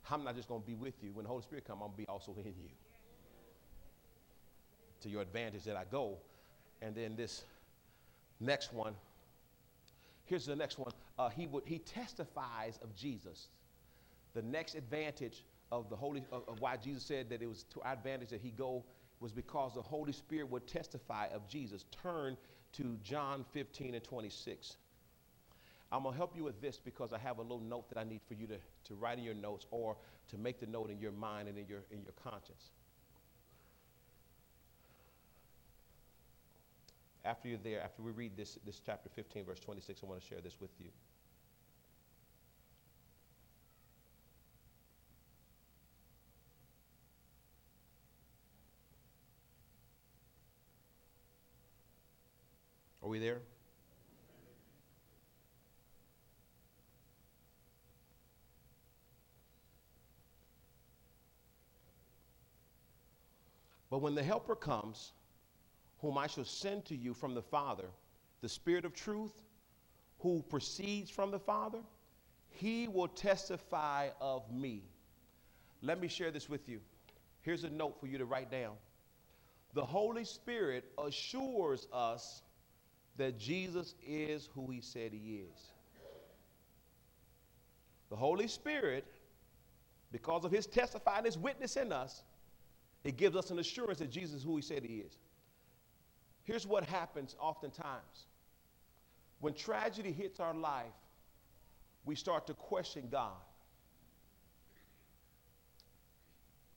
I'm 0.09 0.23
not 0.23 0.35
just 0.35 0.47
going 0.47 0.61
to 0.61 0.67
be 0.67 0.73
with 0.73 0.95
you. 1.03 1.11
When 1.13 1.23
the 1.23 1.29
Holy 1.29 1.41
Spirit 1.43 1.65
comes, 1.65 1.81
I'm 1.81 1.87
going 1.87 1.91
to 1.91 1.97
be 1.97 2.07
also 2.07 2.33
in 2.37 2.45
you. 2.45 2.69
To 5.01 5.09
your 5.09 5.21
advantage 5.21 5.63
that 5.65 5.75
I 5.75 5.83
go. 5.91 6.17
And 6.81 6.95
then 6.95 7.15
this 7.15 7.43
next 8.39 8.73
one. 8.73 8.93
Here's 10.31 10.45
the 10.45 10.55
next 10.55 10.79
one. 10.79 10.93
Uh, 11.19 11.27
he, 11.27 11.45
would, 11.45 11.63
he 11.65 11.79
testifies 11.79 12.79
of 12.81 12.95
Jesus. 12.95 13.49
The 14.33 14.41
next 14.41 14.75
advantage 14.75 15.43
of 15.73 15.89
the 15.89 15.95
Holy 15.97 16.23
of, 16.31 16.43
of 16.47 16.61
why 16.61 16.77
Jesus 16.77 17.03
said 17.03 17.29
that 17.31 17.41
it 17.41 17.47
was 17.47 17.63
to 17.73 17.81
our 17.81 17.91
advantage 17.91 18.29
that 18.29 18.39
he 18.39 18.51
go 18.51 18.85
was 19.19 19.33
because 19.33 19.73
the 19.73 19.81
Holy 19.81 20.13
Spirit 20.13 20.49
would 20.49 20.67
testify 20.67 21.27
of 21.33 21.49
Jesus. 21.49 21.83
Turn 22.01 22.37
to 22.77 22.97
John 23.03 23.43
15 23.51 23.93
and 23.93 24.03
26. 24.05 24.77
I'm 25.91 26.03
going 26.03 26.13
to 26.13 26.17
help 26.17 26.33
you 26.37 26.45
with 26.45 26.61
this 26.61 26.79
because 26.79 27.11
I 27.11 27.19
have 27.19 27.39
a 27.39 27.41
little 27.41 27.59
note 27.59 27.89
that 27.89 27.97
I 27.97 28.05
need 28.05 28.21
for 28.25 28.35
you 28.35 28.47
to, 28.47 28.57
to 28.85 28.95
write 28.95 29.17
in 29.17 29.25
your 29.25 29.33
notes 29.33 29.65
or 29.69 29.97
to 30.29 30.37
make 30.37 30.61
the 30.61 30.65
note 30.65 30.91
in 30.91 31.01
your 31.01 31.11
mind 31.11 31.49
and 31.49 31.57
in 31.57 31.67
your, 31.67 31.81
in 31.91 32.03
your 32.03 32.13
conscience. 32.23 32.71
After 37.23 37.47
you're 37.47 37.59
there, 37.59 37.81
after 37.81 38.01
we 38.01 38.11
read 38.11 38.35
this, 38.35 38.57
this 38.65 38.81
chapter 38.83 39.09
15, 39.09 39.45
verse 39.45 39.59
26, 39.59 40.01
I 40.03 40.07
want 40.07 40.21
to 40.21 40.27
share 40.27 40.41
this 40.41 40.59
with 40.59 40.71
you. 40.79 40.89
Are 53.03 53.09
we 53.09 53.19
there? 53.19 53.41
But 63.91 63.99
when 63.99 64.15
the 64.15 64.23
Helper 64.23 64.55
comes, 64.55 65.11
whom 66.01 66.17
I 66.17 66.27
shall 66.27 66.45
send 66.45 66.85
to 66.85 66.95
you 66.95 67.13
from 67.13 67.35
the 67.35 67.41
Father, 67.41 67.87
the 68.41 68.49
Spirit 68.49 68.85
of 68.85 68.93
truth, 68.93 69.33
who 70.19 70.43
proceeds 70.49 71.09
from 71.09 71.31
the 71.31 71.39
Father, 71.39 71.79
he 72.49 72.87
will 72.87 73.07
testify 73.07 74.09
of 74.19 74.51
me. 74.51 74.83
Let 75.81 75.99
me 75.99 76.07
share 76.07 76.31
this 76.31 76.49
with 76.49 76.67
you. 76.67 76.79
Here's 77.41 77.63
a 77.63 77.69
note 77.69 77.99
for 77.99 78.07
you 78.07 78.17
to 78.17 78.25
write 78.25 78.51
down. 78.51 78.73
The 79.73 79.85
Holy 79.85 80.25
Spirit 80.25 80.85
assures 80.97 81.87
us 81.93 82.41
that 83.17 83.37
Jesus 83.37 83.95
is 84.05 84.49
who 84.53 84.69
he 84.69 84.81
said 84.81 85.11
he 85.13 85.43
is. 85.51 85.71
The 88.09 88.15
Holy 88.15 88.47
Spirit, 88.47 89.05
because 90.11 90.43
of 90.43 90.51
his 90.51 90.67
testifying, 90.67 91.25
his 91.25 91.37
witness 91.37 91.77
in 91.77 91.91
us, 91.91 92.23
it 93.03 93.17
gives 93.17 93.35
us 93.35 93.49
an 93.49 93.59
assurance 93.59 93.99
that 93.99 94.11
Jesus 94.11 94.37
is 94.37 94.43
who 94.43 94.55
he 94.55 94.61
said 94.61 94.83
he 94.83 94.97
is. 94.97 95.17
Here's 96.43 96.65
what 96.65 96.85
happens 96.85 97.35
oftentimes 97.39 98.25
when 99.39 99.53
tragedy 99.53 100.11
hits 100.11 100.39
our 100.39 100.53
life, 100.53 100.85
we 102.05 102.15
start 102.15 102.47
to 102.47 102.53
question 102.53 103.07
God. 103.11 103.31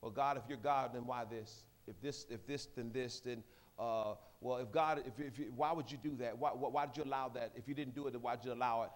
Well, 0.00 0.10
God, 0.10 0.36
if 0.36 0.42
you're 0.48 0.58
God, 0.58 0.90
then 0.94 1.06
why 1.06 1.24
this? 1.24 1.64
If 1.86 2.00
this, 2.00 2.26
if 2.30 2.46
this, 2.46 2.66
then 2.76 2.90
this, 2.92 3.20
then 3.20 3.42
uh, 3.78 4.14
well, 4.40 4.58
if 4.58 4.70
God, 4.72 5.02
if, 5.06 5.26
if 5.26 5.38
you, 5.38 5.52
why 5.56 5.72
would 5.72 5.90
you 5.90 5.98
do 6.02 6.14
that? 6.16 6.38
Why, 6.38 6.50
why 6.50 6.86
did 6.86 6.96
you 6.96 7.04
allow 7.04 7.28
that? 7.30 7.52
If 7.54 7.68
you 7.68 7.74
didn't 7.74 7.94
do 7.94 8.06
it, 8.06 8.12
then 8.12 8.22
why 8.22 8.36
did 8.36 8.44
you 8.44 8.52
allow 8.52 8.84
it? 8.84 8.90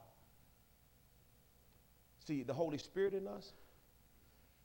See, 2.26 2.42
the 2.42 2.52
Holy 2.52 2.78
Spirit 2.78 3.14
in 3.14 3.26
us, 3.26 3.52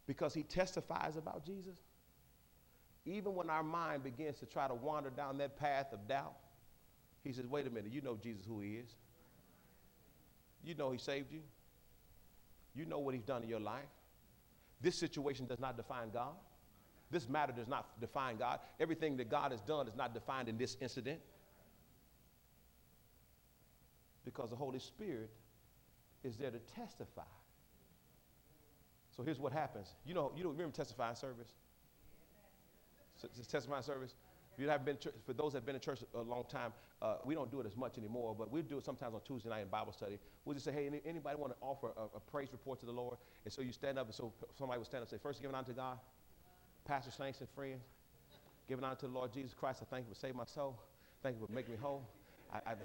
because 0.05 0.33
He 0.33 0.43
testifies 0.43 1.15
about 1.17 1.45
Jesus, 1.45 1.79
even 3.05 3.35
when 3.35 3.49
our 3.49 3.63
mind 3.63 4.03
begins 4.03 4.39
to 4.39 4.45
try 4.45 4.67
to 4.67 4.73
wander 4.73 5.09
down 5.09 5.37
that 5.39 5.57
path 5.57 5.87
of 5.91 6.07
doubt, 6.07 6.35
He 7.23 7.33
says, 7.33 7.45
wait 7.47 7.67
a 7.67 7.69
minute, 7.69 7.91
you 7.91 8.01
know 8.01 8.17
Jesus 8.21 8.45
who 8.45 8.61
He 8.61 8.75
is. 8.75 8.95
You 10.63 10.75
know 10.75 10.91
He 10.91 10.97
saved 10.97 11.31
you. 11.31 11.41
You 12.75 12.85
know 12.85 12.99
what 12.99 13.13
He's 13.13 13.23
done 13.23 13.43
in 13.43 13.49
your 13.49 13.59
life. 13.59 13.83
This 14.81 14.99
situation 14.99 15.45
does 15.45 15.59
not 15.59 15.77
define 15.77 16.09
God. 16.11 16.33
This 17.11 17.29
matter 17.29 17.53
does 17.53 17.67
not 17.67 17.99
define 18.01 18.37
God. 18.37 18.59
Everything 18.79 19.17
that 19.17 19.29
God 19.29 19.51
has 19.51 19.61
done 19.61 19.87
is 19.87 19.95
not 19.95 20.13
defined 20.13 20.49
in 20.49 20.57
this 20.57 20.77
incident. 20.81 21.19
Because 24.25 24.49
the 24.49 24.55
Holy 24.55 24.79
Spirit 24.79 25.29
is 26.23 26.37
there 26.37 26.49
to 26.49 26.59
testify. 26.59 27.21
So 29.15 29.23
here's 29.23 29.39
what 29.39 29.53
happens. 29.53 29.93
You 30.05 30.13
know, 30.13 30.31
you 30.35 30.43
don't 30.43 30.53
remember 30.53 30.75
testifying 30.75 31.15
service? 31.15 31.49
Testifying 33.49 33.83
service. 33.83 34.15
If 34.53 34.61
you 34.61 34.69
have 34.69 34.85
been 34.85 34.97
for 35.25 35.33
those 35.33 35.53
that 35.53 35.59
have 35.59 35.65
been 35.65 35.75
in 35.75 35.81
church 35.81 35.99
a 36.13 36.21
long 36.21 36.43
time, 36.47 36.73
uh, 37.01 37.15
we 37.25 37.33
don't 37.33 37.49
do 37.49 37.59
it 37.59 37.65
as 37.65 37.75
much 37.75 37.97
anymore, 37.97 38.35
but 38.37 38.51
we 38.51 38.61
do 38.61 38.77
it 38.77 38.85
sometimes 38.85 39.15
on 39.15 39.21
Tuesday 39.25 39.49
night 39.49 39.61
in 39.61 39.67
Bible 39.67 39.91
study. 39.91 40.19
We'll 40.45 40.53
just 40.53 40.65
say, 40.65 40.71
hey, 40.71 41.01
anybody 41.05 41.35
want 41.35 41.53
to 41.53 41.57
offer 41.59 41.91
a, 41.97 42.17
a, 42.17 42.19
praise 42.19 42.49
report 42.51 42.79
to 42.81 42.85
the 42.85 42.91
Lord? 42.91 43.17
And 43.45 43.53
so 43.53 43.61
you 43.61 43.71
stand 43.71 43.97
up, 43.97 44.05
and 44.05 44.15
so 44.15 44.31
somebody 44.57 44.77
will 44.77 44.85
stand 44.85 45.01
up 45.01 45.11
and 45.11 45.19
say, 45.19 45.21
first 45.21 45.41
giving 45.41 45.55
honor 45.55 45.67
to 45.67 45.73
God, 45.73 45.97
Pastor, 46.85 47.11
saints, 47.11 47.39
and 47.39 47.49
friends, 47.49 47.81
giving 48.69 48.85
honor 48.85 48.95
to 48.95 49.07
the 49.07 49.13
Lord 49.13 49.33
Jesus 49.33 49.53
Christ. 49.53 49.79
I 49.81 49.85
thank 49.85 50.05
you 50.07 50.13
for 50.13 50.19
saving 50.19 50.37
my 50.37 50.45
soul. 50.45 50.79
Thank 51.23 51.39
you 51.39 51.47
for 51.47 51.51
making 51.51 51.73
me 51.73 51.79
whole. 51.81 52.07
I, 52.53 52.57
I, 52.57 52.75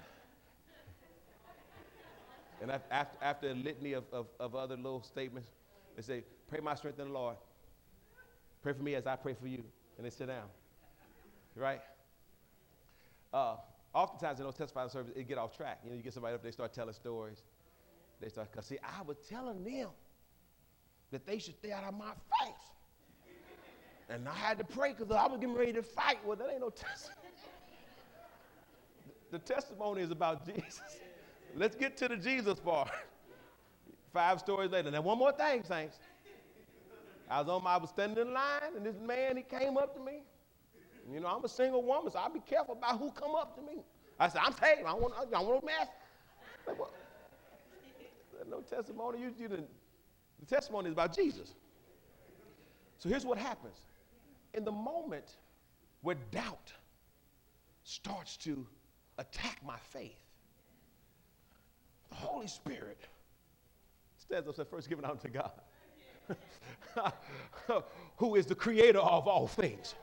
and 2.61 2.71
after, 2.71 3.17
after 3.21 3.49
a 3.49 3.53
litany 3.53 3.93
of, 3.93 4.03
of, 4.11 4.27
of 4.39 4.55
other 4.55 4.75
little 4.75 5.03
statements, 5.03 5.49
they 5.95 6.01
say, 6.01 6.23
pray 6.47 6.59
my 6.59 6.75
strength 6.75 6.99
in 6.99 7.07
the 7.07 7.13
Lord. 7.13 7.37
Pray 8.61 8.73
for 8.73 8.83
me 8.83 8.95
as 8.95 9.07
I 9.07 9.15
pray 9.15 9.33
for 9.39 9.47
you. 9.47 9.63
And 9.99 10.05
they 10.05 10.11
sit 10.11 10.27
down. 10.27 10.45
Right? 11.57 11.81
Uh, 13.33 13.57
oftentimes 13.93 14.39
in 14.39 14.45
those 14.45 14.55
testifying 14.55 14.89
services, 14.89 15.13
it 15.17 15.27
get 15.27 15.37
off 15.37 15.55
track. 15.57 15.81
You 15.83 15.89
know, 15.89 15.97
you 15.97 16.01
get 16.01 16.13
somebody 16.13 16.35
up, 16.35 16.41
they 16.41 16.51
start 16.51 16.73
telling 16.73 16.93
stories. 16.93 17.43
They 18.21 18.29
start, 18.29 18.49
because 18.49 18.65
see, 18.65 18.77
I 18.81 19.01
was 19.01 19.17
telling 19.29 19.61
them 19.65 19.89
that 21.11 21.25
they 21.25 21.37
should 21.37 21.55
stay 21.55 21.73
out 21.73 21.83
of 21.83 21.95
my 21.95 22.11
face. 22.39 22.53
And 24.07 24.25
I 24.29 24.33
had 24.33 24.57
to 24.59 24.63
pray 24.63 24.93
because 24.97 25.13
I 25.13 25.27
was 25.27 25.37
getting 25.37 25.53
ready 25.53 25.73
to 25.73 25.83
fight. 25.83 26.19
Well, 26.25 26.37
that 26.37 26.49
ain't 26.49 26.61
no 26.61 26.69
testimony. 26.69 27.19
the 29.31 29.39
testimony 29.39 30.01
is 30.01 30.11
about 30.11 30.45
Jesus. 30.55 30.81
Let's 31.57 31.75
get 31.75 31.97
to 31.97 32.07
the 32.07 32.15
Jesus 32.15 32.57
part. 32.57 32.89
Five 34.13 34.39
stories 34.39 34.71
later. 34.71 34.91
Now, 34.91 35.01
one 35.01 35.17
more 35.17 35.33
thing, 35.33 35.61
saints. 35.63 35.99
I 37.29 37.39
was 37.41 37.49
on 37.49 37.63
my, 37.63 37.75
I 37.75 37.77
was 37.77 37.89
standing 37.89 38.27
in 38.27 38.33
line, 38.33 38.75
and 38.75 38.85
this 38.85 38.95
man, 38.99 39.37
he 39.37 39.43
came 39.43 39.77
up 39.77 39.93
to 39.95 40.03
me. 40.03 40.23
You 41.11 41.19
know, 41.19 41.27
I'm 41.27 41.43
a 41.43 41.49
single 41.49 41.83
woman, 41.83 42.11
so 42.11 42.19
I'll 42.19 42.33
be 42.33 42.39
careful 42.39 42.75
about 42.75 42.99
who 42.99 43.11
come 43.11 43.35
up 43.35 43.55
to 43.55 43.61
me. 43.61 43.83
I 44.19 44.29
said, 44.29 44.41
I'm 44.43 44.53
saved. 44.53 44.85
I 44.85 44.93
want, 44.93 45.13
I 45.17 45.41
want 45.41 45.63
no 45.63 45.65
mess. 45.65 45.87
Like, 46.67 46.79
well, 46.79 46.91
no 48.49 48.61
testimony. 48.61 49.19
You, 49.19 49.33
you 49.39 49.47
the 49.47 50.45
testimony 50.47 50.87
is 50.87 50.93
about 50.93 51.15
Jesus. 51.15 51.55
So 52.97 53.09
here's 53.09 53.25
what 53.25 53.37
happens 53.37 53.77
in 54.53 54.65
the 54.65 54.71
moment 54.71 55.37
where 56.01 56.15
doubt 56.31 56.73
starts 57.83 58.37
to 58.37 58.65
attack 59.17 59.59
my 59.65 59.77
faith, 59.77 60.19
the 62.09 62.15
Holy 62.15 62.47
Spirit 62.47 62.99
stands 64.17 64.47
up 64.47 64.47
and 64.47 64.55
says, 64.55 64.67
First, 64.69 64.89
give 64.89 64.99
it 64.99 65.21
to 65.21 65.29
God, 65.29 65.51
who 68.17 68.35
is 68.35 68.45
the 68.45 68.55
creator 68.55 68.99
of 68.99 69.27
all 69.27 69.47
things. 69.47 69.95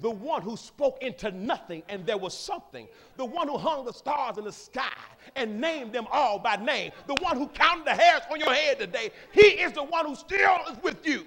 The 0.00 0.10
one 0.10 0.42
who 0.42 0.56
spoke 0.56 1.02
into 1.02 1.30
nothing 1.30 1.82
and 1.88 2.04
there 2.04 2.18
was 2.18 2.36
something. 2.36 2.88
The 3.16 3.24
one 3.24 3.46
who 3.46 3.56
hung 3.56 3.84
the 3.84 3.92
stars 3.92 4.38
in 4.38 4.44
the 4.44 4.52
sky 4.52 4.92
and 5.36 5.60
named 5.60 5.92
them 5.92 6.06
all 6.10 6.38
by 6.38 6.56
name. 6.56 6.90
The 7.06 7.14
one 7.20 7.36
who 7.36 7.46
counted 7.48 7.86
the 7.86 7.94
hairs 7.94 8.22
on 8.30 8.40
your 8.40 8.52
head 8.52 8.80
today. 8.80 9.10
He 9.32 9.40
is 9.42 9.72
the 9.72 9.84
one 9.84 10.06
who 10.06 10.16
still 10.16 10.56
is 10.70 10.82
with 10.82 11.06
you. 11.06 11.24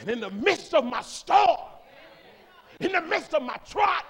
And 0.00 0.08
in 0.10 0.20
the 0.20 0.30
midst 0.30 0.74
of 0.74 0.84
my 0.84 1.02
storm, 1.02 1.58
in 2.80 2.92
the 2.92 3.02
midst 3.02 3.34
of 3.34 3.42
my 3.42 3.56
trot, 3.68 4.04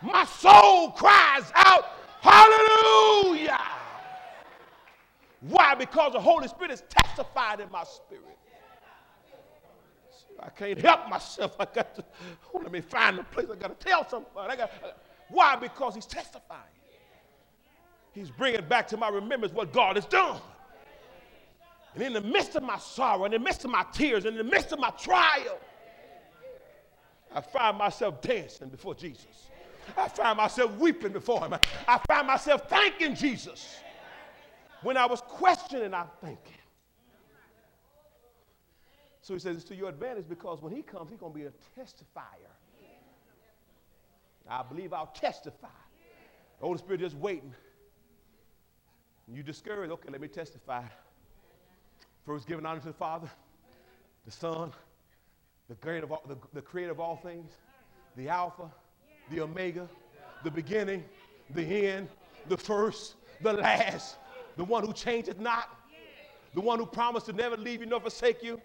my 0.00 0.24
soul 0.24 0.90
cries 0.90 1.50
out, 1.54 1.84
Hallelujah! 2.20 3.58
Why? 5.42 5.74
Because 5.74 6.12
the 6.12 6.20
Holy 6.20 6.48
Spirit 6.48 6.70
is 6.70 6.84
testified 6.88 7.60
in 7.60 7.70
my 7.70 7.84
spirit. 7.84 8.24
I 10.40 10.48
can't 10.48 10.80
help 10.80 11.08
myself. 11.08 11.56
I 11.60 11.66
got 11.66 11.94
to, 11.96 12.04
oh, 12.52 12.58
let 12.58 12.72
me 12.72 12.80
find 12.80 13.18
a 13.18 13.24
place. 13.24 13.46
I 13.52 13.56
got 13.56 13.78
to 13.78 13.86
tell 13.86 14.08
somebody. 14.08 14.52
I 14.52 14.56
got, 14.56 14.70
why? 15.28 15.56
Because 15.56 15.94
he's 15.94 16.06
testifying. 16.06 16.60
He's 18.12 18.30
bringing 18.30 18.64
back 18.66 18.86
to 18.88 18.96
my 18.96 19.08
remembrance 19.08 19.54
what 19.54 19.72
God 19.72 19.96
has 19.96 20.04
done. 20.04 20.40
And 21.94 22.02
in 22.02 22.12
the 22.12 22.20
midst 22.20 22.56
of 22.56 22.62
my 22.62 22.78
sorrow, 22.78 23.24
in 23.24 23.32
the 23.32 23.38
midst 23.38 23.64
of 23.64 23.70
my 23.70 23.84
tears, 23.92 24.24
in 24.24 24.36
the 24.36 24.44
midst 24.44 24.72
of 24.72 24.78
my 24.78 24.90
trial, 24.90 25.58
I 27.34 27.40
find 27.40 27.78
myself 27.78 28.20
dancing 28.20 28.68
before 28.68 28.94
Jesus. 28.94 29.50
I 29.96 30.08
find 30.08 30.36
myself 30.36 30.76
weeping 30.78 31.12
before 31.12 31.40
him. 31.40 31.54
I 31.88 32.00
find 32.08 32.26
myself 32.26 32.68
thanking 32.68 33.14
Jesus. 33.14 33.76
When 34.82 34.96
I 34.96 35.06
was 35.06 35.20
questioning, 35.20 35.94
I 35.94 36.04
thank 36.20 36.46
him. 36.46 36.58
So 39.20 39.34
he 39.34 39.40
says 39.40 39.56
it's 39.56 39.64
to 39.66 39.76
your 39.76 39.88
advantage 39.88 40.28
because 40.28 40.60
when 40.60 40.74
he 40.74 40.82
comes, 40.82 41.10
he's 41.10 41.18
going 41.18 41.32
to 41.32 41.38
be 41.38 41.46
a 41.46 41.52
testifier. 41.78 42.50
I 44.48 44.62
believe 44.64 44.92
I'll 44.92 45.06
testify. 45.06 45.68
The 46.58 46.66
Holy 46.66 46.78
Spirit 46.78 47.00
just 47.00 47.16
waiting. 47.16 47.54
You 49.32 49.42
discouraged, 49.42 49.92
okay, 49.92 50.08
let 50.10 50.20
me 50.20 50.28
testify. 50.28 50.82
First, 52.26 52.46
giving 52.46 52.66
honor 52.66 52.80
to 52.80 52.88
the 52.88 52.92
Father, 52.92 53.30
the 54.24 54.32
Son, 54.32 54.72
the 55.68 55.76
creator 55.76 56.04
of 56.04 56.12
all, 56.12 56.22
the, 56.28 56.36
the 56.52 56.62
creator 56.62 56.90
of 56.90 57.00
all 57.00 57.16
things, 57.16 57.52
the 58.16 58.28
Alpha, 58.28 58.70
the 59.30 59.40
Omega, 59.40 59.88
the 60.44 60.50
beginning, 60.50 61.04
the 61.54 61.62
end, 61.62 62.08
the 62.48 62.56
first, 62.56 63.14
the 63.40 63.52
last, 63.52 64.16
the 64.56 64.64
one 64.64 64.84
who 64.86 64.92
changeth 64.92 65.38
not, 65.38 65.68
the 66.54 66.60
one 66.60 66.78
who 66.78 66.86
promised 66.86 67.26
to 67.26 67.32
never 67.32 67.56
leave 67.56 67.80
you 67.80 67.86
nor 67.86 68.00
forsake 68.00 68.42
you. 68.42 68.60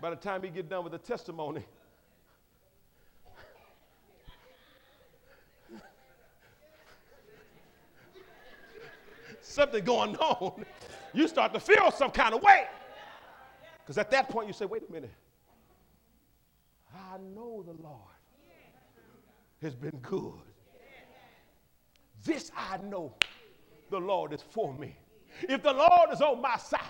By 0.00 0.10
the 0.10 0.16
time 0.16 0.44
you 0.44 0.50
get 0.50 0.68
done 0.68 0.84
with 0.84 0.92
the 0.92 0.98
testimony, 0.98 1.64
something 9.40 9.84
going 9.84 10.16
on, 10.16 10.64
you 11.12 11.28
start 11.28 11.54
to 11.54 11.60
feel 11.60 11.90
some 11.90 12.10
kind 12.10 12.34
of 12.34 12.42
way. 12.42 12.66
Because 13.78 13.98
at 13.98 14.10
that 14.10 14.28
point, 14.28 14.48
you 14.48 14.52
say, 14.52 14.64
wait 14.64 14.82
a 14.88 14.92
minute. 14.92 15.12
I 16.94 17.18
know 17.18 17.62
the 17.62 17.80
Lord 17.82 18.00
has 19.62 19.74
been 19.74 19.98
good. 20.02 20.32
This 22.24 22.52
I 22.56 22.78
know 22.78 23.14
the 23.90 24.00
Lord 24.00 24.32
is 24.34 24.42
for 24.42 24.74
me. 24.74 24.96
If 25.42 25.62
the 25.62 25.72
Lord 25.72 26.10
is 26.12 26.22
on 26.22 26.42
my 26.42 26.56
side, 26.58 26.80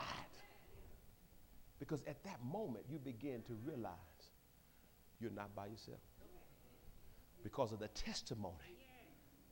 because 1.81 2.03
at 2.07 2.23
that 2.25 2.43
moment 2.45 2.87
you 2.91 2.99
begin 2.99 3.43
to 3.45 3.55
realize 3.65 3.95
you're 5.21 5.33
not 5.33 5.55
by 5.55 5.67
yourself 5.67 6.01
because 7.45 7.73
of 7.73 7.81
the 7.81 7.89
testimony 7.89 8.79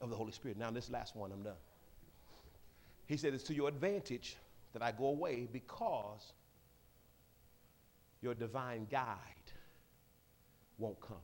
of 0.01 0.11
the 0.11 0.17
Holy 0.17 0.33
Spirit. 0.33 0.59
Now, 0.59 0.71
this 0.71 0.91
last 0.91 1.17
one, 1.17 1.33
I'm 1.33 1.43
done. 1.45 1.57
He 3.07 3.17
said, 3.19 3.35
It's 3.35 3.45
to 3.45 3.55
your 3.55 3.69
advantage 3.69 4.37
that 4.75 4.83
I 4.83 4.93
go 4.93 5.07
away 5.07 5.49
because 5.53 6.35
your 8.23 8.35
divine 8.35 8.87
guide 8.91 9.19
won't 10.79 11.01
come. 11.01 11.23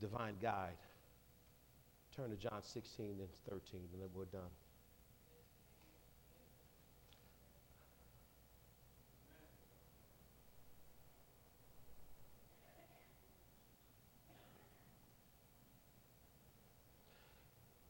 divine 0.00 0.36
guide. 0.42 0.78
Turn 2.16 2.30
to 2.30 2.36
John 2.36 2.62
16 2.62 3.06
and 3.06 3.28
13, 3.50 3.80
and 3.92 4.00
then 4.00 4.08
we're 4.14 4.24
done. 4.24 4.40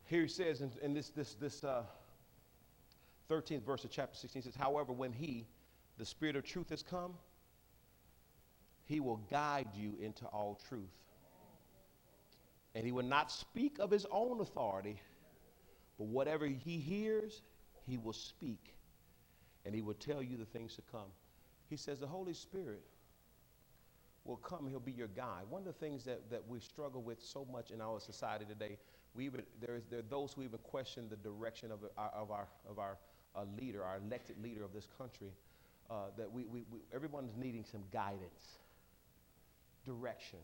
Here 0.06 0.22
he 0.22 0.28
says 0.28 0.60
in, 0.60 0.72
in 0.82 0.92
this, 0.92 1.10
this, 1.10 1.34
this 1.34 1.62
uh, 1.62 1.82
13th 3.30 3.62
verse 3.62 3.84
of 3.84 3.90
chapter 3.90 4.16
16 4.16 4.42
says, 4.42 4.56
However, 4.56 4.92
when 4.92 5.12
he, 5.12 5.46
the 5.98 6.04
Spirit 6.04 6.34
of 6.34 6.42
truth, 6.42 6.70
has 6.70 6.82
come, 6.82 7.14
he 8.86 8.98
will 8.98 9.20
guide 9.30 9.68
you 9.72 9.94
into 10.00 10.24
all 10.26 10.58
truth. 10.68 11.05
And 12.76 12.84
he 12.84 12.92
will 12.92 13.04
not 13.04 13.32
speak 13.32 13.78
of 13.78 13.90
his 13.90 14.04
own 14.10 14.38
authority, 14.42 15.00
but 15.96 16.08
whatever 16.08 16.44
he 16.44 16.76
hears, 16.76 17.40
he 17.86 17.96
will 17.96 18.12
speak. 18.12 18.74
And 19.64 19.74
he 19.74 19.80
will 19.80 19.94
tell 19.94 20.22
you 20.22 20.36
the 20.36 20.44
things 20.44 20.76
to 20.76 20.82
come. 20.92 21.08
He 21.70 21.76
says, 21.78 22.00
The 22.00 22.06
Holy 22.06 22.34
Spirit 22.34 22.84
will 24.26 24.36
come, 24.36 24.68
he'll 24.68 24.78
be 24.78 24.92
your 24.92 25.08
guide. 25.08 25.44
One 25.48 25.62
of 25.62 25.66
the 25.66 25.72
things 25.72 26.04
that, 26.04 26.28
that 26.30 26.46
we 26.46 26.60
struggle 26.60 27.00
with 27.00 27.22
so 27.22 27.46
much 27.50 27.70
in 27.70 27.80
our 27.80 27.98
society 27.98 28.44
today, 28.44 28.76
we 29.14 29.24
even, 29.24 29.40
there, 29.58 29.76
is, 29.76 29.84
there 29.88 30.00
are 30.00 30.10
those 30.10 30.34
who 30.34 30.42
even 30.42 30.58
question 30.58 31.08
the 31.08 31.16
direction 31.16 31.72
of 31.72 31.78
our, 31.96 32.10
of 32.14 32.30
our, 32.30 32.46
of 32.68 32.78
our 32.78 32.98
uh, 33.34 33.44
leader, 33.58 33.84
our 33.84 33.96
elected 34.06 34.36
leader 34.42 34.62
of 34.62 34.74
this 34.74 34.86
country, 34.98 35.32
uh, 35.90 36.08
that 36.18 36.30
we, 36.30 36.44
we, 36.44 36.64
we, 36.70 36.80
everyone's 36.94 37.32
needing 37.38 37.64
some 37.64 37.84
guidance, 37.90 38.58
direction, 39.86 40.40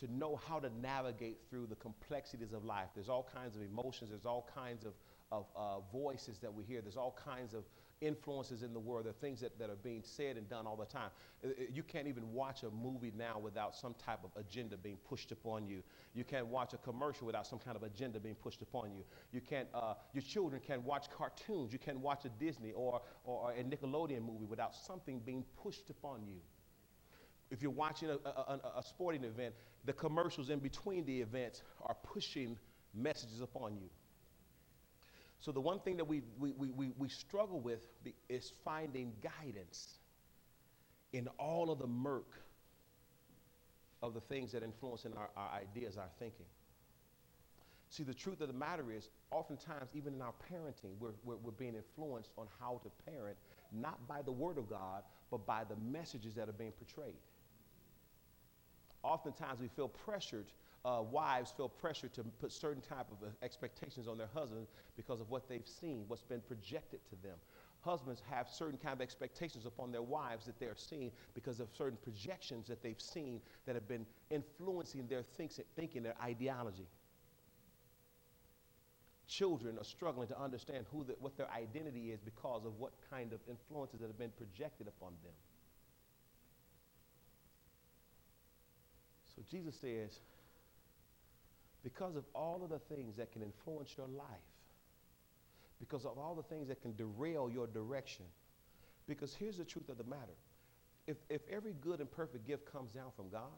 to 0.00 0.12
know 0.12 0.40
how 0.48 0.58
to 0.58 0.70
navigate 0.80 1.38
through 1.48 1.66
the 1.66 1.76
complexities 1.76 2.52
of 2.52 2.64
life. 2.64 2.88
There's 2.94 3.08
all 3.08 3.28
kinds 3.34 3.56
of 3.56 3.62
emotions, 3.62 4.10
there's 4.10 4.26
all 4.26 4.48
kinds 4.54 4.84
of, 4.84 4.92
of 5.30 5.46
uh, 5.56 5.80
voices 5.92 6.38
that 6.38 6.52
we 6.52 6.64
hear, 6.64 6.80
there's 6.80 6.96
all 6.96 7.16
kinds 7.24 7.54
of 7.54 7.64
influences 8.00 8.62
in 8.62 8.72
the 8.72 8.80
world. 8.80 9.04
There 9.04 9.10
are 9.10 9.20
things 9.20 9.40
that, 9.40 9.58
that 9.58 9.68
are 9.68 9.76
being 9.76 10.02
said 10.02 10.36
and 10.36 10.48
done 10.48 10.66
all 10.66 10.76
the 10.76 10.86
time. 10.86 11.10
You 11.72 11.82
can't 11.82 12.08
even 12.08 12.32
watch 12.32 12.62
a 12.62 12.70
movie 12.70 13.12
now 13.16 13.38
without 13.38 13.76
some 13.76 13.94
type 13.94 14.20
of 14.24 14.30
agenda 14.40 14.76
being 14.76 14.96
pushed 15.08 15.32
upon 15.32 15.66
you. 15.66 15.82
You 16.14 16.24
can't 16.24 16.46
watch 16.46 16.72
a 16.72 16.78
commercial 16.78 17.26
without 17.26 17.46
some 17.46 17.58
kind 17.58 17.76
of 17.76 17.82
agenda 17.82 18.18
being 18.18 18.36
pushed 18.36 18.62
upon 18.62 18.94
you. 18.94 19.04
You 19.32 19.40
can't, 19.40 19.68
uh, 19.74 19.94
your 20.14 20.22
children 20.22 20.62
can't 20.66 20.82
watch 20.82 21.10
cartoons. 21.10 21.72
You 21.72 21.78
can't 21.78 22.00
watch 22.00 22.24
a 22.24 22.30
Disney 22.30 22.72
or, 22.72 23.02
or 23.24 23.52
a 23.52 23.62
Nickelodeon 23.62 24.22
movie 24.22 24.46
without 24.46 24.74
something 24.74 25.20
being 25.20 25.44
pushed 25.62 25.90
upon 25.90 26.26
you. 26.26 26.36
If 27.50 27.62
you're 27.62 27.70
watching 27.70 28.10
a, 28.10 28.28
a, 28.28 28.60
a 28.78 28.82
sporting 28.82 29.24
event, 29.24 29.54
the 29.84 29.92
commercials 29.92 30.50
in 30.50 30.60
between 30.60 31.04
the 31.04 31.20
events 31.20 31.62
are 31.82 31.96
pushing 32.02 32.56
messages 32.94 33.40
upon 33.40 33.76
you. 33.76 33.88
So 35.40 35.52
the 35.52 35.60
one 35.60 35.80
thing 35.80 35.96
that 35.96 36.04
we, 36.04 36.22
we, 36.38 36.52
we, 36.52 36.92
we 36.98 37.08
struggle 37.08 37.60
with 37.60 37.86
is 38.28 38.52
finding 38.64 39.12
guidance 39.22 39.98
in 41.12 41.28
all 41.38 41.70
of 41.70 41.78
the 41.78 41.86
murk 41.86 42.34
of 44.02 44.14
the 44.14 44.20
things 44.20 44.52
that 44.52 44.62
influence 44.62 45.04
in 45.04 45.14
our, 45.14 45.30
our 45.36 45.50
ideas, 45.52 45.96
our 45.96 46.10
thinking. 46.18 46.46
See, 47.88 48.04
the 48.04 48.14
truth 48.14 48.40
of 48.40 48.48
the 48.48 48.54
matter 48.54 48.92
is, 48.92 49.08
oftentimes, 49.30 49.90
even 49.94 50.14
in 50.14 50.22
our 50.22 50.34
parenting, 50.52 50.92
we're, 51.00 51.10
we're, 51.24 51.36
we're, 51.36 51.50
being 51.50 51.74
influenced 51.74 52.30
on 52.38 52.46
how 52.60 52.80
to 52.84 53.10
parent, 53.10 53.36
not 53.72 54.06
by 54.06 54.22
the 54.22 54.30
Word 54.30 54.58
of 54.58 54.70
God, 54.70 55.02
but 55.30 55.44
by 55.44 55.64
the 55.64 55.74
messages 55.90 56.34
that 56.34 56.48
are 56.48 56.52
being 56.52 56.72
portrayed. 56.72 57.16
Oftentimes, 59.02 59.60
we 59.60 59.68
feel 59.68 59.88
pressured 59.88 60.46
uh, 60.84 61.02
wives 61.10 61.52
feel 61.56 61.68
pressure 61.68 62.08
to 62.08 62.24
put 62.40 62.52
certain 62.52 62.82
type 62.82 63.06
of 63.10 63.28
uh, 63.28 63.30
expectations 63.42 64.08
on 64.08 64.16
their 64.16 64.30
husbands 64.32 64.70
because 64.96 65.20
of 65.20 65.28
what 65.30 65.48
they've 65.48 65.68
seen, 65.68 66.04
what's 66.08 66.22
been 66.22 66.40
projected 66.40 67.00
to 67.10 67.16
them. 67.22 67.36
Husbands 67.82 68.22
have 68.30 68.48
certain 68.48 68.78
kind 68.78 68.92
of 68.94 69.00
expectations 69.00 69.66
upon 69.66 69.90
their 69.90 70.02
wives 70.02 70.46
that 70.46 70.58
they're 70.58 70.76
seeing 70.76 71.10
because 71.34 71.60
of 71.60 71.68
certain 71.76 71.98
projections 72.02 72.66
that 72.68 72.82
they've 72.82 73.00
seen 73.00 73.40
that 73.66 73.74
have 73.74 73.88
been 73.88 74.06
influencing 74.30 75.06
their 75.06 75.22
thinking, 75.22 76.02
their 76.02 76.14
ideology. 76.22 76.86
Children 79.26 79.78
are 79.78 79.84
struggling 79.84 80.28
to 80.28 80.38
understand 80.38 80.86
who 80.92 81.04
the, 81.04 81.14
what 81.20 81.36
their 81.36 81.50
identity 81.50 82.10
is 82.10 82.20
because 82.20 82.64
of 82.64 82.78
what 82.78 82.92
kind 83.10 83.32
of 83.32 83.40
influences 83.48 84.00
that 84.00 84.08
have 84.08 84.18
been 84.18 84.32
projected 84.36 84.88
upon 84.88 85.12
them. 85.22 85.32
So 89.40 89.46
Jesus 89.50 89.74
says, 89.80 90.20
because 91.82 92.14
of 92.14 92.24
all 92.34 92.60
of 92.62 92.68
the 92.68 92.94
things 92.94 93.16
that 93.16 93.32
can 93.32 93.40
influence 93.40 93.94
your 93.96 94.06
life, 94.06 94.26
because 95.78 96.04
of 96.04 96.18
all 96.18 96.34
the 96.34 96.42
things 96.42 96.68
that 96.68 96.82
can 96.82 96.94
derail 96.94 97.50
your 97.50 97.66
direction. 97.66 98.26
Because 99.08 99.34
here's 99.34 99.56
the 99.56 99.64
truth 99.64 99.88
of 99.88 99.96
the 99.96 100.04
matter 100.04 100.36
if, 101.06 101.16
if 101.30 101.40
every 101.50 101.72
good 101.80 102.00
and 102.00 102.10
perfect 102.10 102.46
gift 102.46 102.70
comes 102.70 102.90
down 102.92 103.12
from 103.16 103.30
God, 103.30 103.56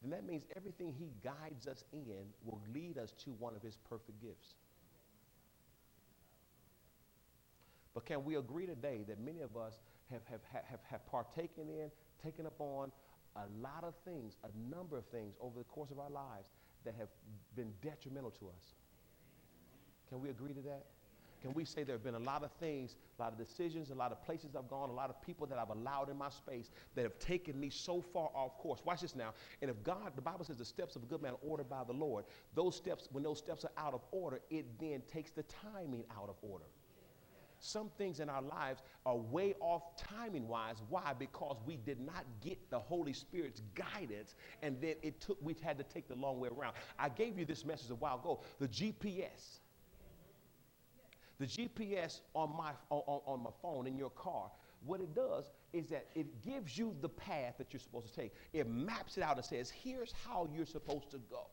then 0.00 0.12
that 0.12 0.24
means 0.24 0.44
everything 0.56 0.94
He 0.96 1.10
guides 1.24 1.66
us 1.66 1.82
in 1.92 2.24
will 2.44 2.60
lead 2.72 2.96
us 2.96 3.12
to 3.24 3.30
one 3.30 3.56
of 3.56 3.62
His 3.62 3.76
perfect 3.88 4.22
gifts. 4.22 4.54
But 7.94 8.06
can 8.06 8.24
we 8.24 8.36
agree 8.36 8.66
today 8.66 9.00
that 9.08 9.18
many 9.18 9.40
of 9.40 9.56
us 9.56 9.80
have, 10.12 10.22
have, 10.30 10.40
have, 10.52 10.78
have 10.88 11.04
partaken 11.06 11.68
in, 11.68 11.90
taken 12.22 12.46
upon 12.46 12.92
a 13.36 13.46
lot 13.62 13.84
of 13.84 13.94
things, 14.04 14.36
a 14.44 14.74
number 14.74 14.96
of 14.96 15.04
things 15.06 15.34
over 15.40 15.58
the 15.58 15.64
course 15.64 15.90
of 15.90 15.98
our 15.98 16.10
lives 16.10 16.48
that 16.84 16.94
have 16.98 17.08
been 17.56 17.72
detrimental 17.82 18.30
to 18.30 18.48
us. 18.48 18.74
Can 20.08 20.20
we 20.20 20.30
agree 20.30 20.52
to 20.52 20.60
that? 20.62 20.86
Can 21.40 21.54
we 21.54 21.64
say 21.64 21.84
there 21.84 21.94
have 21.94 22.04
been 22.04 22.16
a 22.16 22.18
lot 22.18 22.44
of 22.44 22.50
things, 22.60 22.96
a 23.18 23.22
lot 23.22 23.32
of 23.32 23.38
decisions, 23.38 23.90
a 23.90 23.94
lot 23.94 24.12
of 24.12 24.22
places 24.22 24.54
I've 24.54 24.68
gone, 24.68 24.90
a 24.90 24.92
lot 24.92 25.08
of 25.08 25.22
people 25.22 25.46
that 25.46 25.58
I've 25.58 25.70
allowed 25.70 26.10
in 26.10 26.18
my 26.18 26.28
space 26.28 26.70
that 26.94 27.02
have 27.02 27.18
taken 27.18 27.58
me 27.58 27.70
so 27.70 28.02
far 28.02 28.28
off 28.34 28.58
course? 28.58 28.80
Watch 28.84 29.00
this 29.00 29.16
now. 29.16 29.32
And 29.62 29.70
if 29.70 29.82
God, 29.82 30.12
the 30.16 30.22
Bible 30.22 30.44
says 30.44 30.58
the 30.58 30.66
steps 30.66 30.96
of 30.96 31.02
a 31.02 31.06
good 31.06 31.22
man 31.22 31.32
are 31.32 31.48
ordered 31.48 31.70
by 31.70 31.82
the 31.84 31.94
Lord, 31.94 32.26
those 32.54 32.76
steps, 32.76 33.08
when 33.10 33.24
those 33.24 33.38
steps 33.38 33.64
are 33.64 33.72
out 33.78 33.94
of 33.94 34.02
order, 34.10 34.40
it 34.50 34.66
then 34.78 35.00
takes 35.10 35.30
the 35.30 35.44
timing 35.44 36.04
out 36.14 36.28
of 36.28 36.36
order 36.42 36.66
some 37.60 37.90
things 37.98 38.20
in 38.20 38.28
our 38.28 38.42
lives 38.42 38.82
are 39.06 39.16
way 39.16 39.54
off 39.60 39.96
timing 39.96 40.48
wise. 40.48 40.76
Why? 40.88 41.12
Because 41.18 41.58
we 41.66 41.76
did 41.76 42.00
not 42.00 42.24
get 42.42 42.58
the 42.70 42.78
Holy 42.78 43.12
Spirit's 43.12 43.62
guidance, 43.74 44.34
and 44.62 44.80
then 44.80 44.94
it 45.02 45.20
took, 45.20 45.38
we 45.42 45.54
had 45.62 45.78
to 45.78 45.84
take 45.84 46.08
the 46.08 46.14
long 46.14 46.40
way 46.40 46.48
around. 46.48 46.74
I 46.98 47.10
gave 47.10 47.38
you 47.38 47.44
this 47.44 47.64
message 47.64 47.90
a 47.90 47.94
while 47.94 48.18
ago 48.18 48.40
the 48.58 48.68
GPS. 48.68 49.60
The 51.38 51.46
GPS 51.46 52.20
on 52.34 52.54
my, 52.56 52.72
on, 52.90 53.20
on 53.26 53.42
my 53.42 53.50
phone 53.62 53.86
in 53.86 53.96
your 53.96 54.10
car, 54.10 54.50
what 54.84 55.00
it 55.00 55.14
does 55.14 55.50
is 55.72 55.88
that 55.88 56.06
it 56.14 56.42
gives 56.42 56.76
you 56.76 56.94
the 57.00 57.08
path 57.08 57.54
that 57.58 57.72
you're 57.72 57.80
supposed 57.80 58.08
to 58.08 58.20
take. 58.20 58.34
It 58.52 58.68
maps 58.68 59.16
it 59.16 59.22
out 59.22 59.36
and 59.36 59.44
says, 59.44 59.70
here's 59.70 60.12
how 60.26 60.48
you're 60.54 60.66
supposed 60.66 61.10
to 61.10 61.18
go. 61.30 61.46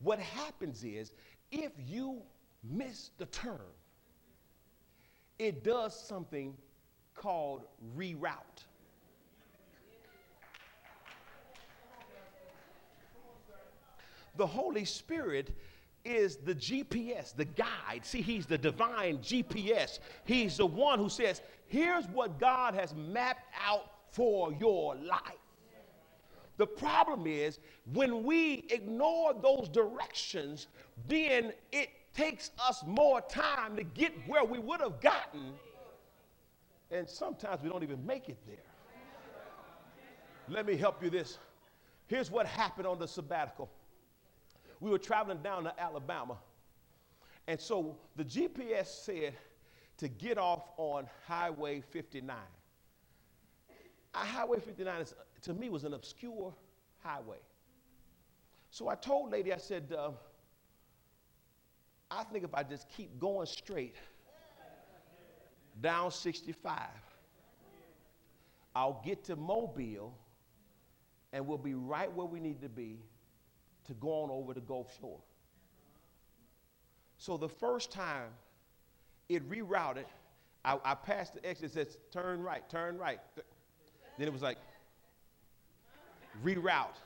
What 0.00 0.18
happens 0.18 0.82
is, 0.84 1.12
if 1.50 1.72
you 1.76 2.22
miss 2.62 3.10
the 3.18 3.26
turn, 3.26 3.60
it 5.40 5.64
does 5.64 5.98
something 5.98 6.54
called 7.14 7.62
reroute. 7.96 8.66
The 14.36 14.46
Holy 14.46 14.84
Spirit 14.84 15.56
is 16.04 16.36
the 16.36 16.54
GPS, 16.54 17.34
the 17.34 17.46
guide. 17.46 18.02
See, 18.02 18.20
He's 18.20 18.44
the 18.44 18.58
divine 18.58 19.18
GPS. 19.18 19.98
He's 20.24 20.58
the 20.58 20.66
one 20.66 20.98
who 20.98 21.08
says, 21.08 21.40
here's 21.66 22.06
what 22.08 22.38
God 22.38 22.74
has 22.74 22.94
mapped 22.94 23.46
out 23.66 23.92
for 24.10 24.52
your 24.52 24.94
life. 24.96 25.20
The 26.58 26.66
problem 26.66 27.26
is 27.26 27.58
when 27.94 28.22
we 28.24 28.66
ignore 28.68 29.32
those 29.32 29.70
directions, 29.70 30.66
then 31.08 31.54
it 31.72 31.88
takes 32.14 32.50
us 32.68 32.82
more 32.86 33.20
time 33.20 33.76
to 33.76 33.82
get 33.82 34.12
where 34.26 34.44
we 34.44 34.58
would 34.58 34.80
have 34.80 35.00
gotten. 35.00 35.54
And 36.90 37.08
sometimes 37.08 37.62
we 37.62 37.68
don't 37.68 37.82
even 37.82 38.04
make 38.04 38.28
it 38.28 38.38
there. 38.46 38.56
Let 40.48 40.66
me 40.66 40.76
help 40.76 41.02
you 41.02 41.10
this. 41.10 41.38
Here's 42.08 42.30
what 42.30 42.46
happened 42.46 42.86
on 42.86 42.98
the 42.98 43.06
sabbatical. 43.06 43.70
We 44.80 44.90
were 44.90 44.98
traveling 44.98 45.38
down 45.42 45.64
to 45.64 45.80
Alabama. 45.80 46.38
And 47.46 47.60
so 47.60 47.96
the 48.16 48.24
GPS 48.24 48.86
said 48.86 49.34
to 49.98 50.08
get 50.08 50.38
off 50.38 50.70
on 50.76 51.08
Highway 51.26 51.82
59. 51.90 52.36
Highway 54.12 54.58
59 54.58 55.00
is, 55.00 55.14
to 55.42 55.54
me 55.54 55.68
was 55.68 55.84
an 55.84 55.94
obscure 55.94 56.52
highway. 56.98 57.38
So 58.70 58.88
I 58.88 58.94
told 58.94 59.30
lady, 59.30 59.52
I 59.52 59.56
said, 59.58 59.94
uh, 59.96 60.10
I 62.10 62.24
think 62.24 62.44
if 62.44 62.54
I 62.54 62.62
just 62.62 62.88
keep 62.88 63.18
going 63.20 63.46
straight 63.46 63.94
down 65.80 66.10
65, 66.10 66.80
I'll 68.74 69.00
get 69.04 69.24
to 69.24 69.36
Mobile 69.36 70.14
and 71.32 71.46
we'll 71.46 71.58
be 71.58 71.74
right 71.74 72.12
where 72.12 72.26
we 72.26 72.40
need 72.40 72.60
to 72.62 72.68
be 72.68 72.98
to 73.86 73.94
go 73.94 74.08
on 74.08 74.30
over 74.30 74.52
the 74.52 74.60
Gulf 74.60 74.96
Shore. 75.00 75.20
So 77.18 77.36
the 77.36 77.48
first 77.48 77.92
time 77.92 78.30
it 79.28 79.48
rerouted, 79.48 80.04
I, 80.64 80.78
I 80.84 80.94
passed 80.94 81.34
the 81.34 81.46
exit, 81.46 81.70
it 81.70 81.72
says 81.74 81.98
turn 82.10 82.42
right, 82.42 82.68
turn 82.68 82.98
right. 82.98 83.20
Then 84.18 84.26
it 84.26 84.32
was 84.32 84.42
like 84.42 84.58
reroute. 86.44 86.96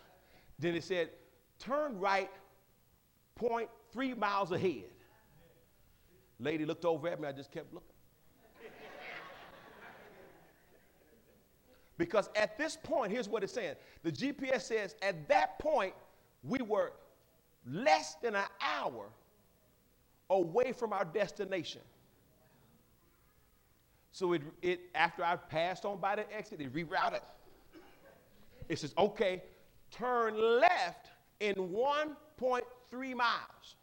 Then 0.59 0.75
it 0.75 0.85
said 0.85 1.11
turn 1.59 1.99
right, 1.99 2.31
point 3.35 3.69
three 3.93 4.15
miles 4.15 4.53
ahead. 4.53 4.85
Lady 6.41 6.65
looked 6.65 6.85
over 6.85 7.09
at 7.09 7.21
me, 7.21 7.29
I 7.29 7.33
just 7.33 7.53
kept 7.53 7.73
looking. 7.73 7.89
Because 11.97 12.29
at 12.35 12.59
this 12.59 12.77
point, 12.77 13.13
here's 13.13 13.29
what 13.29 13.45
it's 13.45 13.53
saying 13.53 13.77
the 14.03 14.11
GPS 14.11 14.63
says 14.63 14.97
at 15.01 15.29
that 15.29 15.59
point, 15.59 15.95
we 16.43 16.59
were 16.61 16.93
less 17.67 18.17
than 18.17 18.35
an 18.35 18.45
hour 18.61 19.07
away 20.31 20.73
from 20.73 20.93
our 20.93 21.05
destination. 21.05 21.81
So 24.11 24.33
it, 24.33 24.43
it 24.63 24.81
after 24.95 25.25
I 25.25 25.37
passed 25.37 25.85
on 25.85 25.99
by 25.99 26.17
the 26.17 26.33
exit, 26.35 26.61
it 26.61 26.73
rerouted. 26.73 27.21
It 28.69 28.79
says, 28.79 28.95
okay, 28.97 29.43
turn 29.91 30.61
left 30.61 31.11
in 31.41 31.55
1.3 31.55 33.15
miles. 33.15 33.77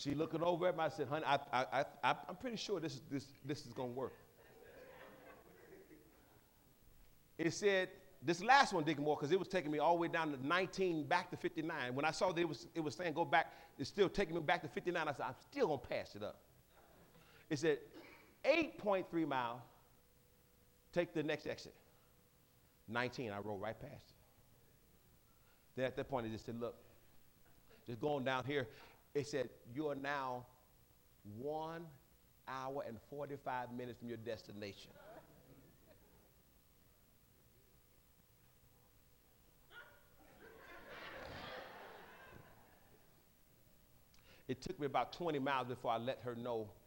She 0.00 0.14
looking 0.14 0.42
over 0.42 0.66
at 0.66 0.78
me. 0.78 0.84
I 0.84 0.88
said, 0.88 1.08
honey, 1.08 1.26
I, 1.26 1.38
I, 1.52 1.84
I, 2.02 2.14
I'm 2.26 2.36
pretty 2.36 2.56
sure 2.56 2.80
this, 2.80 2.94
is, 2.94 3.02
this, 3.10 3.26
this 3.44 3.66
is 3.66 3.74
going 3.74 3.90
to 3.90 3.94
work. 3.94 4.14
It 7.36 7.52
said, 7.52 7.90
this 8.22 8.42
last 8.42 8.72
one, 8.72 8.84
Deacon 8.84 9.04
Moore, 9.04 9.16
because 9.16 9.30
it 9.30 9.38
was 9.38 9.48
taking 9.48 9.70
me 9.70 9.78
all 9.78 9.96
the 9.96 10.00
way 10.00 10.08
down 10.08 10.32
to 10.32 10.46
19 10.46 11.06
back 11.06 11.30
to 11.30 11.36
59. 11.36 11.94
When 11.94 12.06
I 12.06 12.12
saw 12.12 12.32
that 12.32 12.40
it 12.40 12.48
was, 12.48 12.66
it 12.74 12.80
was 12.80 12.94
saying 12.94 13.12
go 13.12 13.26
back, 13.26 13.52
it's 13.78 13.90
still 13.90 14.08
taking 14.08 14.34
me 14.34 14.40
back 14.40 14.62
to 14.62 14.68
59. 14.68 15.06
I 15.06 15.12
said, 15.12 15.26
I'm 15.28 15.34
still 15.50 15.66
going 15.66 15.80
to 15.80 15.86
pass 15.86 16.14
it 16.14 16.22
up. 16.22 16.38
It 17.50 17.58
said 17.58 17.78
8.3 18.42 19.28
mile, 19.28 19.62
take 20.94 21.12
the 21.12 21.22
next 21.22 21.46
exit. 21.46 21.74
19, 22.88 23.32
I 23.32 23.38
rode 23.38 23.60
right 23.60 23.78
past 23.78 23.92
it. 23.92 24.14
Then 25.76 25.84
at 25.84 25.96
that 25.96 26.08
point, 26.08 26.26
it 26.26 26.32
just 26.32 26.46
said, 26.46 26.58
look, 26.58 26.76
just 27.86 28.00
going 28.00 28.24
down 28.24 28.44
here, 28.46 28.66
it 29.14 29.26
said, 29.26 29.48
You 29.74 29.88
are 29.88 29.94
now 29.94 30.46
one 31.38 31.86
hour 32.48 32.84
and 32.86 32.98
45 33.08 33.72
minutes 33.72 33.98
from 33.98 34.08
your 34.08 34.16
destination. 34.18 34.90
It 44.48 44.60
took 44.62 44.80
me 44.80 44.86
about 44.86 45.12
20 45.12 45.38
miles 45.38 45.68
before 45.68 45.92
I 45.92 45.98
let 45.98 46.18
her 46.24 46.34
know. 46.34 46.68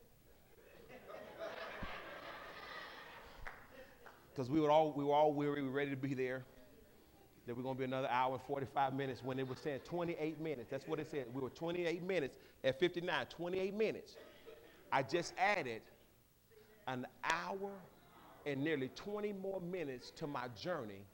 Because 4.34 4.50
we, 4.50 4.60
were 4.60 4.72
all, 4.72 4.92
we 4.94 5.04
were 5.04 5.14
all 5.14 5.32
weary, 5.32 5.62
we 5.62 5.68
were 5.68 5.74
ready 5.76 5.92
to 5.92 5.96
be 5.96 6.16
there 6.16 6.44
that 7.46 7.56
we're 7.56 7.64
going 7.64 7.76
to 7.76 7.80
be 7.80 7.86
another 7.86 8.10
hour 8.10 8.34
and 8.34 8.42
45 8.44 8.94
minutes 8.94 9.22
when 9.24 9.40
it 9.40 9.48
was 9.48 9.60
saying 9.60 9.80
28 9.84 10.40
minutes. 10.40 10.70
That's 10.70 10.88
what 10.88 11.00
it 11.00 11.10
said. 11.10 11.26
We 11.34 11.42
were 11.42 11.50
28 11.50 12.04
minutes 12.04 12.38
at 12.64 12.80
59, 12.80 13.26
28 13.28 13.74
minutes. 13.74 14.16
I 14.92 15.04
just 15.04 15.34
added 15.38 15.82
an 16.88 17.06
hour 17.24 17.72
and 18.46 18.64
nearly 18.64 18.90
20 18.96 19.34
more 19.34 19.62
minutes 19.62 20.12
to 20.18 20.28
my 20.28 20.48
journey 20.60 21.06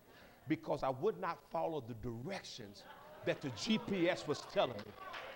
because 0.48 0.84
I 0.84 0.90
would 0.90 1.20
not 1.20 1.40
follow 1.52 1.84
the 1.88 1.94
directions 1.96 2.84
that 3.30 3.42
the 3.42 3.50
GPS 3.50 4.28
was 4.28 4.42
telling 4.52 4.74
me. 4.74 4.92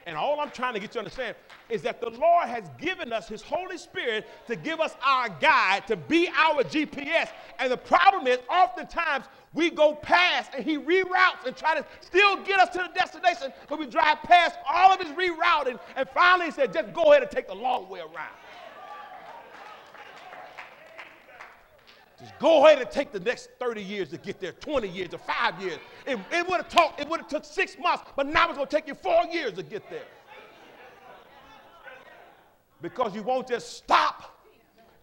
And 0.08 0.18
all 0.18 0.40
I'm 0.40 0.50
trying 0.50 0.74
to 0.74 0.80
get 0.80 0.90
you 0.90 0.94
to 0.94 1.00
understand 1.00 1.36
is 1.70 1.84
that 1.84 2.02
the 2.02 2.10
Lord 2.10 2.48
has 2.48 2.64
given 2.82 3.14
us 3.14 3.30
His 3.30 3.42
Holy 3.44 3.78
Spirit 3.78 4.28
to 4.48 4.56
give 4.56 4.82
us 4.82 4.96
our 5.06 5.30
guide, 5.30 5.88
to 5.88 5.96
be 5.96 6.28
our 6.36 6.64
GPS. 6.64 7.30
And 7.60 7.72
the 7.72 7.78
problem 7.78 8.26
is, 8.28 8.40
oftentimes, 8.50 9.26
we 9.54 9.70
go 9.70 9.94
past 9.94 10.52
and 10.56 10.66
He 10.66 10.78
reroutes 10.78 11.46
and 11.46 11.56
try 11.56 11.76
to 11.76 11.86
still 12.02 12.38
get 12.38 12.60
us 12.60 12.70
to 12.70 12.80
the 12.80 12.90
destination, 13.00 13.54
but 13.70 13.80
we 13.80 13.86
drive 13.86 14.18
past 14.24 14.58
all 14.68 14.92
of 14.92 15.00
His 15.00 15.12
rerouting. 15.12 15.80
And 15.96 16.10
finally, 16.10 16.48
He 16.48 16.52
said, 16.52 16.74
just 16.74 16.92
go 16.94 17.12
ahead 17.12 17.22
and 17.22 17.32
take 17.32 17.48
the 17.48 17.56
long 17.56 17.88
way 17.88 18.00
around. 18.00 18.34
Just 22.24 22.40
go 22.40 22.66
ahead 22.66 22.80
and 22.80 22.90
take 22.90 23.12
the 23.12 23.20
next 23.20 23.50
30 23.60 23.84
years 23.84 24.10
to 24.12 24.18
get 24.18 24.40
there, 24.40 24.54
20 24.54 24.88
years 24.88 25.14
or 25.14 25.18
five 25.18 25.62
years. 25.62 25.78
It, 26.08 26.18
it 26.32 26.48
would 26.48 26.62
have 26.62 26.70
took, 26.70 26.94
it 26.98 27.10
would 27.10 27.20
have 27.20 27.28
took 27.28 27.44
six 27.44 27.78
months, 27.78 28.06
but 28.16 28.28
now 28.28 28.48
it's 28.48 28.56
going 28.56 28.66
to 28.66 28.74
take 28.74 28.88
you 28.88 28.96
four 28.96 29.26
years 29.30 29.52
to 29.54 29.64
get 29.64 29.90
there. 29.90 30.06
Because 32.82 33.14
you 33.14 33.24
won't 33.24 33.50
just 33.50 33.74
stop 33.74 34.40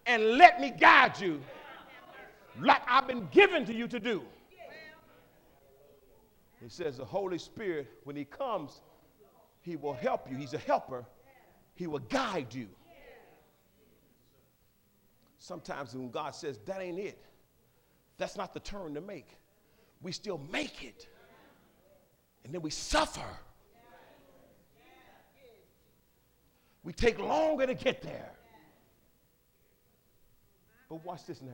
and 0.06 0.38
let 0.38 0.62
me 0.62 0.70
guide 0.70 1.20
you 1.20 1.42
like 2.58 2.80
I've 2.88 3.06
been 3.06 3.28
given 3.30 3.66
to 3.66 3.74
you 3.74 3.86
to 3.88 4.00
do. 4.00 4.22
He 6.62 6.70
says 6.70 6.96
the 6.96 7.04
Holy 7.04 7.38
Spirit, 7.38 7.88
when 8.04 8.16
He 8.16 8.24
comes, 8.24 8.80
He 9.60 9.76
will 9.76 9.94
help 9.94 10.30
you. 10.30 10.38
He's 10.38 10.54
a 10.54 10.58
helper. 10.58 11.04
He 11.74 11.86
will 11.86 12.00
guide 12.00 12.54
you 12.54 12.68
sometimes 15.40 15.94
when 15.94 16.10
God 16.10 16.34
says, 16.34 16.60
that 16.66 16.80
ain't 16.80 16.98
it, 16.98 17.18
that's 18.18 18.36
not 18.36 18.54
the 18.54 18.60
turn 18.60 18.94
to 18.94 19.00
make. 19.00 19.36
We 20.02 20.12
still 20.12 20.40
make 20.52 20.84
it. 20.84 21.08
And 22.44 22.54
then 22.54 22.62
we 22.62 22.70
suffer. 22.70 23.26
We 26.84 26.92
take 26.92 27.18
longer 27.18 27.66
to 27.66 27.74
get 27.74 28.02
there. 28.02 28.30
But 30.88 31.04
watch 31.04 31.26
this 31.26 31.42
now. 31.42 31.52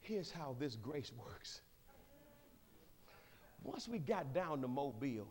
Here's 0.00 0.30
how 0.30 0.56
this 0.58 0.76
grace 0.76 1.12
works. 1.16 1.60
Once 3.62 3.88
we 3.88 3.98
got 3.98 4.34
down 4.34 4.60
to 4.60 4.68
Mobile, 4.68 5.28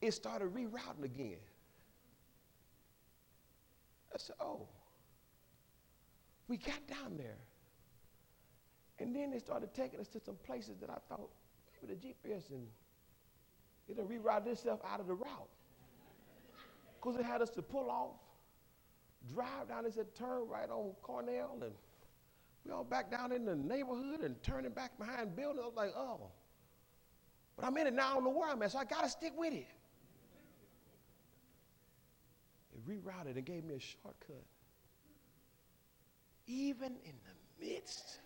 it 0.00 0.12
started 0.12 0.54
rerouting 0.54 1.04
again. 1.04 1.38
I 4.14 4.18
said, 4.18 4.36
oh, 4.40 4.66
we 6.48 6.56
got 6.56 6.86
down 6.86 7.16
there. 7.16 7.38
And 8.98 9.14
then 9.14 9.30
they 9.30 9.38
started 9.38 9.74
taking 9.74 10.00
us 10.00 10.08
to 10.08 10.20
some 10.20 10.36
places 10.44 10.76
that 10.80 10.90
I 10.90 10.96
thought 11.08 11.30
maybe 11.82 11.94
the 11.94 12.08
GPS 12.08 12.50
and 12.50 12.66
it'll 13.88 14.06
reroute 14.06 14.46
itself 14.46 14.80
out 14.90 15.00
of 15.00 15.06
the 15.06 15.14
route. 15.14 15.48
Because 17.00 17.18
it 17.18 17.24
had 17.24 17.42
us 17.42 17.50
to 17.50 17.62
pull 17.62 17.90
off, 17.90 18.16
drive 19.32 19.68
down, 19.68 19.84
they 19.84 19.90
said 19.90 20.14
turn 20.16 20.48
right 20.48 20.68
on 20.68 20.92
Cornell, 21.02 21.58
and 21.62 21.72
we 22.64 22.72
all 22.72 22.82
back 22.82 23.10
down 23.10 23.30
in 23.30 23.44
the 23.44 23.54
neighborhood 23.54 24.20
and 24.22 24.42
turning 24.42 24.72
back 24.72 24.98
behind 24.98 25.36
buildings. 25.36 25.60
I 25.62 25.66
was 25.66 25.76
like, 25.76 25.92
oh. 25.96 26.32
But 27.56 27.66
I'm 27.66 27.76
in 27.76 27.86
it 27.86 27.94
now, 27.94 28.10
I 28.10 28.14
don't 28.14 28.24
know 28.24 28.30
where 28.30 28.50
I'm 28.50 28.60
at, 28.62 28.72
so 28.72 28.78
I 28.78 28.84
got 28.84 29.04
to 29.04 29.10
stick 29.10 29.32
with 29.36 29.52
it 29.52 29.66
rerouted 32.88 33.36
and 33.36 33.44
gave 33.44 33.64
me 33.64 33.74
a 33.74 33.80
shortcut. 33.80 34.44
Even 36.46 36.92
in 37.04 37.12
the 37.24 37.66
midst. 37.66 38.18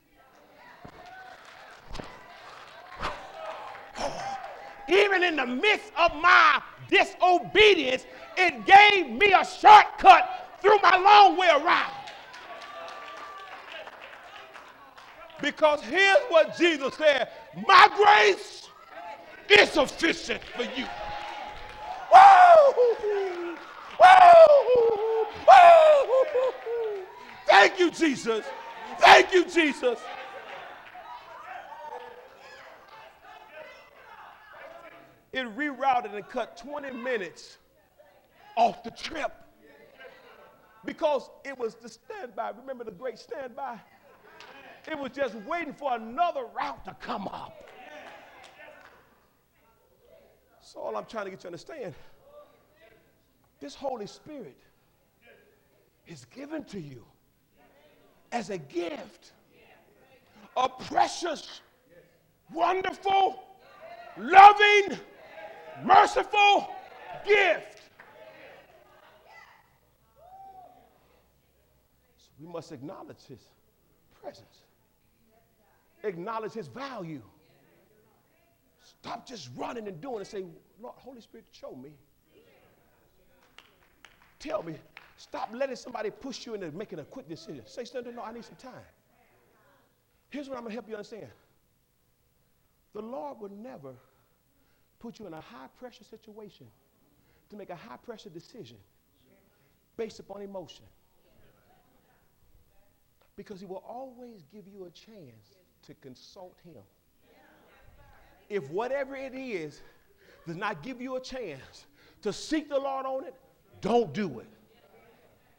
even 4.88 5.22
in 5.22 5.36
the 5.36 5.46
midst 5.46 5.92
of 5.96 6.14
my 6.16 6.60
disobedience, 6.88 8.06
it 8.36 8.66
gave 8.66 9.10
me 9.10 9.32
a 9.32 9.44
shortcut 9.44 10.58
through 10.60 10.78
my 10.82 10.96
long 10.96 11.36
way 11.36 11.48
around. 11.48 11.92
Because 15.40 15.80
here's 15.82 16.22
what 16.28 16.56
Jesus 16.56 16.94
said 16.94 17.28
My 17.66 17.88
grace 17.96 18.68
is 19.48 19.70
sufficient 19.70 20.42
for 20.56 20.62
you. 20.62 20.86
Woo! 22.12 23.31
Thank 27.46 27.78
you, 27.78 27.90
Jesus. 27.90 28.44
Thank 28.98 29.32
you, 29.32 29.44
Jesus. 29.44 29.98
It 35.32 35.56
rerouted 35.56 36.14
and 36.14 36.28
cut 36.28 36.56
20 36.58 36.90
minutes 36.90 37.58
off 38.56 38.82
the 38.82 38.90
trip 38.90 39.32
because 40.84 41.30
it 41.44 41.58
was 41.58 41.74
the 41.76 41.88
standby. 41.88 42.52
Remember 42.60 42.84
the 42.84 42.90
great 42.90 43.18
standby? 43.18 43.78
It 44.90 44.98
was 44.98 45.10
just 45.12 45.34
waiting 45.46 45.72
for 45.72 45.94
another 45.94 46.42
route 46.56 46.84
to 46.84 46.96
come 47.00 47.28
up. 47.28 47.70
So 50.60 50.80
all 50.80 50.96
I'm 50.96 51.06
trying 51.06 51.26
to 51.26 51.30
get 51.30 51.38
you 51.38 51.42
to 51.42 51.48
understand 51.48 51.94
this 53.62 53.76
Holy 53.76 54.08
Spirit 54.08 54.58
is 56.08 56.24
given 56.26 56.64
to 56.64 56.80
you 56.80 57.04
as 58.32 58.50
a 58.50 58.58
gift, 58.58 59.30
a 60.56 60.68
precious, 60.68 61.60
wonderful, 62.52 63.40
loving, 64.18 64.98
merciful 65.84 66.74
gift. 67.24 67.82
So 72.16 72.30
we 72.40 72.48
must 72.48 72.72
acknowledge 72.72 73.22
his 73.28 73.46
presence, 74.20 74.62
acknowledge 76.02 76.52
his 76.52 76.66
value. 76.66 77.22
Stop 78.80 79.24
just 79.24 79.50
running 79.54 79.86
and 79.86 80.00
doing 80.00 80.18
and 80.18 80.26
say, 80.26 80.44
Lord, 80.80 80.96
Holy 80.98 81.20
Spirit, 81.20 81.46
show 81.52 81.76
me. 81.76 81.92
Tell 84.42 84.62
me. 84.64 84.74
Stop 85.16 85.50
letting 85.52 85.76
somebody 85.76 86.10
push 86.10 86.46
you 86.46 86.54
into 86.54 86.72
making 86.72 86.98
a 86.98 87.04
quick 87.04 87.28
decision. 87.28 87.62
Say, 87.64 87.84
something, 87.84 88.14
no, 88.16 88.22
I 88.22 88.32
need 88.32 88.44
some 88.44 88.56
time. 88.56 88.72
Here's 90.30 90.48
what 90.48 90.56
I'm 90.56 90.64
going 90.64 90.72
to 90.72 90.74
help 90.74 90.88
you 90.88 90.96
understand. 90.96 91.28
The 92.92 93.02
Lord 93.02 93.38
would 93.40 93.52
never 93.52 93.94
put 94.98 95.20
you 95.20 95.26
in 95.28 95.34
a 95.34 95.40
high 95.40 95.68
pressure 95.78 96.02
situation 96.02 96.66
to 97.50 97.56
make 97.56 97.70
a 97.70 97.76
high 97.76 97.98
pressure 97.98 98.30
decision 98.30 98.78
based 99.96 100.18
upon 100.18 100.42
emotion. 100.42 100.86
Because 103.36 103.60
he 103.60 103.66
will 103.66 103.84
always 103.88 104.44
give 104.52 104.66
you 104.66 104.86
a 104.86 104.90
chance 104.90 105.56
to 105.86 105.94
consult 105.94 106.56
him. 106.64 106.82
If 108.48 108.68
whatever 108.70 109.14
it 109.14 109.34
is 109.34 109.82
does 110.46 110.56
not 110.56 110.82
give 110.82 111.00
you 111.00 111.14
a 111.14 111.20
chance 111.20 111.86
to 112.22 112.32
seek 112.32 112.68
the 112.68 112.78
Lord 112.78 113.06
on 113.06 113.24
it, 113.24 113.34
don't 113.82 114.14
do 114.14 114.40
it. 114.40 114.46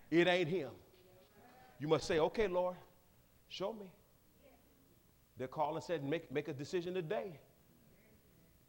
It 0.09 0.28
ain't 0.28 0.49
him. 0.49 0.69
You 1.80 1.88
must 1.88 2.07
say, 2.07 2.17
okay, 2.17 2.47
Lord, 2.47 2.76
show 3.49 3.74
me. 3.74 3.86
They 5.38 5.47
called 5.47 5.76
and 5.76 5.84
said, 5.84 6.03
make, 6.03 6.32
make 6.32 6.47
a 6.47 6.53
decision 6.53 6.93
today. 6.93 7.39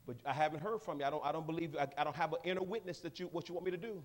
But 0.07 0.16
I 0.26 0.32
haven't 0.32 0.61
heard 0.61 0.82
from 0.82 1.00
you. 1.00 1.07
I 1.07 1.11
don't, 1.11 1.24
I 1.24 1.32
don't 1.32 1.46
believe, 1.46 1.76
I, 1.78 1.86
I 1.96 2.05
don't 2.05 2.16
have 2.16 2.32
an 2.32 2.40
inner 2.44 2.62
witness 2.62 3.00
that 3.00 3.20
you, 3.20 3.28
what 3.32 3.48
you 3.48 3.55
want 3.55 3.64
me 3.64 3.70
to 3.70 3.76
do. 3.76 4.02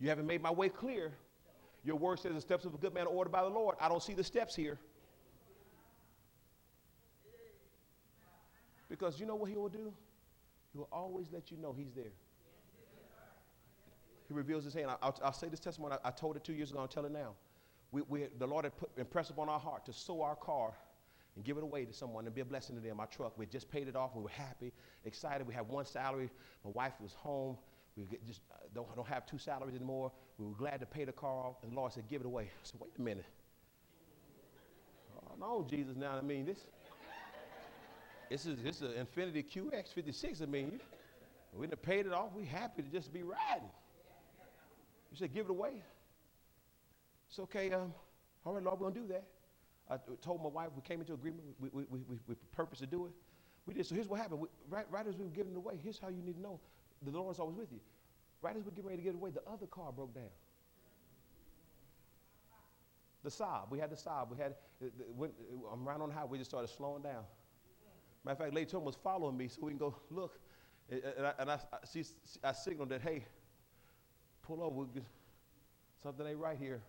You 0.00 0.08
haven't 0.08 0.26
made 0.26 0.42
my 0.42 0.50
way 0.50 0.68
clear. 0.68 1.12
Your 1.84 1.96
word 1.96 2.18
says 2.18 2.34
the 2.34 2.40
steps 2.40 2.64
of 2.64 2.74
a 2.74 2.78
good 2.78 2.92
man 2.92 3.06
are 3.06 3.10
ordered 3.10 3.30
by 3.30 3.42
the 3.42 3.48
Lord. 3.48 3.76
I 3.80 3.88
don't 3.88 4.02
see 4.02 4.12
the 4.12 4.24
steps 4.24 4.54
here. 4.54 4.78
Because 8.88 9.20
you 9.20 9.26
know 9.26 9.36
what 9.36 9.48
he 9.48 9.56
will 9.56 9.68
do? 9.68 9.92
He 10.72 10.78
will 10.78 10.88
always 10.92 11.26
let 11.32 11.50
you 11.50 11.56
know 11.56 11.74
he's 11.76 11.92
there. 11.94 12.12
He 14.28 14.34
reveals 14.34 14.64
his 14.64 14.74
hand. 14.74 14.90
I'll, 15.02 15.18
I'll 15.22 15.32
say 15.32 15.48
this 15.48 15.60
testimony. 15.60 15.96
I, 16.04 16.08
I, 16.08 16.10
told 16.10 16.36
it 16.36 16.44
two 16.44 16.52
years 16.52 16.70
ago. 16.70 16.80
I'll 16.80 16.88
tell 16.88 17.04
it 17.04 17.12
now. 17.12 17.34
We, 17.92 18.02
we, 18.02 18.26
the 18.38 18.46
Lord 18.46 18.64
had 18.64 18.76
put, 18.76 18.90
impressed 18.96 19.30
upon 19.30 19.48
our 19.48 19.60
heart 19.60 19.86
to 19.86 19.92
sow 19.92 20.22
our 20.22 20.36
car 20.36 20.72
and 21.36 21.44
give 21.44 21.56
it 21.56 21.62
away 21.62 21.84
to 21.84 21.92
someone 21.92 22.26
and 22.26 22.34
be 22.34 22.40
a 22.40 22.44
blessing 22.44 22.74
to 22.76 22.82
them. 22.82 22.98
Our 22.98 23.06
truck, 23.06 23.38
we 23.38 23.46
just 23.46 23.70
paid 23.70 23.88
it 23.88 23.94
off. 23.94 24.16
We 24.16 24.22
were 24.22 24.28
happy, 24.30 24.72
excited. 25.04 25.46
We 25.46 25.54
had 25.54 25.68
one 25.68 25.84
salary. 25.84 26.30
My 26.64 26.70
wife 26.72 26.94
was 27.00 27.12
home. 27.12 27.56
We 27.96 28.04
just 28.26 28.40
uh, 28.50 28.56
don't, 28.74 28.94
don't 28.96 29.06
have 29.06 29.26
two 29.26 29.38
salaries 29.38 29.74
anymore. 29.74 30.12
We 30.38 30.46
were 30.46 30.54
glad 30.54 30.80
to 30.80 30.86
pay 30.86 31.04
the 31.04 31.12
car 31.12 31.46
off. 31.46 31.62
And 31.62 31.72
the 31.72 31.76
Lord 31.76 31.92
said, 31.92 32.04
give 32.08 32.20
it 32.20 32.26
away. 32.26 32.44
I 32.44 32.48
said, 32.62 32.80
wait 32.80 32.92
a 32.98 33.02
minute. 33.02 33.24
Oh, 35.16 35.34
no, 35.38 35.66
Jesus, 35.68 35.96
now, 35.96 36.18
I 36.18 36.20
mean, 36.20 36.44
this, 36.44 36.58
this 38.30 38.44
is 38.44 38.62
this 38.62 38.82
is 38.82 38.96
an 38.96 39.06
Infiniti 39.06 39.44
QX56. 39.44 40.42
I 40.42 40.46
mean, 40.46 40.80
we 41.54 41.66
done 41.66 41.78
paid 41.80 42.06
it 42.06 42.12
off. 42.12 42.32
We 42.34 42.44
happy 42.44 42.82
to 42.82 42.88
just 42.88 43.12
be 43.12 43.22
riding. 43.22 43.68
You 45.16 45.20
said, 45.20 45.32
give 45.32 45.46
it 45.46 45.50
away. 45.50 45.82
It's 47.30 47.38
okay. 47.38 47.72
Um, 47.72 47.94
all 48.44 48.52
right, 48.52 48.62
Lord, 48.62 48.78
we're 48.78 48.90
going 48.90 48.94
to 48.94 49.00
do 49.00 49.06
that. 49.14 49.24
I 49.88 49.96
told 50.20 50.42
my 50.42 50.50
wife, 50.50 50.68
we 50.76 50.82
came 50.82 51.00
into 51.00 51.14
agreement, 51.14 51.42
we, 51.58 51.70
we, 51.72 51.84
we, 51.88 52.00
we, 52.06 52.16
we 52.26 52.34
purpose 52.52 52.80
to 52.80 52.86
do 52.86 53.06
it. 53.06 53.12
We 53.64 53.72
did. 53.72 53.86
So 53.86 53.94
here's 53.94 54.08
what 54.08 54.20
happened. 54.20 54.40
We, 54.40 54.48
right, 54.68 54.84
right 54.90 55.06
as 55.06 55.16
we 55.16 55.24
were 55.24 55.30
giving 55.30 55.52
it 55.52 55.56
away, 55.56 55.74
here's 55.82 55.98
how 55.98 56.08
you 56.08 56.22
need 56.22 56.34
to 56.34 56.40
know 56.42 56.60
the 57.02 57.10
Lord's 57.12 57.38
always 57.38 57.56
with 57.56 57.72
you. 57.72 57.80
Right 58.42 58.54
as 58.56 58.62
we 58.64 58.68
are 58.68 58.72
getting 58.72 58.90
ready 58.90 58.98
to 58.98 59.02
give 59.04 59.14
it 59.14 59.18
away, 59.18 59.30
the 59.30 59.40
other 59.50 59.66
car 59.66 59.90
broke 59.90 60.14
down. 60.14 60.28
The 63.24 63.30
Saab, 63.30 63.70
we 63.70 63.78
had 63.78 63.90
the 63.90 63.96
Saab. 63.96 64.30
We 64.30 64.36
had, 64.36 64.54
when, 65.16 65.30
I'm 65.72 65.88
right 65.88 65.98
on 65.98 66.10
the 66.10 66.14
highway, 66.14 66.32
we 66.32 66.38
just 66.38 66.50
started 66.50 66.68
slowing 66.68 67.02
down. 67.02 67.24
Matter 68.24 68.32
of 68.32 68.38
fact, 68.38 68.54
Lady 68.54 68.70
Tom 68.70 68.84
was 68.84 68.96
following 69.02 69.36
me 69.36 69.48
so 69.48 69.60
we 69.62 69.70
can 69.70 69.78
go 69.78 69.96
look. 70.10 70.38
And 70.90 71.26
I, 71.26 71.32
and 71.38 71.50
I, 71.50 71.54
I, 71.54 71.78
she, 71.90 72.04
I 72.44 72.52
signaled 72.52 72.90
that, 72.90 73.00
hey, 73.00 73.24
pull 74.46 74.62
over. 74.62 74.86
Something 76.02 76.26
ain't 76.26 76.38
right 76.38 76.58
here. 76.58 76.82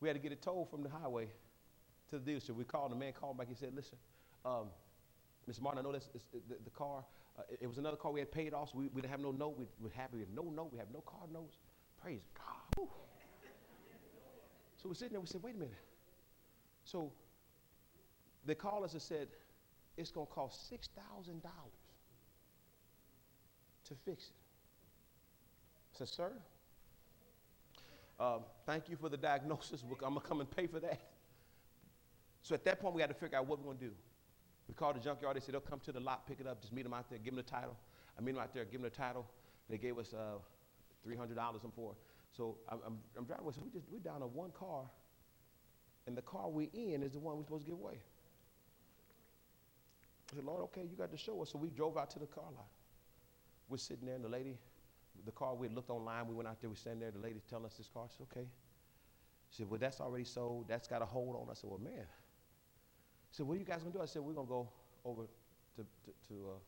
We 0.00 0.08
had 0.08 0.14
to 0.14 0.22
get 0.22 0.32
it 0.32 0.42
towed 0.42 0.70
from 0.70 0.82
the 0.82 0.88
highway 0.88 1.28
to 2.10 2.18
the 2.18 2.30
dealership. 2.30 2.54
We 2.54 2.64
called, 2.64 2.92
the 2.92 2.96
man 2.96 3.12
called 3.12 3.36
back. 3.36 3.48
He 3.48 3.54
said, 3.54 3.74
listen, 3.74 3.98
um, 4.44 4.68
Mr. 5.50 5.60
Martin, 5.60 5.80
I 5.80 5.82
know 5.82 5.92
this, 5.92 6.08
the, 6.32 6.56
the, 6.64 6.70
car, 6.70 7.04
uh, 7.38 7.42
it, 7.60 7.66
was 7.66 7.78
another 7.78 7.96
car 7.96 8.12
we 8.12 8.20
had 8.20 8.30
paid 8.30 8.54
off, 8.54 8.70
so 8.70 8.78
we, 8.78 8.88
we 8.88 9.00
didn't 9.00 9.10
have 9.10 9.20
no 9.20 9.32
note. 9.32 9.58
We 9.58 9.66
were 9.80 9.90
happy 9.90 10.18
with 10.18 10.28
no 10.34 10.42
note. 10.42 10.70
We 10.72 10.78
have 10.78 10.88
no 10.92 11.00
car 11.00 11.26
notes. 11.32 11.56
Praise 12.00 12.22
God. 12.34 12.88
So 14.76 14.88
we're 14.88 14.94
sitting 14.94 15.12
there, 15.12 15.20
we 15.20 15.26
said, 15.26 15.42
wait 15.42 15.56
a 15.56 15.58
minute. 15.58 15.74
So 16.84 17.12
they 18.46 18.54
called 18.54 18.84
us 18.84 18.92
and 18.92 19.02
said, 19.02 19.28
it's 19.96 20.12
going 20.12 20.28
to 20.28 20.32
cost 20.32 20.72
$6,000 20.72 21.42
to 23.88 23.94
fix 24.04 24.28
it. 24.28 24.47
Said, 25.98 26.08
sir, 26.08 26.32
um, 28.20 28.42
thank 28.64 28.88
you 28.88 28.94
for 28.94 29.08
the 29.08 29.16
diagnosis. 29.16 29.82
I'm 29.82 29.88
going 29.98 30.14
to 30.14 30.20
come 30.20 30.38
and 30.38 30.48
pay 30.48 30.68
for 30.68 30.78
that. 30.78 31.00
So 32.40 32.54
at 32.54 32.64
that 32.66 32.78
point, 32.78 32.94
we 32.94 33.00
had 33.00 33.10
to 33.10 33.14
figure 33.14 33.36
out 33.36 33.48
what 33.48 33.58
we're 33.58 33.64
going 33.64 33.78
to 33.78 33.84
do. 33.86 33.90
We 34.68 34.74
called 34.74 34.94
the 34.94 35.00
junkyard. 35.00 35.34
They 35.34 35.40
said, 35.40 35.54
they'll 35.54 35.60
come 35.60 35.80
to 35.80 35.90
the 35.90 35.98
lot, 35.98 36.24
pick 36.28 36.38
it 36.38 36.46
up, 36.46 36.60
just 36.60 36.72
meet 36.72 36.84
them 36.84 36.94
out 36.94 37.10
there, 37.10 37.18
give 37.18 37.34
them 37.34 37.42
the 37.44 37.50
title. 37.50 37.76
I 38.16 38.22
meet 38.22 38.36
them 38.36 38.40
out 38.44 38.54
there, 38.54 38.64
give 38.64 38.80
them 38.80 38.82
the 38.82 38.96
title. 38.96 39.26
They 39.68 39.76
gave 39.76 39.98
us 39.98 40.14
uh, 40.14 40.38
$300 41.04 41.64
and 41.64 41.74
for. 41.74 41.96
So 42.30 42.58
I'm, 42.68 42.78
I'm, 42.86 42.98
I'm 43.16 43.24
driving. 43.24 43.50
So 43.50 43.60
we 43.64 43.70
just, 43.70 43.86
we're 43.90 43.98
down 43.98 44.20
to 44.20 44.28
one 44.28 44.52
car, 44.52 44.84
and 46.06 46.16
the 46.16 46.22
car 46.22 46.48
we're 46.48 46.68
in 46.74 47.02
is 47.02 47.14
the 47.14 47.18
one 47.18 47.36
we're 47.36 47.42
supposed 47.42 47.64
to 47.64 47.70
give 47.72 47.80
away. 47.80 47.98
I 50.32 50.36
said, 50.36 50.44
Lord, 50.44 50.62
okay, 50.64 50.82
you 50.82 50.96
got 50.96 51.10
to 51.10 51.18
show 51.18 51.42
us. 51.42 51.50
So 51.50 51.58
we 51.58 51.70
drove 51.70 51.98
out 51.98 52.08
to 52.10 52.20
the 52.20 52.26
car 52.26 52.44
lot. 52.44 52.68
We're 53.68 53.78
sitting 53.78 54.06
there, 54.06 54.14
and 54.14 54.24
the 54.24 54.28
lady, 54.28 54.58
the 55.24 55.32
car, 55.32 55.54
we 55.54 55.68
looked 55.68 55.90
online. 55.90 56.26
We 56.26 56.34
went 56.34 56.48
out 56.48 56.60
there, 56.60 56.70
we 56.70 56.76
standing 56.76 57.00
there. 57.00 57.10
The 57.10 57.18
lady 57.18 57.40
telling 57.48 57.66
us 57.66 57.74
this 57.74 57.88
car. 57.88 58.06
Okay. 58.22 58.46
She 59.50 59.58
said, 59.58 59.70
well, 59.70 59.80
that's 59.80 60.00
already 60.00 60.24
sold. 60.24 60.66
That's 60.68 60.86
got 60.88 61.02
a 61.02 61.06
hold 61.06 61.36
on. 61.36 61.48
I 61.50 61.54
said, 61.54 61.70
well, 61.70 61.80
man. 61.80 62.06
She 63.30 63.38
said, 63.38 63.46
what 63.46 63.56
are 63.56 63.60
you 63.60 63.64
guys 63.64 63.82
to 63.82 63.90
do? 63.90 64.00
I 64.00 64.06
said, 64.06 64.22
we're 64.22 64.34
to 64.34 64.44
go 64.46 64.68
over 65.04 65.22
to, 65.76 65.82
to, 65.82 66.10
to 66.28 66.34
uh, 66.34 66.58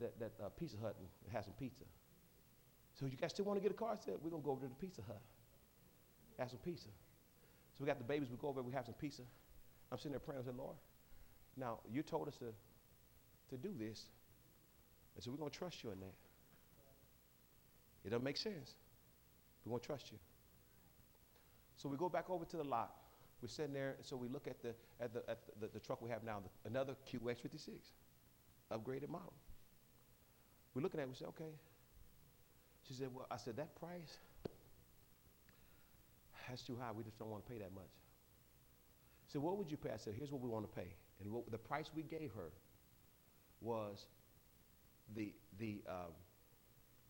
that, 0.00 0.18
that 0.20 0.32
uh, 0.44 0.48
Pizza 0.50 0.76
Hut 0.82 0.96
and 0.98 1.32
have 1.32 1.44
some 1.44 1.54
pizza. 1.54 1.84
So 2.98 3.06
you 3.06 3.16
guys 3.16 3.30
still 3.30 3.44
want 3.44 3.58
to 3.58 3.62
get 3.62 3.70
a 3.70 3.78
car? 3.78 3.90
I 3.92 4.04
said, 4.04 4.14
we're 4.22 4.30
to 4.30 4.38
go 4.38 4.52
over 4.52 4.62
to 4.62 4.68
the 4.68 4.74
Pizza 4.74 5.02
Hut, 5.06 5.20
have 6.38 6.50
some 6.50 6.58
pizza. 6.64 6.88
So 7.74 7.84
we 7.84 7.86
got 7.86 7.98
the 7.98 8.04
babies. 8.04 8.28
We 8.30 8.36
go 8.36 8.48
over, 8.48 8.62
we 8.62 8.72
have 8.72 8.86
some 8.86 8.94
pizza. 8.94 9.22
I'm 9.90 9.98
sitting 9.98 10.12
there 10.12 10.20
praying. 10.20 10.40
I 10.42 10.44
said, 10.44 10.56
Lord, 10.56 10.76
now 11.56 11.78
you 11.90 12.02
told 12.02 12.28
us 12.28 12.36
to 12.38 12.52
to 13.50 13.56
do 13.56 13.70
this. 13.78 14.04
And 15.14 15.24
so 15.24 15.30
we're 15.30 15.48
to 15.48 15.56
trust 15.58 15.82
you 15.82 15.90
in 15.90 16.00
that. 16.00 16.14
It 18.08 18.12
doesn't 18.12 18.24
make 18.24 18.38
sense. 18.38 18.72
We 19.66 19.70
won't 19.70 19.82
trust 19.82 20.10
you. 20.10 20.16
So 21.76 21.90
we 21.90 21.98
go 21.98 22.08
back 22.08 22.30
over 22.30 22.46
to 22.46 22.56
the 22.56 22.64
lot. 22.64 22.94
We're 23.42 23.48
sitting 23.48 23.74
there, 23.74 23.96
so 24.00 24.16
we 24.16 24.28
look 24.28 24.46
at 24.46 24.62
the, 24.62 24.74
at 24.98 25.12
the, 25.12 25.22
at 25.28 25.40
the, 25.60 25.68
the 25.74 25.78
truck 25.78 26.00
we 26.00 26.08
have 26.08 26.24
now, 26.24 26.40
the, 26.40 26.70
another 26.70 26.94
QX56, 27.12 27.68
upgraded 28.72 29.10
model. 29.10 29.34
We're 30.72 30.80
looking 30.80 31.00
at 31.00 31.02
it, 31.02 31.10
we 31.10 31.16
said, 31.16 31.28
okay. 31.28 31.52
She 32.88 32.94
said, 32.94 33.08
well, 33.14 33.26
I 33.30 33.36
said, 33.36 33.58
that 33.58 33.78
price, 33.78 34.16
that's 36.48 36.62
too 36.62 36.78
high. 36.80 36.92
We 36.92 37.04
just 37.04 37.18
don't 37.18 37.28
want 37.28 37.44
to 37.44 37.52
pay 37.52 37.58
that 37.58 37.74
much. 37.74 37.92
So 39.30 39.38
what 39.38 39.58
would 39.58 39.70
you 39.70 39.76
pay? 39.76 39.90
I 39.90 39.98
said, 39.98 40.14
here's 40.16 40.32
what 40.32 40.40
we 40.40 40.48
want 40.48 40.64
to 40.64 40.74
pay. 40.74 40.88
And 41.22 41.30
what, 41.30 41.50
the 41.50 41.58
price 41.58 41.90
we 41.94 42.04
gave 42.04 42.32
her 42.34 42.52
was 43.60 44.06
the, 45.14 45.34
the, 45.58 45.82
um, 45.86 46.12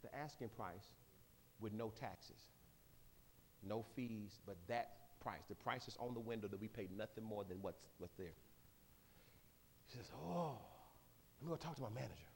the 0.02 0.14
asking 0.14 0.48
price 0.50 0.94
with 1.60 1.72
no 1.72 1.92
taxes, 1.98 2.40
no 3.62 3.84
fees, 3.94 4.40
but 4.46 4.56
that 4.68 4.98
price. 5.20 5.42
The 5.48 5.54
price 5.54 5.88
is 5.88 5.96
on 5.98 6.14
the 6.14 6.20
window 6.20 6.48
that 6.48 6.60
we 6.60 6.68
pay 6.68 6.88
nothing 6.96 7.24
more 7.24 7.44
than 7.44 7.58
what's, 7.60 7.84
what's 7.98 8.14
there. 8.14 8.36
She 9.90 9.96
says, 9.96 10.10
Oh, 10.14 10.58
I'm 11.40 11.48
going 11.48 11.58
to 11.58 11.64
talk 11.64 11.76
to 11.76 11.82
my 11.82 11.90
manager. 11.90 12.28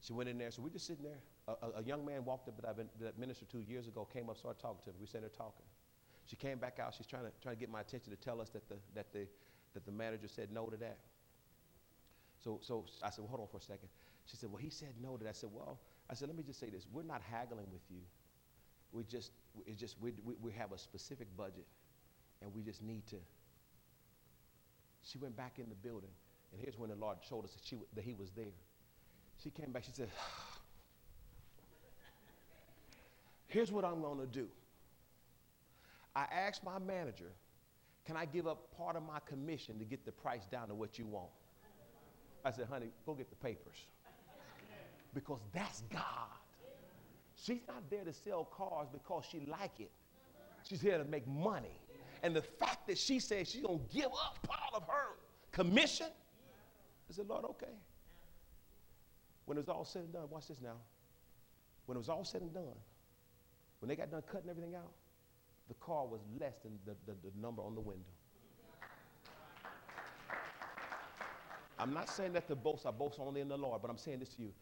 She 0.00 0.12
went 0.12 0.28
in 0.28 0.38
there, 0.38 0.50
so 0.50 0.62
we're 0.62 0.70
just 0.70 0.86
sitting 0.86 1.04
there. 1.04 1.18
A, 1.48 1.52
a, 1.52 1.80
a 1.80 1.82
young 1.82 2.04
man 2.04 2.24
walked 2.24 2.48
up 2.48 2.60
that 2.60 2.68
I've 2.68 2.76
been, 2.76 2.88
that 3.00 3.18
ministered 3.18 3.48
two 3.50 3.60
years 3.60 3.88
ago, 3.88 4.06
came 4.12 4.28
up, 4.30 4.36
started 4.36 4.60
talking 4.60 4.80
to 4.84 4.90
me. 4.90 4.96
We 5.00 5.06
sat 5.06 5.22
there 5.22 5.30
talking. 5.30 5.64
She 6.26 6.36
came 6.36 6.58
back 6.58 6.78
out. 6.80 6.94
She's 6.96 7.06
trying 7.06 7.24
to, 7.24 7.30
trying 7.42 7.54
to 7.56 7.60
get 7.60 7.70
my 7.70 7.80
attention 7.80 8.10
to 8.10 8.16
tell 8.16 8.40
us 8.40 8.50
that 8.50 8.68
the, 8.68 8.76
that, 8.94 9.12
the, 9.12 9.26
that 9.74 9.84
the 9.86 9.92
manager 9.92 10.28
said 10.28 10.52
no 10.52 10.66
to 10.66 10.76
that. 10.76 10.98
So, 12.42 12.60
so 12.62 12.84
I 13.02 13.10
said, 13.10 13.20
well, 13.20 13.28
hold 13.28 13.40
on 13.42 13.48
for 13.48 13.58
a 13.58 13.60
second. 13.60 13.88
She 14.26 14.36
said, 14.36 14.50
well, 14.50 14.60
he 14.62 14.70
said 14.70 14.90
no 15.02 15.16
to 15.16 15.24
that. 15.24 15.30
I 15.30 15.32
said, 15.32 15.50
well, 15.52 15.78
I 16.10 16.14
said, 16.14 16.28
let 16.28 16.36
me 16.36 16.44
just 16.44 16.60
say 16.60 16.70
this. 16.70 16.86
We're 16.92 17.02
not 17.02 17.22
haggling 17.30 17.66
with 17.72 17.82
you. 17.90 18.00
We 18.92 19.04
just, 19.04 19.32
it's 19.66 19.78
just, 19.78 19.96
we, 20.00 20.12
we, 20.24 20.34
we 20.40 20.52
have 20.52 20.72
a 20.72 20.78
specific 20.78 21.28
budget. 21.36 21.66
and 22.42 22.54
we 22.54 22.62
just 22.62 22.82
need 22.82 23.06
to. 23.08 23.16
She 25.02 25.18
went 25.18 25.36
back 25.36 25.58
in 25.58 25.68
the 25.68 25.74
building, 25.74 26.10
and 26.52 26.60
here's 26.60 26.78
when 26.78 26.90
the 26.90 26.96
Lord 26.96 27.18
showed 27.28 27.44
us 27.44 27.52
that, 27.52 27.64
she, 27.64 27.76
that 27.94 28.04
He 28.04 28.14
was 28.14 28.30
there. 28.36 28.54
She 29.42 29.50
came 29.50 29.72
back, 29.72 29.84
she 29.84 29.92
said, 29.92 30.08
Here's 33.48 33.70
what 33.70 33.84
I'm 33.84 34.00
going 34.02 34.18
to 34.18 34.26
do. 34.26 34.48
I 36.14 36.26
asked 36.32 36.64
my 36.64 36.78
manager, 36.78 37.30
Can 38.04 38.16
I 38.16 38.24
give 38.24 38.46
up 38.46 38.76
part 38.76 38.96
of 38.96 39.02
my 39.02 39.18
commission 39.26 39.78
to 39.78 39.84
get 39.84 40.04
the 40.04 40.12
price 40.12 40.46
down 40.50 40.68
to 40.68 40.74
what 40.74 40.98
you 40.98 41.06
want? 41.06 41.30
I 42.44 42.50
said, 42.52 42.66
Honey, 42.68 42.88
go 43.04 43.14
get 43.14 43.30
the 43.30 43.36
papers. 43.36 43.76
Because 45.16 45.40
that's 45.50 45.80
God. 45.90 46.28
She's 47.36 47.62
not 47.66 47.88
there 47.88 48.04
to 48.04 48.12
sell 48.12 48.44
cars 48.44 48.86
because 48.92 49.24
she 49.30 49.40
like 49.46 49.80
it. 49.80 49.90
She's 50.62 50.82
here 50.82 50.98
to 50.98 51.04
make 51.04 51.26
money. 51.26 51.80
And 52.22 52.36
the 52.36 52.42
fact 52.42 52.86
that 52.88 52.98
she 52.98 53.18
says 53.18 53.48
she's 53.48 53.62
going 53.62 53.78
to 53.78 53.96
give 53.96 54.06
up 54.12 54.38
part 54.46 54.74
of 54.74 54.82
her 54.86 55.16
commission, 55.52 56.08
I 57.08 57.14
said, 57.14 57.28
Lord, 57.28 57.46
okay. 57.46 57.72
When 59.46 59.56
it 59.56 59.60
was 59.60 59.70
all 59.70 59.86
said 59.86 60.02
and 60.02 60.12
done, 60.12 60.24
watch 60.28 60.48
this 60.48 60.60
now. 60.62 60.76
When 61.86 61.96
it 61.96 62.00
was 62.00 62.10
all 62.10 62.24
said 62.24 62.42
and 62.42 62.52
done, 62.52 62.76
when 63.80 63.88
they 63.88 63.96
got 63.96 64.10
done 64.10 64.22
cutting 64.30 64.50
everything 64.50 64.74
out, 64.74 64.92
the 65.68 65.74
car 65.74 66.06
was 66.06 66.20
less 66.38 66.56
than 66.62 66.78
the, 66.84 66.94
the, 67.06 67.16
the 67.24 67.40
number 67.40 67.62
on 67.62 67.74
the 67.74 67.80
window. 67.80 68.04
I'm 71.78 71.94
not 71.94 72.10
saying 72.10 72.34
that 72.34 72.48
to 72.48 72.54
boast, 72.54 72.84
I 72.84 72.90
boast 72.90 73.18
only 73.18 73.40
in 73.40 73.48
the 73.48 73.56
Lord, 73.56 73.80
but 73.80 73.90
I'm 73.90 73.96
saying 73.96 74.18
this 74.18 74.34
to 74.34 74.42
you. 74.42 74.52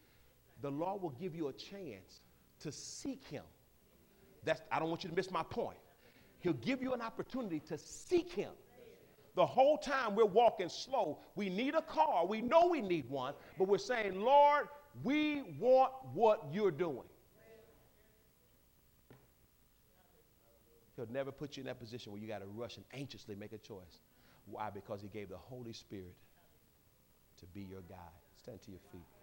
The 0.61 0.71
Lord 0.71 1.01
will 1.01 1.11
give 1.11 1.35
you 1.35 1.47
a 1.49 1.53
chance 1.53 2.21
to 2.61 2.71
seek 2.71 3.23
Him. 3.25 3.43
That's, 4.43 4.61
I 4.71 4.79
don't 4.79 4.89
want 4.89 5.03
you 5.03 5.09
to 5.09 5.15
miss 5.15 5.31
my 5.31 5.43
point. 5.43 5.77
He'll 6.39 6.53
give 6.53 6.81
you 6.81 6.93
an 6.93 7.01
opportunity 7.01 7.59
to 7.61 7.77
seek 7.77 8.31
Him. 8.31 8.51
The 9.35 9.45
whole 9.45 9.77
time 9.77 10.15
we're 10.15 10.25
walking 10.25 10.69
slow, 10.69 11.19
we 11.35 11.49
need 11.49 11.75
a 11.75 11.81
car. 11.81 12.25
We 12.25 12.41
know 12.41 12.67
we 12.67 12.81
need 12.81 13.09
one, 13.09 13.33
but 13.57 13.67
we're 13.67 13.77
saying, 13.77 14.21
Lord, 14.21 14.67
we 15.03 15.43
want 15.59 15.91
what 16.13 16.45
you're 16.53 16.71
doing. 16.71 17.03
He'll 20.95 21.11
never 21.11 21.31
put 21.31 21.57
you 21.57 21.61
in 21.61 21.67
that 21.67 21.79
position 21.79 22.13
where 22.13 22.21
you 22.21 22.27
got 22.27 22.39
to 22.39 22.45
rush 22.45 22.77
and 22.77 22.85
anxiously 22.93 23.35
make 23.35 23.51
a 23.51 23.57
choice. 23.57 23.99
Why? 24.45 24.69
Because 24.69 25.01
He 25.01 25.09
gave 25.09 25.29
the 25.29 25.37
Holy 25.37 25.73
Spirit 25.73 26.15
to 27.39 27.45
be 27.47 27.61
your 27.61 27.81
guide. 27.81 27.97
Stand 28.37 28.61
to 28.63 28.71
your 28.71 28.79
feet. 28.91 29.14